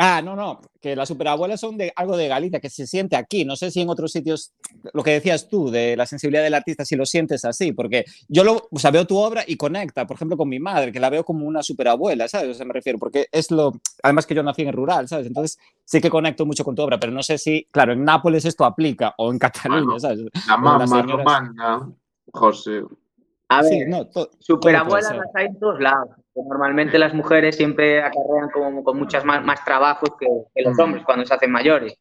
Ah, 0.01 0.21
no, 0.21 0.33
no, 0.33 0.61
que 0.79 0.95
las 0.95 1.09
superabuelas 1.09 1.59
son 1.59 1.77
de 1.77 1.91
algo 1.93 2.15
de 2.15 2.29
Galicia, 2.29 2.61
que 2.61 2.69
se 2.69 2.87
siente 2.87 3.17
aquí. 3.17 3.43
No 3.43 3.57
sé 3.57 3.69
si 3.69 3.81
en 3.81 3.89
otros 3.89 4.13
sitios, 4.13 4.53
lo 4.93 5.03
que 5.03 5.11
decías 5.11 5.49
tú, 5.49 5.69
de 5.69 5.97
la 5.97 6.05
sensibilidad 6.05 6.41
del 6.41 6.53
artista, 6.53 6.85
si 6.85 6.95
lo 6.95 7.05
sientes 7.05 7.43
así, 7.43 7.73
porque 7.73 8.05
yo 8.29 8.45
lo, 8.45 8.69
o 8.71 8.79
sea, 8.79 8.91
veo 8.91 9.05
tu 9.05 9.17
obra 9.17 9.43
y 9.45 9.57
conecta, 9.57 10.07
por 10.07 10.15
ejemplo, 10.15 10.37
con 10.37 10.47
mi 10.47 10.57
madre, 10.57 10.93
que 10.93 11.01
la 11.01 11.09
veo 11.09 11.25
como 11.25 11.45
una 11.45 11.61
superabuela, 11.63 12.29
¿sabes? 12.29 12.51
O 12.51 12.53
sea, 12.53 12.65
me 12.65 12.71
refiero, 12.71 12.97
porque 12.97 13.27
es 13.29 13.51
lo, 13.51 13.73
además 14.01 14.25
que 14.25 14.35
yo 14.35 14.41
nací 14.41 14.61
en 14.61 14.69
el 14.69 14.73
rural, 14.73 15.09
¿sabes? 15.09 15.27
Entonces 15.27 15.59
sí 15.83 15.99
que 15.99 16.09
conecto 16.09 16.45
mucho 16.45 16.63
con 16.63 16.75
tu 16.75 16.81
obra, 16.81 16.97
pero 16.97 17.11
no 17.11 17.21
sé 17.21 17.37
si, 17.37 17.67
claro, 17.69 17.91
en 17.91 18.05
Nápoles 18.05 18.45
esto 18.45 18.63
aplica 18.63 19.13
o 19.17 19.33
en 19.33 19.37
Cataluña, 19.37 19.83
Bueno, 19.83 19.99
¿sabes? 19.99 20.19
La 20.47 20.55
mamá 20.55 21.01
romana, 21.01 21.91
José. 22.31 22.83
A 23.49 23.61
ver, 23.63 23.71
Sí, 23.71 23.85
no, 23.87 24.07
to- 24.07 24.29
Superabuelas 24.39 25.09
todo 25.11 25.21
las 25.21 25.35
hay 25.35 25.45
en 25.47 25.59
todos 25.59 25.79
lados. 25.79 26.09
Normalmente 26.35 26.97
las 26.99 27.13
mujeres 27.13 27.57
siempre 27.57 27.99
acarrean 27.99 28.49
como, 28.53 28.83
con 28.83 28.97
muchas 28.97 29.25
más, 29.25 29.43
más 29.43 29.63
trabajos 29.65 30.11
que, 30.19 30.27
que 30.53 30.61
los 30.61 30.77
hombres 30.79 31.03
cuando 31.03 31.25
se 31.25 31.33
hacen 31.33 31.51
mayores. 31.51 31.95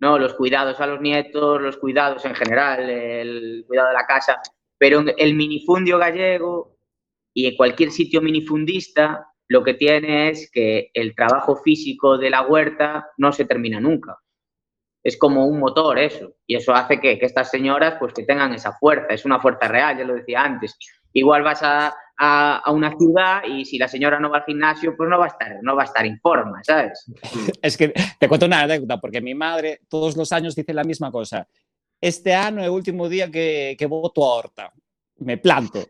¿no? 0.00 0.18
Los 0.18 0.34
cuidados 0.34 0.80
a 0.80 0.86
los 0.86 1.00
nietos, 1.00 1.60
los 1.60 1.78
cuidados 1.78 2.24
en 2.24 2.34
general, 2.34 2.88
el 2.90 3.64
cuidado 3.66 3.88
de 3.88 3.94
la 3.94 4.06
casa. 4.06 4.40
Pero 4.76 5.00
en 5.00 5.12
el 5.16 5.34
minifundio 5.34 5.98
gallego 5.98 6.76
y 7.32 7.46
en 7.46 7.56
cualquier 7.56 7.90
sitio 7.90 8.20
minifundista 8.20 9.26
lo 9.48 9.62
que 9.62 9.74
tiene 9.74 10.28
es 10.30 10.50
que 10.50 10.90
el 10.94 11.14
trabajo 11.14 11.56
físico 11.56 12.18
de 12.18 12.30
la 12.30 12.42
huerta 12.42 13.10
no 13.16 13.32
se 13.32 13.44
termina 13.44 13.80
nunca. 13.80 14.18
Es 15.04 15.18
como 15.18 15.46
un 15.46 15.60
motor 15.60 15.98
eso. 15.98 16.32
Y 16.46 16.56
eso 16.56 16.74
hace 16.74 16.98
que, 16.98 17.18
que 17.18 17.26
estas 17.26 17.50
señoras 17.50 17.96
pues 18.00 18.14
que 18.14 18.24
tengan 18.24 18.54
esa 18.54 18.72
fuerza. 18.72 19.06
Es 19.10 19.24
una 19.24 19.38
fuerza 19.38 19.68
real, 19.68 19.98
ya 19.98 20.04
lo 20.04 20.14
decía 20.14 20.42
antes. 20.42 20.76
Igual 21.12 21.42
vas 21.42 21.62
a, 21.62 21.94
a, 22.16 22.56
a 22.58 22.70
una 22.72 22.96
ciudad 22.96 23.42
y 23.46 23.64
si 23.64 23.78
la 23.78 23.86
señora 23.86 24.18
no 24.18 24.30
va 24.30 24.38
al 24.38 24.44
gimnasio, 24.44 24.96
pues 24.96 25.08
no 25.08 25.18
va 25.18 25.26
a 25.26 25.28
estar, 25.28 25.56
no 25.62 25.76
va 25.76 25.82
a 25.82 25.86
estar 25.86 26.06
en 26.06 26.18
forma, 26.20 26.64
¿sabes? 26.64 27.04
Es 27.62 27.76
que 27.76 27.92
te 28.18 28.28
cuento 28.28 28.46
una 28.46 28.62
anécdota, 28.62 28.98
porque 28.98 29.20
mi 29.20 29.34
madre 29.34 29.80
todos 29.88 30.16
los 30.16 30.32
años 30.32 30.54
dice 30.54 30.72
la 30.72 30.84
misma 30.84 31.10
cosa. 31.10 31.46
Este 32.00 32.34
año 32.34 32.60
es 32.60 32.64
el 32.64 32.70
último 32.70 33.08
día 33.08 33.30
que, 33.30 33.76
que 33.78 33.86
voto 33.86 34.24
a 34.24 34.34
horta. 34.34 34.72
Me 35.16 35.38
planto. 35.38 35.86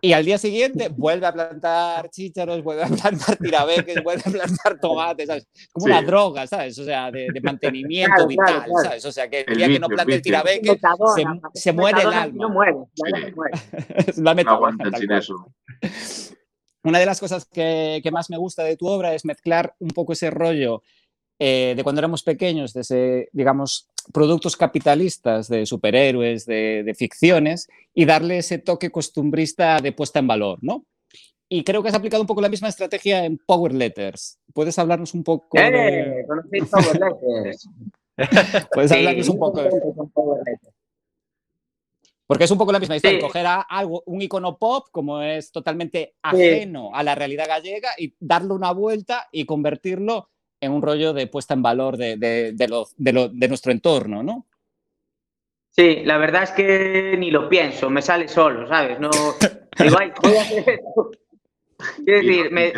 Y 0.00 0.12
al 0.12 0.24
día 0.24 0.38
siguiente 0.38 0.88
vuelve 0.88 1.26
a 1.26 1.32
plantar 1.32 2.08
chícharos, 2.10 2.62
vuelve 2.62 2.84
a 2.84 2.86
plantar 2.86 3.36
tirabeques, 3.36 3.96
vuelve 4.04 4.22
a 4.24 4.30
plantar 4.30 4.78
tomates, 4.80 5.26
¿sabes? 5.26 5.48
Como 5.72 5.86
Sí. 5.86 5.92
una 5.92 6.02
droga, 6.02 6.46
¿sabes? 6.46 6.78
O 6.78 6.84
sea, 6.84 7.10
de, 7.10 7.26
de 7.32 7.40
mantenimiento 7.42 8.14
Claro, 8.14 8.28
vital, 8.28 8.46
claro, 8.46 8.64
claro. 8.72 8.84
¿sabes? 8.88 9.04
O 9.04 9.12
sea, 9.12 9.28
que 9.28 9.40
el 9.40 9.50
El 9.50 9.56
día 9.58 9.66
que 9.68 9.78
no 9.80 9.86
el 9.88 9.94
plante 9.94 10.12
el 10.14 10.18
vicio. 10.20 10.22
tirabeque, 10.22 10.70
Metadona, 10.72 11.40
se, 11.54 11.72
muere 11.72 12.02
el 12.02 12.12
alma. 12.12 12.38
No 12.40 12.48
muere, 12.50 12.72
la 12.96 13.18
Sí. 13.18 13.32
muere. 13.34 13.58
La 14.16 14.34
No 14.44 14.50
aguantan 14.52 14.94
sin 14.96 15.12
eso. 15.12 15.52
Una 16.84 16.98
de 16.98 17.06
las 17.06 17.20
cosas 17.20 17.44
que, 17.44 18.00
que 18.02 18.10
más 18.10 18.28
me 18.30 18.36
gusta 18.36 18.64
de 18.64 18.76
tu 18.76 18.88
obra 18.88 19.14
es 19.14 19.24
mezclar 19.24 19.74
un 19.78 19.88
poco 19.90 20.12
ese 20.14 20.30
rollo 20.30 20.82
eh, 21.44 21.74
de 21.74 21.82
cuando 21.82 21.98
éramos 21.98 22.22
pequeños, 22.22 22.72
de 22.72 22.82
ese, 22.82 23.28
digamos, 23.32 23.88
productos 24.12 24.56
capitalistas, 24.56 25.48
de 25.48 25.66
superhéroes, 25.66 26.46
de, 26.46 26.84
de 26.84 26.94
ficciones, 26.94 27.68
y 27.92 28.04
darle 28.04 28.38
ese 28.38 28.58
toque 28.58 28.90
costumbrista 28.90 29.80
de 29.80 29.90
puesta 29.90 30.20
en 30.20 30.28
valor, 30.28 30.60
¿no? 30.62 30.86
Y 31.48 31.64
creo 31.64 31.82
que 31.82 31.88
has 31.88 31.96
aplicado 31.96 32.22
un 32.22 32.28
poco 32.28 32.40
la 32.40 32.48
misma 32.48 32.68
estrategia 32.68 33.24
en 33.24 33.38
Power 33.38 33.74
Letters. 33.74 34.38
¿Puedes 34.54 34.78
hablarnos 34.78 35.14
un 35.14 35.24
poco 35.24 35.58
de, 35.58 36.20
¡Eh! 36.20 36.24
¿Conocéis 36.28 36.70
Power 36.70 37.00
Letters? 37.00 37.68
puedes 38.72 38.90
Sí, 38.92 38.98
hablarnos 38.98 39.28
un 39.28 39.38
poco 39.40 39.62
de. 39.62 39.70
Porque 42.24 42.44
es 42.44 42.50
un 42.52 42.58
poco 42.58 42.70
la 42.70 42.78
misma 42.78 42.94
historia, 42.94 43.18
Sí. 43.18 43.22
coger 43.26 43.46
a 43.46 43.62
algo, 43.62 44.04
un 44.06 44.22
icono 44.22 44.56
pop, 44.58 44.86
como 44.92 45.20
es 45.20 45.50
totalmente 45.50 46.14
ajeno 46.22 46.94
a 46.94 47.02
la 47.02 47.16
realidad 47.16 47.48
gallega, 47.48 47.90
y 47.98 48.14
darle 48.20 48.54
una 48.54 48.70
vuelta 48.72 49.28
y 49.32 49.44
convertirlo 49.44 50.28
en 50.62 50.72
un 50.72 50.80
rollo 50.80 51.12
de 51.12 51.26
puesta 51.26 51.54
en 51.54 51.62
valor 51.62 51.96
de, 51.96 52.16
de- 52.16 52.52
de 52.52 52.68
lo- 52.68 52.86
de 52.96 53.12
lo- 53.12 53.28
de 53.28 53.48
nuestro 53.48 53.72
entorno, 53.72 54.22
¿no? 54.22 54.46
Sí, 55.70 56.02
la 56.04 56.18
verdad 56.18 56.44
es 56.44 56.50
que 56.52 57.16
ni 57.18 57.30
lo 57.30 57.48
pienso, 57.48 57.90
me 57.90 58.00
sale 58.02 58.28
solo, 58.28 58.68
¿sabes? 58.68 59.00
No 59.00 59.10
digo, 59.78 59.96
ay, 59.98 60.12
voy 60.22 60.36
a 60.36 60.42
hacer 60.42 60.58
esto. 60.68 61.10
Quiero 62.04 62.20
decir, 62.20 62.50
me, 62.52 62.72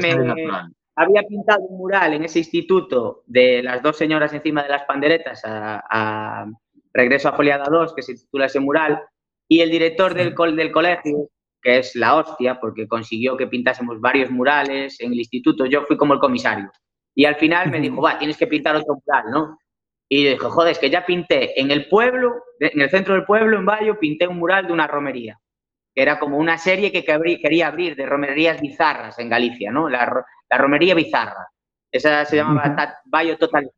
había 0.96 1.22
pintado 1.24 1.60
un 1.62 1.76
mural 1.76 2.14
en 2.14 2.24
ese 2.24 2.38
instituto 2.38 3.22
de 3.26 3.62
las 3.62 3.82
dos 3.82 3.96
señoras 3.98 4.32
encima 4.32 4.62
de 4.62 4.68
las 4.70 4.84
panderetas 4.84 5.42
a, 5.44 5.82
a 5.90 6.46
Regreso 6.92 7.28
a 7.28 7.32
Foliada 7.32 7.66
2, 7.68 7.94
que 7.94 8.02
se 8.02 8.14
titula 8.14 8.46
ese 8.46 8.60
mural, 8.60 9.02
y 9.48 9.60
el 9.60 9.70
director 9.70 10.14
del, 10.14 10.32
col- 10.34 10.56
del 10.56 10.70
colegio, 10.72 11.28
que 11.60 11.78
es 11.78 11.96
la 11.96 12.14
hostia, 12.16 12.60
porque 12.60 12.86
consiguió 12.88 13.36
que 13.36 13.48
pintásemos 13.48 14.00
varios 14.00 14.30
murales 14.30 14.98
en 15.00 15.12
el 15.12 15.18
instituto, 15.18 15.66
yo 15.66 15.82
fui 15.82 15.96
como 15.98 16.14
el 16.14 16.20
comisario. 16.20 16.70
Y 17.14 17.24
al 17.24 17.36
final 17.36 17.70
me 17.70 17.80
dijo, 17.80 18.02
va, 18.02 18.18
tienes 18.18 18.36
que 18.36 18.46
pintar 18.46 18.76
otro 18.76 19.00
mural, 19.04 19.30
¿no? 19.30 19.58
Y 20.08 20.24
yo 20.24 20.30
dije, 20.30 20.44
joder, 20.44 20.72
es 20.72 20.78
que 20.78 20.90
ya 20.90 21.06
pinté 21.06 21.58
en 21.60 21.70
el 21.70 21.88
pueblo, 21.88 22.34
en 22.60 22.80
el 22.80 22.90
centro 22.90 23.14
del 23.14 23.24
pueblo, 23.24 23.58
en 23.58 23.64
Bayo, 23.64 23.98
pinté 23.98 24.26
un 24.26 24.38
mural 24.38 24.66
de 24.66 24.72
una 24.72 24.86
romería. 24.86 25.38
Que 25.94 26.02
era 26.02 26.18
como 26.18 26.38
una 26.38 26.58
serie 26.58 26.90
que 26.90 27.04
quería 27.04 27.68
abrir 27.68 27.96
de 27.96 28.06
romerías 28.06 28.60
bizarras 28.60 29.18
en 29.18 29.28
Galicia, 29.28 29.70
¿no? 29.70 29.88
La, 29.88 30.24
la 30.50 30.58
romería 30.58 30.94
bizarra. 30.94 31.48
Esa 31.90 32.24
se 32.24 32.36
llamaba 32.36 32.94
Bayo 33.04 33.38
Total. 33.38 33.70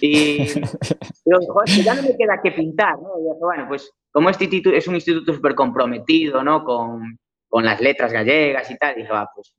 Y 0.00 0.38
yo, 1.24 1.38
joder, 1.48 1.76
que 1.76 1.82
ya 1.82 1.94
no 1.94 2.02
me 2.02 2.16
queda 2.16 2.40
que 2.40 2.52
pintar, 2.52 2.96
¿no? 2.98 3.18
Y 3.18 3.22
dije, 3.22 3.38
bueno, 3.40 3.66
pues 3.68 3.92
como 4.12 4.30
este 4.30 4.44
instituto 4.44 4.76
es 4.76 4.86
un 4.86 4.94
instituto 4.94 5.34
súper 5.34 5.54
comprometido, 5.54 6.42
¿no? 6.44 6.64
Con, 6.64 7.18
con 7.48 7.64
las 7.64 7.80
letras 7.80 8.12
gallegas 8.12 8.70
y 8.70 8.76
tal, 8.76 8.94
dije, 8.94 9.10
va, 9.10 9.28
pues 9.34 9.52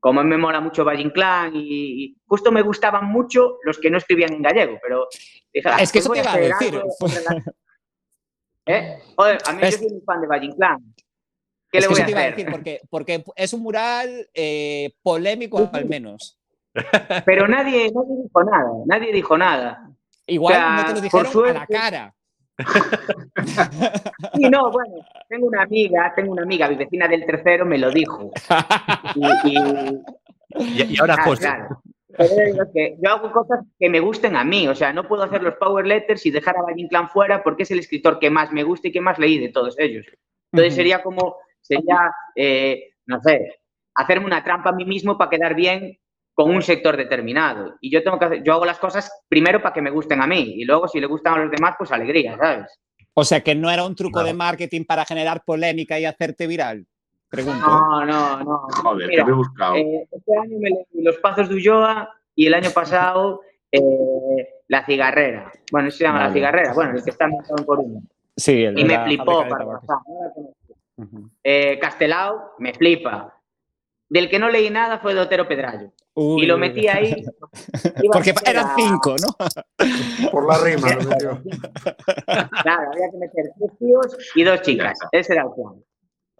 como 0.00 0.22
me 0.22 0.36
mola 0.36 0.60
mucho 0.60 0.84
Valle 0.84 1.02
Inclán 1.02 1.54
y, 1.56 2.04
y 2.04 2.16
justo 2.26 2.52
me 2.52 2.62
gustaban 2.62 3.06
mucho 3.06 3.58
los 3.64 3.78
que 3.78 3.90
no 3.90 3.98
escribían 3.98 4.32
en 4.32 4.42
gallego, 4.42 4.78
pero 4.82 5.08
dije, 5.52 5.68
Es 5.80 5.90
que 5.92 6.00
pues 6.00 6.04
eso 6.04 6.12
te 6.12 6.18
iba 6.20 6.32
a 6.32 6.36
decir. 6.38 6.74
rela- 6.74 7.54
¿Eh? 8.66 8.98
Joder, 9.16 9.38
a 9.46 9.52
mí 9.52 9.58
Es- 9.62 9.72
yo 9.72 9.78
soy 9.78 9.90
muy 9.94 10.00
fan 10.02 10.20
de 10.20 10.26
Valle 10.26 10.46
Inclán. 10.46 10.94
¿Qué 11.70 11.78
es 11.78 11.84
le 11.84 11.88
que 11.88 11.88
voy 11.88 11.94
eso 11.94 12.02
a 12.02 12.06
te 12.06 12.10
iba 12.12 12.20
a 12.20 12.24
decir, 12.30 12.46
porque, 12.50 12.80
porque 12.88 13.24
es 13.36 13.52
un 13.52 13.62
mural 13.62 14.28
eh, 14.34 14.90
polémico 15.02 15.68
al 15.72 15.84
menos. 15.86 16.38
Pero 17.26 17.48
nadie, 17.48 17.90
nadie 17.92 18.22
dijo 18.22 18.44
nada, 18.44 18.70
nadie 18.86 19.12
dijo 19.12 19.36
nada. 19.36 19.90
Igual 20.26 20.54
O 20.54 20.56
sea, 20.56 20.76
no 20.76 20.84
te 20.86 20.92
lo 20.94 21.00
dijeron 21.00 21.26
a 21.26 21.28
la 21.28 21.32
suerte- 21.32 21.74
cara. 21.74 22.14
Sí, 24.34 24.48
no, 24.50 24.70
bueno, 24.70 24.94
tengo 25.28 25.46
una 25.46 25.62
amiga, 25.62 26.12
tengo 26.16 26.32
una 26.32 26.42
amiga, 26.42 26.68
mi 26.68 26.76
vecina 26.76 27.06
del 27.08 27.24
tercero 27.24 27.64
me 27.64 27.78
lo 27.78 27.90
dijo. 27.90 28.30
Y, 29.14 29.26
y- 29.50 30.02
Y, 30.58 30.94
y 30.94 31.00
ahora 31.00 31.16
Ah, 31.18 31.34
claro. 31.36 31.82
Pero 32.16 32.30
yo 32.36 32.44
digo 32.52 32.64
que 32.72 32.96
yo 33.00 33.10
hago 33.10 33.30
cosas 33.30 33.60
que 33.78 33.88
me 33.90 34.00
gusten 34.00 34.34
a 34.34 34.42
mí, 34.42 34.66
o 34.66 34.74
sea, 34.74 34.92
no 34.94 35.06
puedo 35.06 35.22
hacer 35.22 35.42
los 35.42 35.54
power 35.56 35.86
letters 35.86 36.24
y 36.26 36.30
dejar 36.30 36.56
a 36.56 36.62
Valle 36.62 36.80
Inclán 36.80 37.10
fuera 37.10 37.42
porque 37.44 37.62
es 37.64 37.70
el 37.70 37.78
escritor 37.78 38.18
que 38.18 38.30
más 38.30 38.50
me 38.50 38.62
gusta 38.64 38.88
y 38.88 38.92
que 38.92 39.00
más 39.00 39.18
leí 39.18 39.38
de 39.38 39.50
todos 39.50 39.78
ellos. 39.78 40.06
Entonces 40.50 40.74
sería 40.74 41.02
como, 41.02 41.36
sería, 41.60 42.12
eh, 42.34 42.94
no 43.06 43.20
sé, 43.20 43.60
hacerme 43.94 44.24
una 44.26 44.42
trampa 44.42 44.70
a 44.70 44.72
mí 44.72 44.84
mismo 44.86 45.18
para 45.18 45.30
quedar 45.30 45.54
bien 45.54 45.98
con 46.38 46.50
un 46.54 46.62
sector 46.62 46.96
determinado. 46.96 47.74
Y 47.80 47.90
yo 47.90 48.00
tengo 48.04 48.16
que 48.16 48.24
hacer, 48.26 48.42
yo 48.44 48.52
hago 48.52 48.64
las 48.64 48.78
cosas 48.78 49.10
primero 49.28 49.60
para 49.60 49.72
que 49.74 49.82
me 49.82 49.90
gusten 49.90 50.22
a 50.22 50.26
mí 50.28 50.52
y 50.56 50.64
luego 50.64 50.86
si 50.86 51.00
le 51.00 51.08
gustan 51.08 51.34
a 51.34 51.38
los 51.42 51.50
demás, 51.50 51.74
pues 51.76 51.90
alegría, 51.90 52.36
¿sabes? 52.38 52.78
O 53.12 53.24
sea, 53.24 53.40
que 53.40 53.56
no 53.56 53.68
era 53.68 53.84
un 53.84 53.96
truco 53.96 54.20
No. 54.20 54.24
de 54.26 54.34
marketing 54.34 54.84
para 54.84 55.04
generar 55.04 55.42
polémica 55.44 55.98
y 55.98 56.04
hacerte 56.04 56.46
viral. 56.46 56.86
Pregunto. 57.28 57.66
No, 57.66 58.04
no, 58.06 58.38
no. 58.44 58.58
Joder, 58.70 59.08
Mira, 59.08 59.24
me 59.24 59.32
he 59.32 59.34
buscado. 59.34 59.74
Eh, 59.74 60.06
este 60.12 60.32
año 60.38 60.58
me 60.60 60.70
leí 60.70 61.02
Los 61.02 61.16
Pazos 61.16 61.48
de 61.48 61.56
Ulloa 61.56 62.08
y 62.36 62.46
el 62.46 62.54
año 62.54 62.70
pasado 62.70 63.40
eh, 63.72 63.80
La 64.68 64.86
Cigarrera. 64.86 65.50
Bueno, 65.72 65.90
se 65.90 66.04
llama 66.04 66.28
La. 66.28 66.32
Cigarrera, 66.32 66.72
bueno, 66.72 66.92
el 66.96 67.02
que 67.02 67.10
está 67.10 67.26
montado 67.26 67.56
en 67.58 67.64
Coruña. 67.64 68.00
Sí, 68.36 68.62
el 68.62 68.76
de 68.76 68.80
Y 68.80 68.84
me 68.84 68.94
la 68.94 69.04
flipó, 69.06 69.44
para. 69.48 69.64
Ujú. 70.98 71.30
Eh, 71.42 71.80
Castelao, 71.80 72.52
me 72.58 72.72
flipa. 72.74 73.34
Del 74.08 74.30
que 74.30 74.38
no 74.38 74.48
leí 74.48 74.70
nada 74.70 75.00
fue 75.00 75.14
de 75.14 75.20
Otero 75.20 75.48
Pedrallo. 75.48 75.90
Uy, 76.20 76.42
y 76.42 76.46
lo 76.46 76.58
metí 76.58 76.88
ahí. 76.88 77.24
Porque 78.12 78.34
eran 78.44 78.66
a- 78.66 78.74
cinco, 78.74 79.14
¿no? 79.20 79.28
Por 80.32 80.46
la 80.48 80.58
rima 80.58 80.88
lo 80.94 81.08
metió. 81.08 81.42
Claro, 82.62 82.90
había 82.92 83.10
que 83.10 83.16
meter 83.18 83.44
tres 83.58 83.70
tíos 83.78 84.16
y 84.34 84.42
dos 84.42 84.62
chicas. 84.62 84.98
Ese 85.12 85.34
era 85.34 85.42
el 85.44 85.50
plan. 85.54 85.82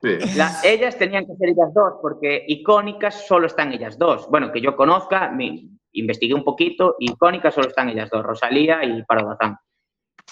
Sí. 0.03 0.37
La- 0.37 0.61
ellas 0.65 0.97
tenían 0.97 1.27
que 1.27 1.35
ser 1.37 1.51
ellas 1.51 1.73
dos, 1.75 1.95
porque 2.03 2.45
icónicas 2.49 3.27
solo 3.27 3.47
están 3.47 3.73
ellas 3.73 3.97
dos. 3.99 4.29
Bueno, 4.29 4.51
que 4.53 4.61
yo 4.61 4.75
conozca, 4.77 5.31
me 5.31 5.69
investigué 5.93 6.35
un 6.35 6.45
poquito, 6.45 6.97
icónicas 6.99 7.55
solo 7.55 7.69
están 7.69 7.89
ellas 7.89 8.11
dos, 8.11 8.25
Rosalía 8.25 8.85
y 8.85 9.03
Parodazán. 9.05 9.57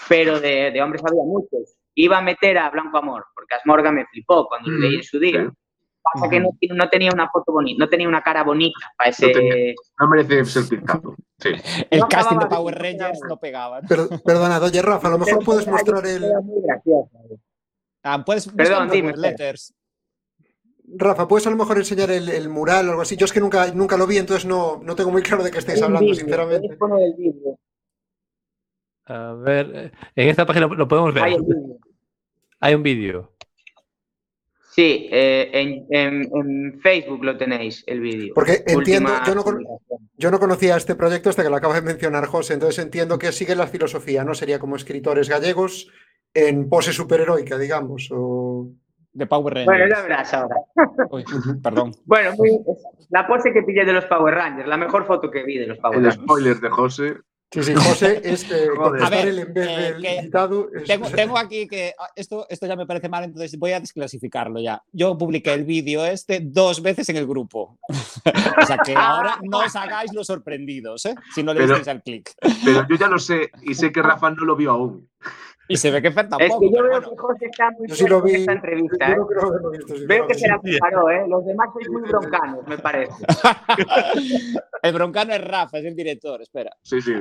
Pero 0.09 0.41
de, 0.41 0.71
de 0.73 0.83
hombres 0.83 1.03
había 1.09 1.23
muchos. 1.25 1.77
Iba 1.95 2.19
a 2.19 2.23
meter 2.23 2.59
a 2.59 2.69
Blanco 2.71 2.99
Amor, 2.99 3.25
porque 3.35 3.55
Asmorga 3.55 3.91
me 3.91 4.05
flipó 4.07 4.47
cuando 4.49 4.71
lo 4.71 4.79
leí 4.79 4.97
en 4.97 5.03
su 5.03 5.19
día. 5.19 5.45
sí. 5.49 5.57
Pasa 6.15 6.29
que 6.31 6.41
no, 6.41 6.89
tenía 6.91 7.11
una 7.13 7.29
foto 7.31 7.53
bonita, 7.53 7.79
no 7.85 7.89
tenía 7.89 8.09
una 8.09 8.23
cara 8.23 8.45
bonita 8.45 8.79
para 8.97 9.11
ese. 9.11 9.27
No 9.27 9.33
tenía. 9.33 9.75
No 10.01 10.09
merece 10.09 10.45
ser 10.45 10.69
pintazo. 10.69 11.15
Sí. 11.39 11.51
El 11.91 12.01
No 12.01 12.09
casting 12.09 12.39
de 12.39 12.47
Power 12.47 12.75
Rangers 12.79 13.21
no 13.29 13.39
pegaba. 13.39 13.81
Per- 13.83 14.09
perdona, 14.25 14.59
oye, 14.61 14.83
Rafa, 14.83 15.09
a 15.09 15.11
lo 15.11 15.19
mejor 15.19 15.45
puedes 15.45 15.67
mostrar 15.67 16.07
el. 16.07 16.33
Ah, 18.03 18.23
puedes 18.25 18.49
Perdón, 18.49 18.89
dime. 18.91 19.17
Letters. 19.17 19.75
Rafa, 20.89 21.27
¿puedes 21.27 21.47
a 21.49 21.51
lo 21.51 21.57
mejor 21.57 21.79
enseñar 21.79 22.11
el, 22.13 22.29
el 22.29 22.49
mural 22.49 22.87
o 22.87 22.91
algo 22.91 23.03
así? 23.03 23.17
Yo 23.17 23.25
es 23.25 23.33
que 23.33 23.41
nunca, 23.41 23.67
nunca 23.73 23.97
lo 23.97 24.07
vi, 24.07 24.19
entonces 24.19 24.47
no, 24.47 24.81
no 24.83 24.95
tengo 24.95 25.11
muy 25.11 25.23
claro 25.23 25.43
de 25.43 25.51
qué 25.51 25.59
estáis 25.59 25.83
hablando, 25.83 26.15
sinceramente. 26.15 26.79
A 29.07 29.33
ver, 29.33 29.71
eh, 29.75 29.93
en 30.15 30.29
esta 30.29 30.47
página 30.47 30.69
lo 30.69 30.87
podemos 30.87 31.13
ver. 31.13 31.25
Hay. 31.25 31.37
Hay 32.61 32.75
un 32.75 32.83
vídeo. 32.83 33.36
Sí, 34.77 35.09
eh, 35.11 35.51
en, 35.55 35.87
en- 35.89 36.31
en 36.35 36.81
Facebook 36.81 37.25
lo 37.25 37.39
tenéis, 37.39 37.83
el 37.87 38.01
vídeo. 38.01 38.35
Porque 38.35 38.63
entiendo, 38.67 39.11
yo 39.27 39.35
no, 39.35 39.43
yo 40.19 40.39
conocía 40.39 40.77
este 40.77 40.95
proyecto 40.95 41.31
hasta 41.31 41.43
que 41.43 41.49
lo 41.49 41.57
acaba 41.57 41.75
de 41.75 41.81
mencionar 41.81 42.27
José, 42.27 42.53
entonces 42.55 42.85
entiendo 42.85 43.19
que 43.19 43.33
sigue 43.33 43.57
la 43.57 43.67
filosofía, 43.67 44.23
¿no? 44.23 44.35
Sería 44.35 44.59
como 44.59 44.77
escritores 44.77 45.31
gallegos 45.31 45.91
en 46.35 46.69
pose 46.69 46.93
superheroica, 46.93 47.57
digamos. 47.57 48.11
O... 48.13 48.69
De 49.15 49.27
Power 49.27 49.55
Rangers. 49.55 49.79
Bueno, 49.79 49.95
ya 49.97 50.03
verás 50.03 50.35
ahora. 50.35 50.57
Uy, 51.11 51.25
perdón. 51.63 51.93
Bueno, 52.05 52.33
muy- 52.37 52.61
la 53.09 53.27
pose 53.27 53.55
que 53.55 53.63
pillé 53.63 53.87
de 53.87 53.95
los 53.95 54.05
Power 54.05 54.35
Rangers, 54.35 54.69
la 54.69 54.77
mejor 54.77 55.07
foto 55.07 55.31
que 55.31 55.43
vi 55.43 55.57
de 55.57 55.69
los 55.69 55.79
Power 55.79 55.97
El 55.97 56.05
Rangers. 56.05 56.23
spoiler 56.23 56.57
de 56.61 56.69
José. 56.69 57.17
Sí, 57.53 57.63
sí, 57.63 57.75
José 57.75 58.21
es 58.25 58.51
eh, 58.51 58.67
A 59.03 59.09
ver, 59.09 59.29
en 59.29 59.55
vez 59.55 59.69
eh, 59.69 59.93
del 59.93 60.03
que 60.03 60.17
invitado. 60.17 60.69
es- 60.75 60.85
Tengo, 60.85 61.09
tengo 61.11 61.39
aquí 61.39 61.67
que 61.69 61.95
ah, 61.99 62.09
esto, 62.17 62.45
esto 62.51 62.67
ya 62.67 62.75
me 62.77 62.87
parece 62.87 63.09
mal, 63.09 63.23
entonces 63.25 63.57
voy 63.59 63.73
a 63.73 63.81
desclasificarlo 63.81 64.61
ya. 64.61 64.83
Yo 64.93 65.17
publiqué 65.17 65.55
el 65.55 65.65
vídeo 65.65 66.05
este 66.05 66.41
dos 66.43 66.83
veces 66.83 67.09
en 67.09 67.17
el 67.17 67.27
grupo. 67.27 67.79
o 68.63 68.67
sea 68.67 68.79
que 68.79 68.95
ahora 68.97 69.39
no 69.43 69.59
os 69.61 69.77
hagáis 69.77 70.13
los 70.13 70.27
sorprendidos, 70.27 71.07
¿eh? 71.07 71.15
Si 71.35 71.43
no 71.43 71.55
le 71.55 71.61
Pero- 71.61 71.75
disteis 71.77 71.89
al 71.97 72.03
clic. 72.03 72.33
Pero 72.65 72.87
yo 72.89 72.97
ya 72.97 73.09
lo 73.09 73.19
sé 73.19 73.51
y 73.63 73.75
sé 73.75 73.93
que 73.93 74.03
Rafa 74.03 74.31
no 74.31 74.45
lo 74.45 74.57
vio 74.57 74.73
aún. 74.73 75.09
Y 75.69 75.77
se 75.77 75.91
ve 75.91 76.01
que 76.01 76.11
Fer 76.13 76.25
Es 76.25 76.31
tampoco. 76.31 76.61
que 76.61 76.71
yo 76.71 76.83
veo 76.83 76.91
bueno. 76.93 77.11
que 77.11 77.17
José 77.17 77.47
está 77.47 77.71
muy 77.73 77.89
sí 77.89 78.07
lo 78.07 78.27
en 78.27 78.35
esta 78.37 78.53
Yo 78.53 78.57
entrevista. 78.57 79.11
¿eh? 79.11 79.17
Veo 80.07 80.27
que 80.27 80.35
se 80.35 80.49
la 80.49 80.61
preparó, 80.61 81.11
¿eh? 81.11 81.25
Los 81.29 81.45
demás 81.45 81.69
sois 81.73 81.89
muy 81.89 82.03
broncanos, 82.03 82.67
me 82.67 82.79
parece. 82.79 83.13
el 84.83 84.93
broncano 84.93 85.33
es 85.33 85.45
Rafa, 85.45 85.79
es 85.79 85.85
el 85.85 85.97
director, 85.97 86.41
espera. 86.43 86.71
Sí, 86.83 87.01
sí. 87.01 87.15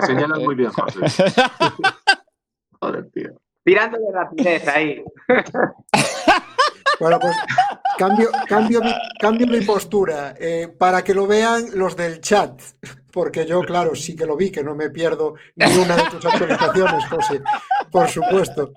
Señalas 0.00 0.40
muy 0.40 0.54
bien, 0.54 0.70
José. 0.70 1.00
Joder, 2.80 3.10
tío. 3.10 3.30
Tirando 3.64 3.98
de 3.98 4.12
rapidez 4.12 4.68
ahí. 4.68 5.04
Bueno, 7.00 7.20
pues 7.20 7.36
cambio, 7.96 8.28
cambio, 8.48 8.80
mi, 8.82 8.90
cambio 9.20 9.46
mi 9.46 9.60
postura 9.60 10.34
eh, 10.36 10.66
para 10.66 11.04
que 11.04 11.14
lo 11.14 11.28
vean 11.28 11.66
los 11.74 11.94
del 11.96 12.20
chat, 12.20 12.60
porque 13.12 13.46
yo, 13.46 13.60
claro, 13.60 13.94
sí 13.94 14.16
que 14.16 14.26
lo 14.26 14.36
vi, 14.36 14.50
que 14.50 14.64
no 14.64 14.74
me 14.74 14.90
pierdo 14.90 15.34
ni 15.54 15.66
una 15.76 15.94
de 15.94 16.10
tus 16.10 16.26
actualizaciones, 16.26 17.06
José, 17.06 17.40
por 17.92 18.08
supuesto. 18.08 18.72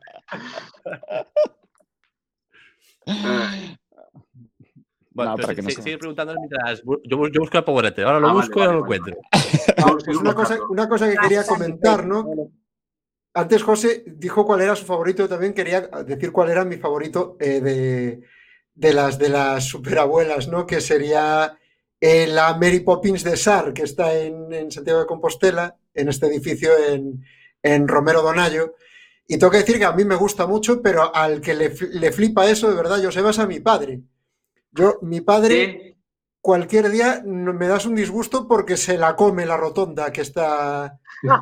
Bueno, 5.13 5.31
No, 5.31 5.35
pero 5.35 5.47
para 5.47 5.55
que 5.55 5.61
no 5.63 5.69
si- 5.69 5.75
se- 5.75 5.81
sigue 5.81 5.97
preguntando 5.97 6.35
mientras 6.35 6.83
yo, 6.83 6.99
yo 7.03 7.39
busco 7.39 7.57
la 7.57 7.65
Power 7.65 7.85
Letter. 7.85 8.05
Ahora 8.05 8.19
lo 8.19 8.27
Ah, 8.27 8.33
vale, 8.33 8.47
busco 8.47 8.59
y 8.59 8.61
ahora 8.61 8.77
vale, 8.79 8.81
lo 8.81 8.87
vale, 8.87 8.95
encuentro. 8.97 9.21
vamos, 9.79 10.03
Pues 10.05 10.17
una 10.17 10.33
cosa, 10.35 10.57
una 10.69 10.87
cosa 10.89 11.09
que 11.09 11.17
quería 11.17 11.43
comentar, 11.45 12.05
¿no? 12.05 12.25
Antes 13.33 13.63
José 13.63 14.03
dijo 14.07 14.45
cuál 14.45 14.61
era 14.61 14.75
su 14.75 14.85
favorito, 14.85 15.23
yo 15.23 15.29
también 15.29 15.53
quería 15.53 15.81
decir 15.81 16.31
cuál 16.31 16.49
era 16.49 16.65
mi 16.65 16.77
favorito 16.77 17.37
eh, 17.39 17.61
de, 17.61 18.21
de 18.75 18.93
las 18.93 19.17
de 19.17 19.29
las 19.29 19.63
superabuelas, 19.65 20.47
¿no? 20.49 20.65
Que 20.65 20.81
sería 20.81 21.57
eh, 22.01 22.27
la 22.27 22.53
Mary 22.57 22.81
Poppins 22.81 23.23
de 23.23 23.37
Sar, 23.37 23.73
que 23.73 23.83
está 23.83 24.13
en, 24.17 24.51
en 24.53 24.69
Santiago 24.71 24.99
de 24.99 25.05
Compostela, 25.05 25.77
en 25.93 26.09
este 26.09 26.27
edificio 26.27 26.71
en, 26.89 27.23
en 27.63 27.87
Romero 27.87 28.21
Donayo. 28.21 28.75
Y 29.27 29.37
tengo 29.37 29.51
que 29.51 29.59
decir 29.59 29.77
que 29.77 29.85
a 29.85 29.93
mí 29.93 30.03
me 30.03 30.15
gusta 30.15 30.45
mucho, 30.45 30.81
pero 30.81 31.15
al 31.15 31.39
que 31.39 31.53
le, 31.53 31.73
le 31.93 32.11
flipa 32.11 32.49
eso, 32.49 32.69
de 32.69 32.75
verdad, 32.75 33.01
Joseba, 33.01 33.29
es 33.29 33.39
a 33.39 33.47
mi 33.47 33.61
padre. 33.61 34.01
Yo, 34.71 34.99
mi 35.03 35.21
padre, 35.21 35.55
Sí. 35.55 35.97
cualquier 36.41 36.89
día 36.89 37.21
me 37.25 37.67
das 37.67 37.85
un 37.85 37.95
disgusto 37.95 38.47
porque 38.47 38.75
se 38.75 38.97
la 38.97 39.15
come 39.15 39.45
la 39.45 39.55
rotonda 39.57 40.11
que 40.11 40.21
está, 40.21 40.99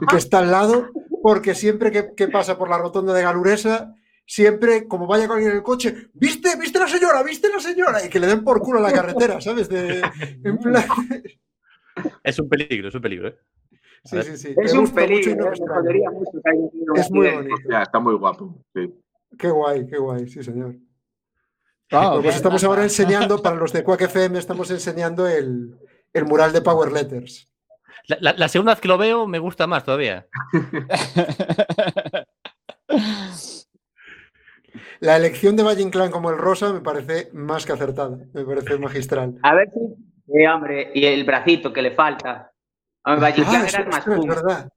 que 0.10 0.18
está 0.18 0.40
al 0.40 0.52
lado, 0.52 0.90
porque 1.22 1.56
siempre 1.56 1.92
que, 1.92 2.14
que 2.16 2.28
pasa 2.28 2.58
por 2.58 2.70
la 2.70 2.78
rotonda 2.78 3.14
de 3.14 3.24
Galuresa, 3.24 3.96
siempre, 4.26 4.88
como 4.88 5.08
vaya 5.08 5.28
con 5.28 5.38
alguien 5.38 5.52
en 5.52 5.58
el 5.58 5.64
coche, 5.64 6.10
¿viste? 6.14 6.56
¿Viste 6.60 6.80
la 6.80 6.88
señora? 6.88 7.24
¿Viste 7.24 7.50
la 7.50 7.60
señora? 7.60 8.06
Y 8.06 8.10
que 8.10 8.20
le 8.20 8.28
den 8.28 8.44
por 8.44 8.62
culo 8.62 8.80
a 8.80 8.84
la 8.84 8.92
carretera, 8.92 9.42
¿sabes? 9.42 9.68
De, 9.70 10.02
en 10.44 10.58
plan, 10.60 10.86
Es 12.24 12.40
un 12.40 12.48
peligro, 12.48 12.90
es 12.90 12.96
un 12.96 13.02
peligro. 13.02 13.30
¿eh? 13.30 13.38
sí, 14.04 14.22
sí, 14.22 14.38
sí. 14.38 14.56
Es 14.56 14.74
me 14.74 14.80
un 14.80 14.86
gusta 14.86 15.02
mucho 15.02 15.14
y 15.14 15.24
peligro, 15.24 15.52
no 15.52 15.74
jodería 15.74 16.12
mucho 16.12 16.32
Es 16.96 17.12
muy 17.12 17.30
bonito. 17.30 17.56
Ya, 17.70 17.82
está 17.82 18.00
muy 18.00 18.16
guapo. 18.16 18.64
sí. 18.74 18.94
Qué 19.38 19.50
guay, 19.50 19.86
qué 19.86 19.98
guay, 19.98 20.28
sí, 20.28 20.44
señor. 20.44 20.76
Ah, 21.92 22.20
pues 22.22 22.36
estamos 22.36 22.64
ahora 22.64 22.84
enseñando, 22.84 23.42
para 23.42 23.56
los 23.56 23.74
de 23.74 23.84
Quack 23.84 24.02
FM, 24.02 24.38
estamos 24.38 24.70
enseñando 24.70 25.28
el, 25.28 25.76
el 26.14 26.26
mural 26.26 26.54
de 26.54 26.62
Power 26.62 26.92
Letters. 26.92 27.49
La, 28.10 28.18
la- 28.22 28.34
la 28.34 28.48
segunda 28.50 28.74
vez 28.74 28.82
que 28.82 28.88
lo 28.88 28.98
veo 28.98 29.26
me 29.28 29.40
gusta 29.40 29.68
más 29.68 29.84
todavía. 29.86 30.28
La 35.00 35.16
elección 35.18 35.56
de 35.56 35.64
Valle 35.64 35.82
Inclán 35.82 36.12
como 36.12 36.30
el 36.30 36.38
rosa 36.38 36.72
me 36.74 36.82
parece 36.82 37.30
más 37.34 37.66
que 37.66 37.72
acertada, 37.74 38.18
me 38.34 38.44
parece 38.46 38.78
magistral. 38.78 39.36
A 39.42 39.56
ver 39.56 39.70
si. 39.74 39.80
Sí, 40.32 40.46
hombre, 40.46 40.92
y 40.94 41.06
el 41.06 41.24
bracito 41.24 41.74
que 41.74 41.82
le 41.82 41.92
falta. 41.92 42.52
Hombre, 43.04 43.22
Valle 43.22 43.42
Ah, 43.42 43.46
Inclán 43.46 43.66
eso, 43.66 43.78
era 43.78 43.86
el 43.86 43.90
más 43.92 44.08
es 44.08 44.16
punk. 44.16 44.28
verdad. 44.30 44.70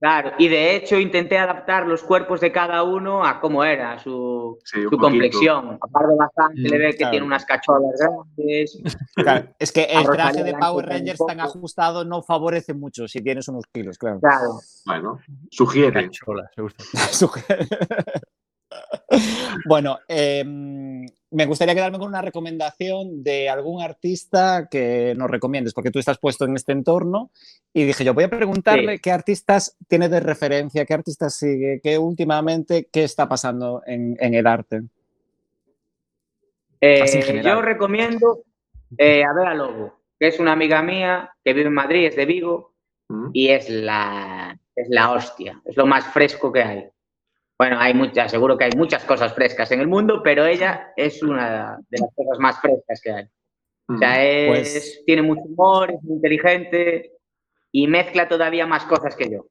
Claro, 0.00 0.30
y 0.38 0.46
de 0.46 0.76
hecho 0.76 0.96
intenté 0.96 1.38
adaptar 1.38 1.84
los 1.86 2.04
cuerpos 2.04 2.40
de 2.40 2.52
cada 2.52 2.84
uno 2.84 3.24
a 3.26 3.40
cómo 3.40 3.64
era 3.64 3.98
su, 3.98 4.56
Sí, 4.64 4.80
su 4.88 4.96
complexión. 4.96 5.76
Aparte 5.80 6.14
bastante, 6.16 6.60
Mm, 6.60 6.64
le 6.66 6.78
ve 6.78 6.90
que 6.92 6.96
claro. 6.98 7.10
tiene 7.10 7.26
unas 7.26 7.44
cacholas 7.44 7.98
grandes. 7.98 8.80
Claro, 9.16 9.48
es 9.58 9.72
que 9.72 9.88
A 9.92 10.00
el 10.02 10.06
traje 10.08 10.44
de 10.44 10.54
Power 10.54 10.86
Rangers 10.86 11.18
tan 11.26 11.40
ajustado 11.40 12.04
no 12.04 12.22
favorece 12.22 12.74
mucho 12.74 13.08
si 13.08 13.20
tienes 13.22 13.48
unos 13.48 13.64
kilos, 13.72 13.98
claro. 13.98 14.20
Claro. 14.20 14.60
Bueno, 14.86 15.18
sugiere. 15.50 16.04
Cacholas, 16.04 16.50
me 16.56 16.62
gusta. 16.62 16.84
bueno, 19.68 19.98
eh, 20.06 20.44
me 21.30 21.46
gustaría 21.46 21.74
quedarme 21.74 21.98
con 21.98 22.08
una 22.08 22.22
recomendación 22.22 23.22
de 23.22 23.48
algún 23.48 23.82
artista 23.82 24.68
que 24.70 25.14
nos 25.16 25.30
recomiendes, 25.30 25.74
porque 25.74 25.90
tú 25.90 25.98
estás 25.98 26.18
puesto 26.18 26.44
en 26.46 26.56
este 26.56 26.72
entorno 26.72 27.30
y 27.72 27.84
dije 27.84 28.04
yo 28.04 28.14
voy 28.14 28.24
a 28.24 28.30
preguntarle 28.30 28.94
Sí. 28.94 28.98
qué 29.00 29.10
artistas 29.10 29.76
tiene 29.88 30.08
de 30.08 30.20
referencia, 30.20 30.86
qué 30.86 30.94
artistas 30.94 31.34
sigue, 31.34 31.80
qué 31.82 31.98
últimamente, 31.98 32.88
qué 32.90 33.04
está 33.04 33.28
pasando 33.28 33.82
en, 33.86 34.16
en 34.20 34.34
el 34.34 34.46
arte. 34.46 34.82
Eh, 36.80 37.42
yo 37.42 37.60
recomiendo 37.60 38.44
eh, 38.96 39.24
a 39.24 39.32
Bea 39.32 39.54
Lobo, 39.54 40.00
que 40.18 40.28
es 40.28 40.38
una 40.38 40.52
amiga 40.52 40.82
mía 40.82 41.30
que 41.44 41.52
vive 41.52 41.66
en 41.66 41.74
Madrid, 41.74 42.06
es 42.06 42.16
de 42.16 42.24
Vigo, 42.24 42.74
¿Mm? 43.08 43.30
y 43.32 43.48
es 43.48 43.68
la, 43.68 44.58
es 44.74 44.88
la 44.88 45.10
hostia, 45.12 45.60
es 45.64 45.76
lo 45.76 45.86
más 45.86 46.06
fresco 46.06 46.52
que 46.52 46.62
hay. 46.62 46.88
Bueno, 47.58 47.76
hay 47.80 47.92
muchas, 47.92 48.30
seguro 48.30 48.56
que 48.56 48.64
hay 48.64 48.70
muchas 48.76 49.04
cosas 49.04 49.34
frescas 49.34 49.70
en 49.72 49.80
el 49.80 49.88
mundo, 49.88 50.20
pero 50.22 50.46
ella 50.46 50.92
es 50.96 51.22
una 51.22 51.78
de 51.88 51.98
las 52.00 52.10
cosas 52.14 52.38
más 52.38 52.60
frescas 52.60 53.00
que 53.02 53.10
hay. 53.10 53.24
O 53.88 53.98
sea, 53.98 54.24
es, 54.24 54.48
Pues- 54.48 55.02
tiene 55.06 55.22
mucho 55.22 55.42
humor, 55.42 55.90
es 55.90 56.02
muy 56.02 56.16
inteligente 56.16 57.12
y 57.72 57.86
mezcla 57.88 58.28
todavía 58.28 58.66
más 58.66 58.84
cosas 58.84 59.16
que 59.16 59.30
yo. 59.30 59.46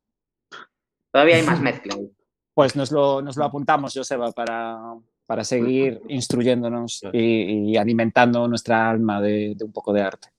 Todavía 1.12 1.36
hay 1.38 1.44
más 1.44 1.60
mezcla. 1.62 1.96
ahí. 1.96 2.10
Pues 2.58 2.76
nos 2.76 2.92
lo, 2.92 3.22
nos 3.22 3.38
lo 3.38 3.46
apuntamos, 3.46 3.94
Joseba, 3.96 4.32
para, 4.32 4.80
para 5.28 5.44
seguir 5.44 6.02
instruyéndonos 6.08 7.04
y, 7.14 7.70
y 7.72 7.78
alimentando 7.78 8.48
nuestra 8.48 8.90
alma 8.90 9.22
de, 9.22 9.54
de 9.56 9.64
un 9.64 9.72
poco 9.72 9.94
de 9.94 10.02
arte. 10.02 10.30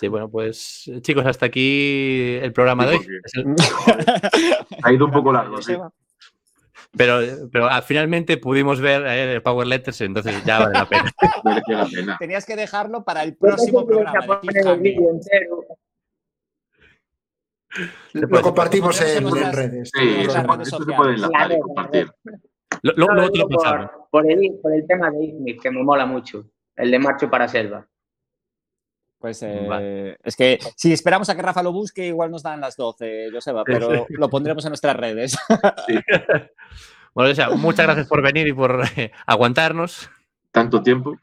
Sí, 0.00 0.08
bueno, 0.08 0.28
pues 0.28 0.90
chicos, 1.02 1.24
hasta 1.24 1.46
aquí 1.46 2.34
el 2.42 2.52
programa 2.52 2.84
de 2.86 2.96
hoy. 2.96 3.06
El- 3.34 3.54
Ha 4.82 4.92
ido 4.92 5.04
un 5.06 5.12
poco 5.12 5.32
largo, 5.32 5.62
sí. 5.62 5.76
Pero, 6.96 7.20
pero 7.52 7.66
ah, 7.66 7.82
finalmente 7.82 8.36
pudimos 8.38 8.80
ver 8.80 9.06
eh, 9.06 9.32
el 9.34 9.42
Power 9.42 9.66
Letters, 9.66 10.00
entonces 10.02 10.44
ya 10.44 10.58
vale 10.60 10.72
la 10.74 10.86
pena. 10.88 11.12
Mereció 11.44 11.78
la 11.78 11.86
pena. 11.86 12.16
Tenías 12.18 12.44
que 12.46 12.56
dejarlo 12.56 13.04
para 13.04 13.22
el 13.22 13.36
próximo 13.36 13.86
programa. 13.86 14.40
Lo 18.14 18.40
compartimos 18.40 18.96
Pues, 18.98 19.16
en, 19.16 19.28
pues, 19.28 19.42
en 19.42 19.52
redes. 19.52 19.90
Sí, 19.92 20.00
Tenemos 20.00 20.26
eso, 20.28 20.36
las 20.36 20.46
redes 20.46 20.68
eso 20.68 20.76
se 20.78 20.84
sociales. 20.84 20.96
puede 20.96 21.14
enlazar 21.14 21.30
y 21.30 21.46
Claro, 21.48 21.60
compartir. 21.60 22.10
Lo- 22.82 22.92
lo- 22.96 23.06
No, 23.06 23.14
luego 23.14 23.30
te 23.32 23.38
lo 23.38 23.46
digo 23.48 23.60
pasamos. 23.60 23.90
por, 23.90 24.08
por 24.10 24.30
el, 24.30 24.58
por 24.62 24.72
el 24.74 24.86
tema 24.86 25.10
de 25.10 25.24
Izmir, 25.24 25.58
que 25.58 25.70
me 25.70 25.82
mola 25.82 26.06
mucho. 26.06 26.46
El 26.74 26.90
de 26.90 26.98
Marcho 26.98 27.30
para 27.30 27.48
Selva. 27.48 27.86
Pues 29.26 29.42
eh, 29.42 29.66
Vale. 29.68 30.18
es 30.22 30.36
que 30.36 30.56
si 30.76 30.92
esperamos 30.92 31.28
a 31.28 31.34
que 31.34 31.42
Rafa 31.42 31.60
lo 31.60 31.72
busque, 31.72 32.06
igual 32.06 32.30
nos 32.30 32.44
dan 32.44 32.60
las 32.60 32.76
12, 32.76 33.30
Joseba, 33.32 33.64
pero 33.64 34.06
lo 34.08 34.30
pondremos 34.30 34.64
en 34.64 34.70
nuestras 34.70 34.94
redes. 34.94 35.36
Bueno, 37.12 37.32
o 37.32 37.34
sea, 37.34 37.48
muchas 37.50 37.86
gracias 37.86 38.06
por 38.08 38.20
venir 38.22 38.46
y 38.46 38.52
por 38.52 38.82
eh, 38.94 39.10
aguantarnos. 39.26 40.08
Tanto 40.52 40.80
tiempo. 40.82 41.16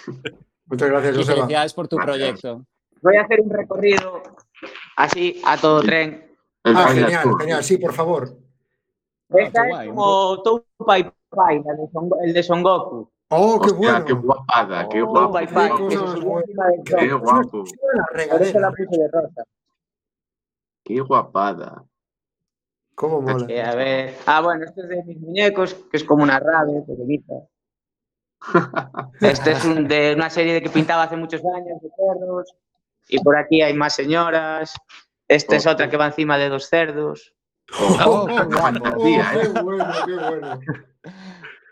Muchas 0.66 0.88
gracias, 0.88 1.14
y 1.14 1.18
Joseba. 1.18 1.36
felicidades 1.36 1.74
por 1.74 1.86
tu 1.86 1.96
Gracias. 1.96 2.40
proyecto. 2.40 2.64
Voy 3.02 3.16
a 3.16 3.22
hacer 3.22 3.40
un 3.42 3.50
recorrido 3.50 4.22
así 4.96 5.40
a 5.44 5.56
todo 5.58 5.82
tren. 5.82 6.34
El 6.64 6.74
Ah, 6.76 6.88
Final 6.88 7.04
genial, 7.04 7.22
Tour. 7.24 7.40
genial, 7.40 7.62
sí, 7.62 7.76
por 7.76 7.92
favor. 7.92 8.36
Ah, 9.30 9.36
Esta 9.38 9.62
qué 9.62 9.68
es 9.68 9.74
guay, 9.74 9.88
como 9.90 10.42
Toupai 10.42 11.12
Pai, 11.28 11.62
el 12.24 12.32
de 12.32 12.42
Son 12.42 12.62
Goku. 12.62 13.10
Oh, 13.30 13.58
qué 13.60 13.70
Hostia, 13.70 13.90
bueno. 13.92 14.04
qué 14.04 14.12
guapada, 14.12 14.88
qué 14.88 15.02
Oh, 15.02 15.06
guapo. 15.06 15.38
Qué 15.38 15.46
Qué 15.46 15.52
tronco. 17.08 17.18
guapo, 17.18 17.64
La 17.96 18.38
de 18.38 19.08
rosa. 19.10 19.44
qué 20.84 21.00
guapada. 21.00 21.84
¿Cómo 22.94 23.20
mola? 23.22 23.46
Eh, 23.48 23.62
a 23.62 23.74
ver. 23.74 24.14
Ah, 24.26 24.40
bueno, 24.40 24.64
este 24.64 24.82
es 24.82 24.88
de 24.88 25.02
mis 25.04 25.18
muñecos, 25.18 25.74
que 25.90 25.96
es 25.96 26.04
como 26.04 26.22
una 26.22 26.38
rave 26.38 26.82
pequeñita. 26.86 27.34
Este 29.20 29.52
es 29.52 29.64
un- 29.64 29.88
de 29.88 30.12
una 30.14 30.28
serie 30.30 30.52
de 30.54 30.62
que 30.62 30.68
pintaba 30.68 31.04
hace 31.04 31.16
muchos 31.16 31.40
años 31.44 31.80
de 31.80 31.88
cerdos. 31.96 32.54
Y 33.08 33.18
por 33.20 33.36
aquí 33.36 33.62
hay 33.62 33.74
más 33.74 33.94
señoras. 33.94 34.74
Esta 35.26 35.56
es 35.56 35.66
otra 35.66 35.88
que 35.88 35.96
va 35.96 36.06
encima 36.06 36.36
de 36.38 36.48
dos 36.50 36.68
cerdos. 36.68 37.34
Oh, 37.80 38.26
qué 38.26 38.42
Oh, 38.42 38.44
guapo. 38.46 38.58
fantasía, 38.60 39.22
¿eh? 39.34 39.38
qué 39.54 39.60
bueno, 39.62 39.92
qué 40.06 40.14
bueno. 40.14 40.60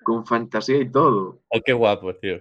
Con 0.03 0.27
fantasía 0.27 0.79
y 0.79 0.91
todo. 0.91 1.41
Oh, 1.49 1.61
qué 1.65 1.73
guapo, 1.73 2.15
tío. 2.17 2.41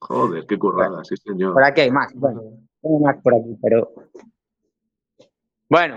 Joder, 0.00 0.44
qué 0.46 0.58
currada, 0.58 1.04
sí, 1.04 1.16
señor. 1.16 1.54
Por 1.54 1.64
aquí 1.64 1.82
hay 1.82 1.90
más. 1.90 2.12
Bueno, 2.14 2.42
tengo 2.82 3.00
más 3.00 3.16
por 3.22 3.34
aquí, 3.34 3.56
pero. 3.62 3.92
Bueno, 5.68 5.96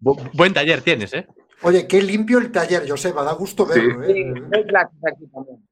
Bu- 0.00 0.30
buen 0.34 0.52
taller 0.54 0.80
tienes, 0.82 1.12
¿eh? 1.14 1.26
Oye, 1.62 1.86
qué 1.88 2.00
limpio 2.02 2.38
el 2.38 2.52
taller, 2.52 2.88
Joseba, 2.88 3.22
da 3.24 3.32
gusto 3.32 3.66
Sí. 3.66 3.80
verlo, 3.80 4.04
sí, 4.04 4.12
¿eh? 4.20 4.34
hay 4.52 4.64
clases 4.66 4.98
aquí 5.10 5.26
también. 5.28 5.68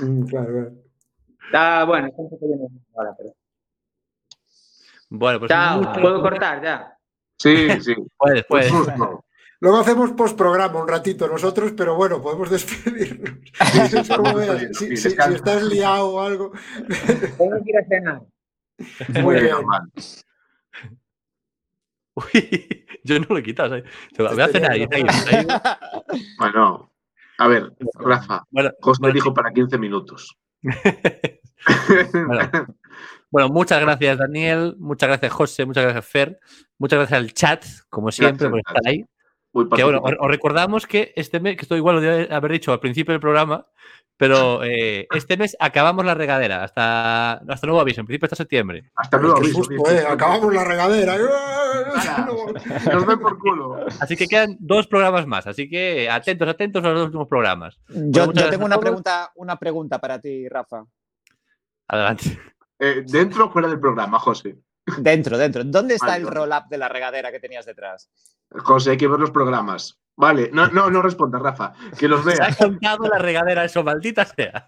Mm, 0.00 0.26
claro, 0.26 0.46
claro. 0.52 0.72
Está 1.46 1.84
bueno, 1.84 2.06
está 2.08 2.22
un 2.22 2.30
poco 2.30 2.46
lleno 2.46 2.68
ahora, 2.96 3.14
pero. 3.16 3.30
Bueno, 5.10 5.38
pues 5.38 5.50
muchas- 5.52 5.98
puedo 6.00 6.20
cortar 6.22 6.62
ya. 6.62 6.98
Sí, 7.38 7.68
sí. 7.82 7.94
puedes, 8.16 8.44
puedes. 8.46 8.72
Un 8.72 8.84
susto. 8.84 9.24
Luego 9.66 9.80
hacemos 9.80 10.12
postprograma 10.12 10.80
un 10.80 10.86
ratito 10.86 11.26
nosotros, 11.26 11.72
pero 11.76 11.96
bueno, 11.96 12.22
podemos 12.22 12.48
despedirnos. 12.48 13.30
Es 13.92 14.08
como 14.08 14.32
veas, 14.32 14.60
si, 14.60 14.74
si- 14.74 14.96
si 14.96 15.08
Descansa. 15.08 15.34
estás 15.36 15.62
liado 15.64 16.06
o 16.08 16.20
algo. 16.20 16.52
Tengo 17.36 17.56
que 17.64 17.70
ir 17.70 17.78
a 17.78 17.84
cenar. 17.88 18.22
Muy 19.24 19.40
bien. 19.40 19.56
Uy, 22.14 22.86
yo 23.02 23.18
no 23.18 23.26
lo 23.28 23.38
he 23.38 23.42
quitado. 23.42 23.70
¿sabes? 23.70 23.84
Te 24.16 24.22
voy 24.22 24.40
a 24.40 24.44
Este 24.44 24.60
cenar 24.60 24.72
seguir. 24.74 24.88
Bueno, 26.38 26.92
a 27.38 27.48
ver, 27.48 27.72
Rafa, 27.94 28.44
Bueno, 28.50 28.70
José 28.80 29.00
bueno, 29.00 29.14
dijo 29.14 29.34
para 29.34 29.50
15 29.52 29.78
minutos. 29.78 30.36
Bueno. 30.62 32.66
Bueno, 33.32 33.48
muchas 33.48 33.80
gracias, 33.80 34.18
Daniel. 34.18 34.76
Muchas 34.78 35.08
gracias, 35.08 35.32
José. 35.32 35.66
Muchas 35.66 35.82
gracias, 35.82 36.06
Fer. 36.06 36.38
Muchas 36.78 37.00
gracias 37.00 37.18
al 37.18 37.32
chat, 37.34 37.64
como 37.90 38.12
siempre, 38.12 38.48
Gracias, 38.48 38.50
por 38.50 38.58
estar 38.60 38.74
gracias. 38.74 38.92
ahí. 38.92 39.04
Muy 39.56 39.70
Que 39.70 39.84
bueno, 39.84 40.02
os, 40.02 40.28
recordamos 40.28 40.86
que 40.86 41.14
este 41.16 41.40
mes, 41.40 41.56
que 41.56 41.62
esto 41.62 41.76
igual 41.76 41.96
lo 41.96 42.02
debe 42.02 42.34
haber 42.34 42.52
dicho 42.52 42.74
al 42.74 42.78
principio 42.78 43.12
del 43.12 43.22
programa, 43.22 43.66
pero 44.18 44.62
eh, 44.62 45.06
este 45.14 45.38
mes 45.38 45.56
acabamos 45.58 46.04
la 46.04 46.12
regadera 46.12 46.62
hasta, 46.62 47.32
hasta 47.32 47.66
nuevo 47.66 47.80
aviso, 47.80 48.02
en 48.02 48.06
principio 48.06 48.26
hasta 48.26 48.36
septiembre. 48.36 48.90
Hasta 48.94 49.16
luego, 49.16 49.40
Qué 49.40 49.46
aviso. 49.46 49.90
¿eh? 49.90 50.04
Acabamos 50.06 50.52
la 50.52 50.62
regadera. 50.62 51.16
Nos 52.92 53.06
ven 53.06 53.18
por 53.18 53.38
culo. 53.38 53.86
Así 53.98 54.14
que 54.14 54.26
quedan 54.26 54.58
dos 54.60 54.86
programas 54.88 55.26
más, 55.26 55.46
así 55.46 55.70
que 55.70 56.10
atentos, 56.10 56.48
atentos 56.48 56.84
a 56.84 56.88
los 56.88 56.96
dos 56.98 57.06
últimos 57.06 57.28
programas. 57.28 57.78
Yo, 57.88 58.30
tengo 58.30 58.66
una 58.66 58.78
pregunta, 58.78 59.32
una 59.36 59.56
pregunta 59.56 59.98
para 59.98 60.20
ti, 60.20 60.46
Rafa. 60.50 60.84
Adelante. 61.88 62.38
Eh, 62.78 63.04
¿Dentro 63.06 63.46
o 63.46 63.50
fuera 63.50 63.68
del 63.68 63.80
programa, 63.80 64.18
José? 64.18 64.58
Dentro, 64.98 65.36
dentro. 65.36 65.64
¿Dónde 65.64 65.94
está 65.94 66.06
Vale, 66.08 66.22
el 66.24 66.28
roll-up 66.28 66.68
de 66.68 66.78
la 66.78 66.88
regadera 66.88 67.30
que 67.32 67.40
tenías 67.40 67.66
detrás? 67.66 68.08
José, 68.50 68.92
hay 68.92 68.96
que 68.96 69.08
ver 69.08 69.18
los 69.18 69.30
programas. 69.30 69.98
Vale, 70.18 70.48
no, 70.52 70.68
no, 70.68 70.88
no 70.90 71.02
respondas, 71.02 71.42
Rafa. 71.42 71.74
Que 71.98 72.08
los 72.08 72.24
Se 72.24 72.40
ha 72.42 72.46
vea. 72.46 72.56
contado 72.56 73.06
la 73.06 73.18
regadera 73.18 73.64
eso, 73.64 73.82
maldita 73.84 74.24
sea. 74.24 74.64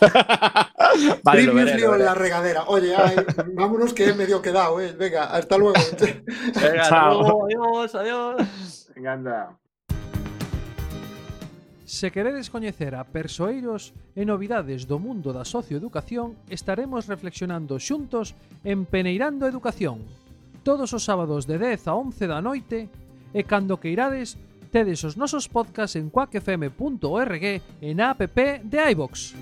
Vale, 1.24 1.42
lo 1.42 1.54
veré, 1.54 1.78
lo 1.80 1.94
en 1.96 2.04
la 2.04 2.14
regadera. 2.14 2.64
Oye, 2.66 2.94
ay, 2.94 3.16
vámonos 3.54 3.92
que 3.94 4.08
he 4.10 4.14
medio 4.14 4.40
quedado, 4.42 4.80
eh. 4.80 4.92
Venga, 4.92 5.24
hasta 5.24 5.56
luego. 5.58 5.74
Venga, 6.60 6.88
Chao. 6.88 7.20
luego, 7.22 7.46
adiós, 7.46 7.94
adiós. 7.94 8.92
Venga, 8.94 9.12
anda. 9.12 9.58
Se 11.92 12.10
queredes 12.10 12.48
coñecer 12.48 12.96
a 12.96 13.04
persoeiros 13.04 13.92
e 14.16 14.24
novidades 14.24 14.88
do 14.88 14.96
mundo 14.96 15.28
da 15.36 15.44
socioeducación, 15.44 16.40
estaremos 16.48 17.04
reflexionando 17.04 17.76
xuntos 17.76 18.32
en 18.64 18.88
Peneirando 18.88 19.44
Educación, 19.44 20.00
todos 20.64 20.96
os 20.96 21.04
sábados 21.04 21.44
de 21.44 21.60
10 21.60 21.92
a 21.92 21.94
11 22.00 22.32
da 22.32 22.40
noite, 22.40 22.88
e 23.36 23.44
cando 23.44 23.76
queirades, 23.76 24.40
tedes 24.72 25.04
os 25.04 25.20
nosos 25.20 25.52
podcasts 25.52 26.00
en 26.00 26.08
quackfm.org 26.08 27.60
e 27.60 27.90
na 27.92 28.16
app 28.16 28.40
de 28.64 28.80
iVox. 28.96 29.36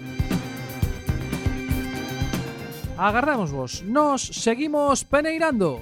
Agardámosvos, 2.98 3.86
nos 3.86 4.26
seguimos 4.26 5.07
peneirando. 5.07 5.78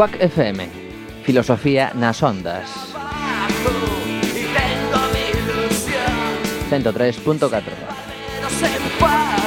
Cuac 0.00 0.16
FM, 0.18 0.66
Filosofía 1.24 1.92
nas 1.92 2.22
ondas. 2.22 2.70
103.4 6.70 9.39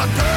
my 0.00 0.29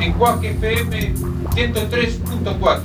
en 0.00 0.12
CUAC 0.14 0.44
FM 0.44 1.14
103.4, 1.54 2.80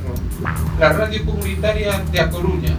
la 0.80 0.90
radio 0.94 1.26
comunitaria 1.26 2.04
de 2.12 2.20
A 2.20 2.30
Coruña. 2.30 2.76